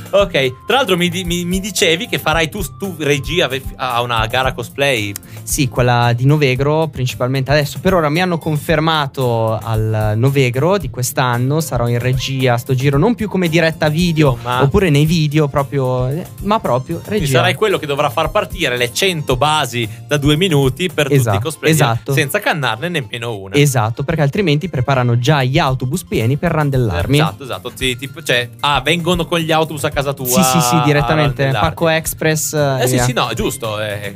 Ok, 0.08 0.64
tra 0.64 0.76
l'altro 0.76 0.96
mi, 0.96 1.08
mi- 1.24 1.44
mi 1.44 1.58
dicevi 1.58 2.06
che 2.06 2.20
farai 2.20 2.48
tu, 2.48 2.62
tu 2.78 2.94
regia 2.98 3.48
a 3.74 4.00
una 4.02 4.24
gara 4.26 4.52
cosplay. 4.52 5.12
Sì, 5.42 5.68
quella 5.68 6.12
di 6.14 6.24
Novegro 6.26 6.86
principalmente 6.86 7.50
adesso. 7.50 7.80
Per 7.80 7.92
ora 7.92 8.08
mi 8.08 8.20
hanno 8.22 8.38
confermato 8.38 9.58
al 9.60 10.12
Novegro 10.16 10.78
di 10.78 10.90
quest'anno. 10.90 11.60
Sarò 11.60 11.88
in 11.88 11.98
regia, 11.98 12.56
sto 12.56 12.74
giro 12.74 12.98
non 12.98 13.16
più 13.16 13.28
come 13.28 13.48
diretta 13.48 13.88
video 13.88 14.38
Ma- 14.42 14.62
oppure 14.62 14.90
nei 14.90 15.04
video 15.06 15.48
proprio, 15.48 16.06
eh, 16.08 16.24
ma 16.42 16.60
proprio 16.60 16.98
Quindi 16.98 17.24
regia. 17.24 17.38
sarai 17.38 17.54
quello 17.54 17.78
che 17.78 17.86
dovrà 17.86 18.08
far 18.08 18.30
partire 18.30 18.76
le 18.76 18.92
100 18.92 19.36
basi 19.36 19.88
da 20.06 20.16
due 20.18 20.36
minuti 20.36 20.75
per 20.92 21.04
tutti 21.06 21.16
Esatto, 21.18 21.36
i 21.36 21.40
cosplay 21.40 21.70
esatto. 21.70 22.12
senza 22.12 22.38
cannarne 22.40 22.88
nemmeno 22.88 23.36
una. 23.36 23.54
Esatto, 23.56 24.02
perché 24.04 24.20
altrimenti 24.22 24.68
preparano 24.68 25.18
già 25.18 25.42
gli 25.42 25.58
autobus 25.58 26.04
pieni 26.04 26.36
per 26.36 26.52
randellarmi. 26.52 27.16
Esatto, 27.18 27.42
esatto. 27.44 27.72
Sì, 27.74 27.96
tipo, 27.96 28.22
cioè, 28.22 28.48
ah, 28.60 28.80
vengono 28.82 29.24
con 29.26 29.38
gli 29.40 29.50
autobus 29.52 29.84
a 29.84 29.90
casa 29.90 30.12
tua. 30.12 30.26
Sì, 30.26 30.42
sì, 30.42 30.60
sì, 30.60 30.80
direttamente. 30.84 31.48
Pacco 31.52 31.88
Express. 31.88 32.52
eh, 32.54 32.82
Eh 32.82 32.86
sì, 32.86 32.94
via. 32.94 33.04
sì, 33.04 33.12
no, 33.12 33.28
è 33.28 33.34
giusto. 33.34 33.80
eh, 33.80 34.14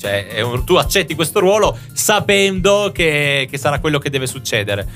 cioè, 0.00 0.26
è 0.28 0.40
un- 0.40 0.64
tu 0.64 0.74
accetti 0.76 1.14
questo 1.14 1.40
ruolo 1.40 1.76
sapendo 1.92 2.90
che, 2.92 3.46
che 3.50 3.58
sarà 3.58 3.78
quello 3.80 3.98
che 3.98 4.10
deve 4.10 4.26
succedere. 4.26 4.86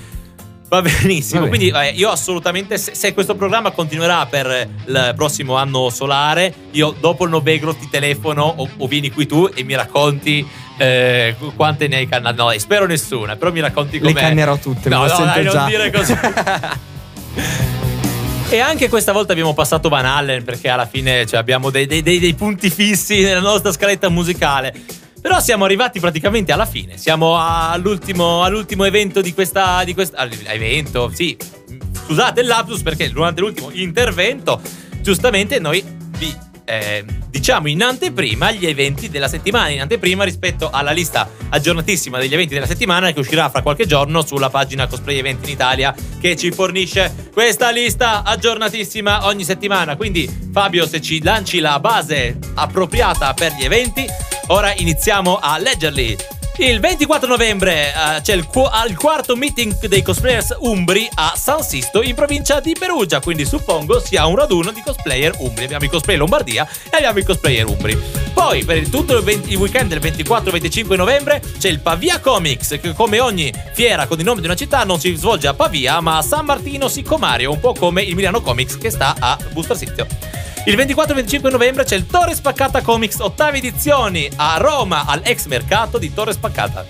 Va 0.80 0.82
benissimo. 0.82 1.42
Va. 1.42 1.48
Quindi 1.48 1.68
eh, 1.68 1.90
io 1.94 2.10
assolutamente, 2.10 2.78
se, 2.78 2.94
se 2.94 3.12
questo 3.14 3.34
programma 3.34 3.70
continuerà 3.70 4.26
per 4.26 4.68
il 4.86 5.12
prossimo 5.16 5.54
anno 5.56 5.88
solare, 5.90 6.52
io 6.72 6.94
dopo 6.98 7.24
il 7.24 7.30
Novegro 7.30 7.74
ti 7.74 7.88
telefono 7.90 8.42
o, 8.56 8.68
o 8.78 8.86
vieni 8.86 9.10
qui 9.10 9.26
tu 9.26 9.48
e 9.54 9.62
mi 9.64 9.74
racconti 9.74 10.46
eh, 10.78 11.34
quante 11.56 11.86
ne 11.88 11.96
hai 11.96 12.08
cannate. 12.08 12.36
No, 12.36 12.50
spero 12.58 12.86
nessuna, 12.86 13.36
però 13.36 13.52
mi 13.52 13.60
racconti 13.60 13.98
Le 14.00 14.12
com'è. 14.12 14.20
cannerò 14.20 14.56
tutte, 14.56 14.88
No, 14.88 15.06
no, 15.06 15.24
dai, 15.24 15.44
già. 15.44 15.60
non 15.60 15.68
dire 15.68 15.90
così. 15.92 16.14
E 18.50 18.60
anche 18.60 18.88
questa 18.88 19.10
volta 19.10 19.32
abbiamo 19.32 19.52
passato 19.54 19.88
Van 19.88 20.04
Allen 20.04 20.44
perché 20.44 20.68
alla 20.68 20.86
fine 20.86 21.26
cioè, 21.26 21.40
abbiamo 21.40 21.70
dei, 21.70 21.86
dei- 21.86 22.02
dei- 22.02 22.20
dei 22.20 22.34
punti 22.34 22.70
fissi 22.70 23.20
nella 23.22 23.40
nostra 23.40 23.72
scaletta 23.72 24.08
musicale. 24.10 24.72
Però 25.24 25.40
siamo 25.40 25.64
arrivati 25.64 26.00
praticamente 26.00 26.52
alla 26.52 26.66
fine. 26.66 26.98
Siamo 26.98 27.38
all'ultimo, 27.38 28.42
all'ultimo 28.42 28.84
evento 28.84 29.22
di 29.22 29.32
questa. 29.32 29.82
Di 29.82 29.94
questa 29.94 30.18
all- 30.18 30.30
evento, 30.48 31.10
sì. 31.14 31.34
Scusate 31.92 32.42
il 32.42 32.46
lapsus 32.46 32.82
perché 32.82 33.10
durante 33.10 33.40
l'ultimo 33.40 33.70
intervento, 33.72 34.60
giustamente, 35.00 35.58
noi 35.58 35.82
vi 36.18 36.30
eh, 36.66 37.06
diciamo 37.30 37.68
in 37.68 37.82
anteprima 37.82 38.50
gli 38.50 38.66
eventi 38.66 39.08
della 39.08 39.28
settimana. 39.28 39.70
In 39.70 39.80
anteprima 39.80 40.24
rispetto 40.24 40.68
alla 40.68 40.90
lista 40.90 41.26
aggiornatissima 41.48 42.18
degli 42.18 42.34
eventi 42.34 42.52
della 42.52 42.66
settimana 42.66 43.10
che 43.10 43.20
uscirà 43.20 43.48
fra 43.48 43.62
qualche 43.62 43.86
giorno 43.86 44.22
sulla 44.26 44.50
pagina 44.50 44.86
Cosplay 44.86 45.16
Event 45.16 45.46
in 45.46 45.52
Italia 45.54 45.94
che 46.20 46.36
ci 46.36 46.52
fornisce 46.52 47.30
questa 47.32 47.70
lista 47.70 48.24
aggiornatissima 48.24 49.24
ogni 49.24 49.44
settimana. 49.44 49.96
Quindi, 49.96 50.28
Fabio, 50.52 50.86
se 50.86 51.00
ci 51.00 51.22
lanci 51.22 51.60
la 51.60 51.80
base 51.80 52.38
appropriata 52.56 53.32
per 53.32 53.54
gli 53.54 53.64
eventi, 53.64 54.06
ora 54.48 54.72
iniziamo 54.74 55.38
a 55.40 55.58
leggerli. 55.58 56.16
Il 56.56 56.78
24 56.78 57.26
novembre 57.26 57.88
eh, 57.88 58.20
c'è 58.20 58.32
il, 58.34 58.46
qu- 58.46 58.70
il 58.88 58.96
quarto 58.96 59.34
meeting 59.34 59.86
dei 59.88 60.02
cosplayers 60.02 60.54
umbri 60.60 61.08
a 61.14 61.32
San 61.36 61.64
Sisto 61.64 62.00
in 62.00 62.14
provincia 62.14 62.60
di 62.60 62.76
Perugia, 62.78 63.18
quindi 63.18 63.44
suppongo 63.44 63.98
sia 63.98 64.24
un 64.26 64.36
raduno 64.36 64.70
di 64.70 64.80
cosplayer 64.80 65.34
umbri. 65.38 65.64
Abbiamo 65.64 65.84
i 65.84 65.88
cosplay 65.88 66.14
Lombardia 66.16 66.64
e 66.92 66.96
abbiamo 66.96 67.18
i 67.18 67.24
cosplayer 67.24 67.66
umbri. 67.66 68.00
Poi 68.32 68.64
per 68.64 68.76
il- 68.76 68.88
tutto 68.88 69.16
il, 69.16 69.24
20 69.24 69.50
il 69.50 69.56
weekend 69.56 69.92
del 69.92 69.98
24-25 70.12 70.94
novembre 70.94 71.42
c'è 71.58 71.68
il 71.68 71.80
Pavia 71.80 72.20
Comics, 72.20 72.78
che 72.80 72.92
come 72.92 73.18
ogni 73.18 73.52
fiera 73.72 74.06
con 74.06 74.20
il 74.20 74.24
nome 74.24 74.38
di 74.40 74.46
una 74.46 74.54
città 74.54 74.84
non 74.84 75.00
si 75.00 75.12
svolge 75.16 75.48
a 75.48 75.54
Pavia, 75.54 75.98
ma 76.00 76.18
a 76.18 76.22
San 76.22 76.44
Martino 76.44 76.86
Siccomario, 76.86 77.50
un 77.50 77.58
po' 77.58 77.72
come 77.74 78.02
il 78.02 78.14
Milano 78.14 78.40
Comics 78.42 78.78
che 78.78 78.90
sta 78.90 79.16
a 79.18 79.36
Busto 79.50 79.72
Arsizio. 79.72 80.06
Il 80.66 80.76
24-25 80.76 81.50
novembre 81.50 81.84
c'è 81.84 81.94
il 81.94 82.06
Torre 82.06 82.34
Spaccata 82.34 82.80
Comics 82.80 83.18
ottave 83.18 83.58
edizioni 83.58 84.30
a 84.36 84.56
Roma 84.56 85.04
al 85.04 85.20
ex 85.22 85.44
mercato 85.44 85.98
di 85.98 86.14
Torre 86.14 86.32
Spaccata. 86.32 86.86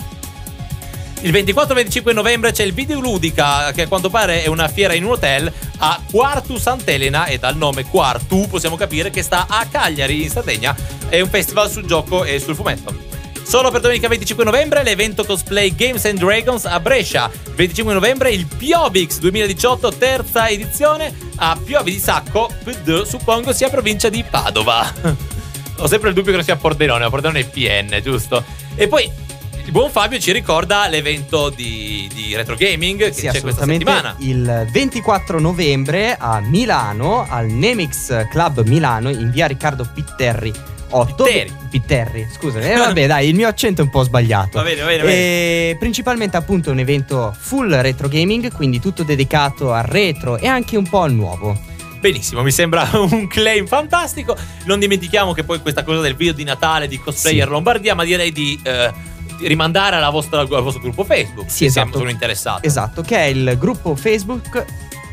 Il 1.22 1.32
24-25 1.32 2.12
novembre 2.12 2.52
c'è 2.52 2.62
il 2.62 2.72
Videoludica, 2.72 3.72
che 3.72 3.82
a 3.82 3.88
quanto 3.88 4.10
pare 4.10 4.44
è 4.44 4.46
una 4.46 4.68
fiera 4.68 4.94
in 4.94 5.02
un 5.02 5.10
hotel 5.10 5.52
a 5.78 6.00
Quartu 6.08 6.56
Sant'Elena 6.56 7.26
e 7.26 7.38
dal 7.38 7.56
nome 7.56 7.84
Quartu 7.84 8.46
possiamo 8.46 8.76
capire 8.76 9.10
che 9.10 9.22
sta 9.22 9.46
a 9.48 9.66
Cagliari 9.68 10.22
in 10.22 10.30
Sardegna. 10.30 10.76
È 11.08 11.20
un 11.20 11.28
festival 11.28 11.68
sul 11.68 11.84
gioco 11.84 12.22
e 12.22 12.38
sul 12.38 12.54
fumetto. 12.54 12.94
Solo 13.42 13.72
per 13.72 13.80
domenica 13.80 14.06
25 14.06 14.44
novembre 14.44 14.84
l'evento 14.84 15.24
cosplay 15.24 15.74
Games 15.74 16.04
and 16.04 16.18
Dragons 16.18 16.64
a 16.64 16.78
Brescia. 16.78 17.28
25 17.56 17.92
novembre 17.92 18.30
il 18.30 18.46
Piovix 18.46 19.18
2018 19.18 19.92
terza 19.94 20.48
edizione 20.48 21.23
a 21.36 21.58
Piovi 21.62 21.92
di 21.92 21.98
Sacco, 21.98 22.50
PD, 22.62 23.02
suppongo 23.02 23.52
sia 23.52 23.68
provincia 23.68 24.08
di 24.08 24.24
Padova. 24.28 24.92
Ho 25.78 25.86
sempre 25.86 26.10
il 26.10 26.14
dubbio 26.14 26.36
che 26.36 26.42
sia 26.42 26.56
Pordenone, 26.56 27.04
ma 27.04 27.10
Pordenone 27.10 27.40
è 27.40 27.48
PN, 27.48 28.00
giusto? 28.02 28.44
E 28.74 28.86
poi 28.86 29.10
il 29.64 29.72
buon 29.72 29.90
Fabio 29.90 30.18
ci 30.18 30.30
ricorda 30.30 30.86
l'evento 30.88 31.48
di, 31.48 32.08
di 32.12 32.36
retro 32.36 32.54
gaming 32.54 32.98
che 32.98 33.12
Sì, 33.12 33.28
c'è 33.28 33.40
questa 33.40 33.64
settimana. 33.64 34.14
Il 34.18 34.68
24 34.70 35.40
novembre 35.40 36.16
a 36.18 36.40
Milano, 36.40 37.26
al 37.28 37.46
Nemix 37.46 38.28
Club 38.28 38.66
Milano, 38.66 39.08
in 39.08 39.30
via 39.30 39.46
Riccardo 39.46 39.88
Pitterri. 39.92 40.52
8 40.96 41.24
Pitteri. 41.24 41.52
Pitterri, 41.70 42.28
scusa. 42.32 42.60
Eh, 42.60 42.76
vabbè, 42.76 43.06
dai, 43.06 43.28
il 43.28 43.34
mio 43.34 43.48
accento 43.48 43.80
è 43.80 43.84
un 43.84 43.90
po' 43.90 44.02
sbagliato. 44.04 44.58
Va 44.58 44.62
bene, 44.64 44.80
va 44.80 44.86
bene, 44.86 44.98
va 45.02 45.04
bene. 45.08 45.16
E 45.70 45.76
principalmente 45.78 46.36
appunto 46.36 46.70
un 46.70 46.78
evento 46.78 47.34
full 47.38 47.74
retro 47.80 48.08
gaming, 48.08 48.52
quindi 48.52 48.78
tutto 48.80 49.02
dedicato 49.02 49.72
al 49.72 49.82
retro 49.84 50.36
e 50.38 50.46
anche 50.46 50.76
un 50.76 50.88
po' 50.88 51.02
al 51.02 51.12
nuovo. 51.12 51.58
Benissimo, 52.00 52.42
mi 52.42 52.50
sembra 52.52 52.88
un 53.10 53.26
claim 53.26 53.66
fantastico. 53.66 54.36
Non 54.66 54.78
dimentichiamo 54.78 55.32
che 55.32 55.42
poi 55.42 55.60
questa 55.60 55.82
cosa 55.82 56.00
del 56.00 56.14
video 56.14 56.32
di 56.32 56.44
Natale 56.44 56.86
di 56.86 56.98
Cosplayer 56.98 57.46
Sì. 57.46 57.50
Lombardia, 57.50 57.94
ma 57.94 58.04
direi 58.04 58.30
di, 58.30 58.60
eh, 58.62 58.92
rimandare 59.40 59.96
alla 59.96 60.10
vostra- 60.10 60.40
al 60.40 60.46
vostro 60.46 60.80
gruppo 60.80 61.02
Facebook. 61.04 61.50
Sì, 61.50 61.64
esatto. 61.64 61.98
sono 61.98 62.10
interessati. 62.10 62.66
Esatto, 62.66 63.02
che 63.02 63.16
è 63.16 63.24
il 63.24 63.56
gruppo 63.58 63.96
Facebook 63.96 64.64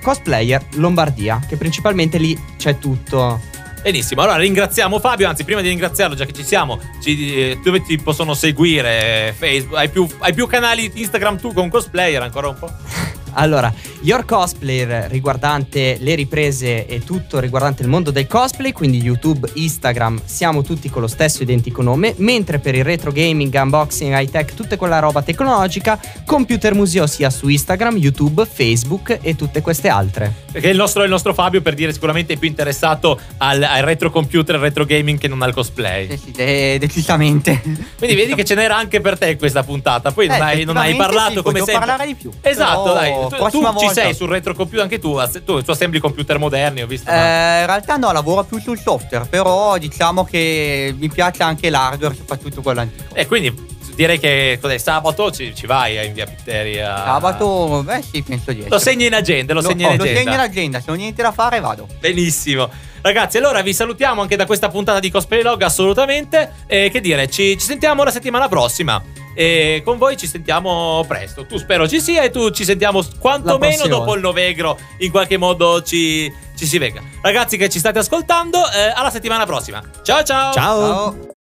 Cosplayer 0.03 0.63
Lombardia, 0.75 1.39
che 1.47 1.55
principalmente 1.57 2.17
lì 2.17 2.38
c'è 2.57 2.77
tutto. 2.77 3.39
Benissimo, 3.82 4.21
allora 4.21 4.38
ringraziamo 4.38 4.99
Fabio, 4.99 5.27
anzi 5.27 5.43
prima 5.43 5.61
di 5.61 5.69
ringraziarlo, 5.69 6.15
già 6.15 6.25
che 6.25 6.34
ci 6.34 6.43
siamo, 6.43 6.79
ci- 7.01 7.36
eh, 7.36 7.59
dove 7.63 7.82
ti 7.82 7.97
possono 7.97 8.36
seguire? 8.36 9.34
Facebook, 9.36 9.77
hai 9.79 9.89
più, 9.89 10.07
hai 10.19 10.34
più 10.34 10.45
canali 10.45 10.91
Instagram 10.93 11.39
tu 11.39 11.51
con 11.51 11.67
cosplayer 11.69 12.21
ancora 12.21 12.47
un 12.49 12.59
po'? 12.59 12.71
Allora, 13.34 13.73
Your 14.01 14.25
Cosplayer 14.25 15.09
riguardante 15.09 15.97
le 15.99 16.15
riprese 16.15 16.86
e 16.86 17.03
tutto 17.03 17.39
riguardante 17.39 17.82
il 17.84 17.88
mondo 17.89 18.11
del 18.11 18.27
cosplay, 18.27 18.71
quindi 18.71 18.99
YouTube, 19.01 19.49
Instagram, 19.53 20.21
siamo 20.25 20.61
tutti 20.63 20.89
con 20.89 21.01
lo 21.01 21.07
stesso 21.07 21.43
identico 21.43 21.82
nome, 21.82 22.13
mentre 22.17 22.59
per 22.59 22.75
il 22.75 22.84
retro 22.84 23.11
gaming, 23.11 23.53
unboxing, 23.53 24.13
high 24.17 24.29
tech, 24.29 24.53
tutta 24.53 24.77
quella 24.77 24.99
roba 24.99 25.21
tecnologica, 25.21 25.99
Computer 26.25 26.73
Museo 26.73 27.07
sia 27.07 27.29
su 27.29 27.47
Instagram, 27.47 27.97
YouTube, 27.97 28.45
Facebook 28.45 29.19
e 29.21 29.36
tutte 29.36 29.61
queste 29.61 29.88
altre. 29.88 30.34
Perché 30.51 30.69
il 30.69 30.77
nostro, 30.77 31.03
il 31.03 31.09
nostro 31.09 31.34
Fabio, 31.34 31.61
per 31.61 31.73
dire, 31.73 31.93
sicuramente 31.93 32.34
è 32.34 32.38
più 32.38 32.47
interessato 32.49 33.19
al, 33.38 33.61
al 33.63 33.82
retro 33.84 34.09
computer, 34.11 34.55
al 34.55 34.61
retro 34.61 34.86
gaming 34.86 35.17
che 35.17 35.27
non 35.27 35.41
al 35.41 35.53
cosplay. 35.53 36.09
Sì, 36.09 36.17
sì, 36.25 36.32
de- 36.32 36.77
decisamente. 36.79 37.61
Quindi 37.97 38.15
vedi 38.15 38.36
che 38.36 38.43
ce 38.43 38.55
n'era 38.55 38.75
anche 38.75 38.99
per 39.01 39.17
te 39.17 39.38
questa 39.38 39.63
puntata. 39.63 40.11
Poi 40.11 40.27
non, 40.27 40.38
Eh, 40.38 40.41
hai, 40.41 40.63
non 40.63 40.77
hai 40.77 40.95
parlato 40.95 41.38
sì, 41.38 41.41
come 41.41 41.57
sempre. 41.59 41.77
parlare 41.77 42.05
di 42.07 42.15
più. 42.15 42.29
Esatto, 42.41 42.82
Però, 42.84 42.93
dai. 42.93 43.20
Tu, 43.24 43.36
tu 43.36 43.36
prossima 43.38 43.69
ci 43.69 43.74
volta. 43.86 43.93
sei 43.93 44.13
sul 44.13 44.30
retro 44.30 44.53
computer 44.53 44.84
anche 44.84 44.99
tu. 44.99 45.17
Tu, 45.45 45.61
tu 45.63 45.72
assembli 45.72 45.99
computer 45.99 46.38
moderni, 46.38 46.82
ho 46.82 46.88
visto. 46.88 47.09
ma- 47.09 47.15
Eh, 47.17 47.59
in 47.61 47.65
realtà 47.65 47.97
no, 47.97 48.11
lavoro 48.11 48.43
più 48.43 48.59
sul 48.59 48.80
software, 48.80 49.26
però 49.26 49.78
diciamo 49.78 50.24
che 50.24 50.93
mi 50.97 51.09
piace 51.09 51.43
anche 51.43 51.69
l'hardware, 51.69 52.15
soprattutto 52.15 52.61
quello 52.61 52.82
antico. 52.82 53.13
E 53.15 53.26
quindi 53.28 53.69
direi 53.95 54.19
che 54.19 54.57
cos'è, 54.61 54.78
sabato 54.78 55.32
ci, 55.32 55.53
ci 55.53 55.65
vai 55.65 56.05
in 56.05 56.13
via 56.13 56.26
Pitteria. 56.26 56.95
Sabato, 56.97 57.84
beh 57.84 58.01
sì, 58.01 58.22
penso 58.24 58.51
di. 58.53 58.65
Lo 58.67 58.80
segni 58.80 59.05
in 59.05 59.13
agenda, 59.13 59.53
lo, 59.53 59.61
Lo- 59.61 59.67
segni 59.67 59.84
in 59.84 59.89
oh, 59.89 59.95
lo 59.95 60.01
agenda. 60.03 60.19
segno 60.22 60.34
in 60.34 60.39
agenda, 60.39 60.78
se 60.80 60.86
non 60.88 60.95
ho 60.95 60.99
niente 60.99 61.22
da 61.22 61.32
fare 61.32 61.59
vado. 61.59 61.88
Benissimo. 61.99 62.69
Ragazzi, 63.01 63.38
allora 63.38 63.61
vi 63.61 63.74
salutiamo 63.74 64.22
anche 64.22 64.36
da 64.36 64.45
questa 64.45 64.69
puntata 64.69 64.99
di 64.99 65.09
Cosplay 65.09 65.41
Log, 65.41 65.61
assolutamente. 65.63 66.51
E 66.67 66.89
che 66.91 67.01
dire, 67.01 67.28
ci, 67.30 67.57
ci 67.57 67.65
sentiamo 67.65 68.03
la 68.03 68.11
settimana 68.11 68.47
prossima. 68.47 69.01
E 69.34 69.82
con 69.84 69.97
voi 69.97 70.17
ci 70.17 70.27
sentiamo 70.27 71.03
presto. 71.07 71.45
Tu 71.45 71.57
spero 71.57 71.88
ci 71.88 72.01
sia 72.01 72.23
e 72.23 72.29
tu 72.29 72.49
ci 72.51 72.63
sentiamo 72.63 73.01
quantomeno 73.19 73.88
dopo 73.88 74.15
il 74.15 74.21
Novegro. 74.21 74.77
In 74.99 75.11
qualche 75.11 75.38
modo 75.38 75.82
ci, 75.82 76.32
ci 76.55 76.65
si 76.65 76.77
vega. 76.77 77.01
Ragazzi 77.21 77.57
che 77.57 77.69
ci 77.69 77.79
state 77.79 77.99
ascoltando, 77.99 78.59
eh, 78.71 78.91
alla 78.93 79.09
settimana 79.09 79.45
prossima. 79.45 79.82
Ciao 80.03 80.23
ciao. 80.23 80.53
Ciao! 80.53 80.79
Ciao. 80.82 81.39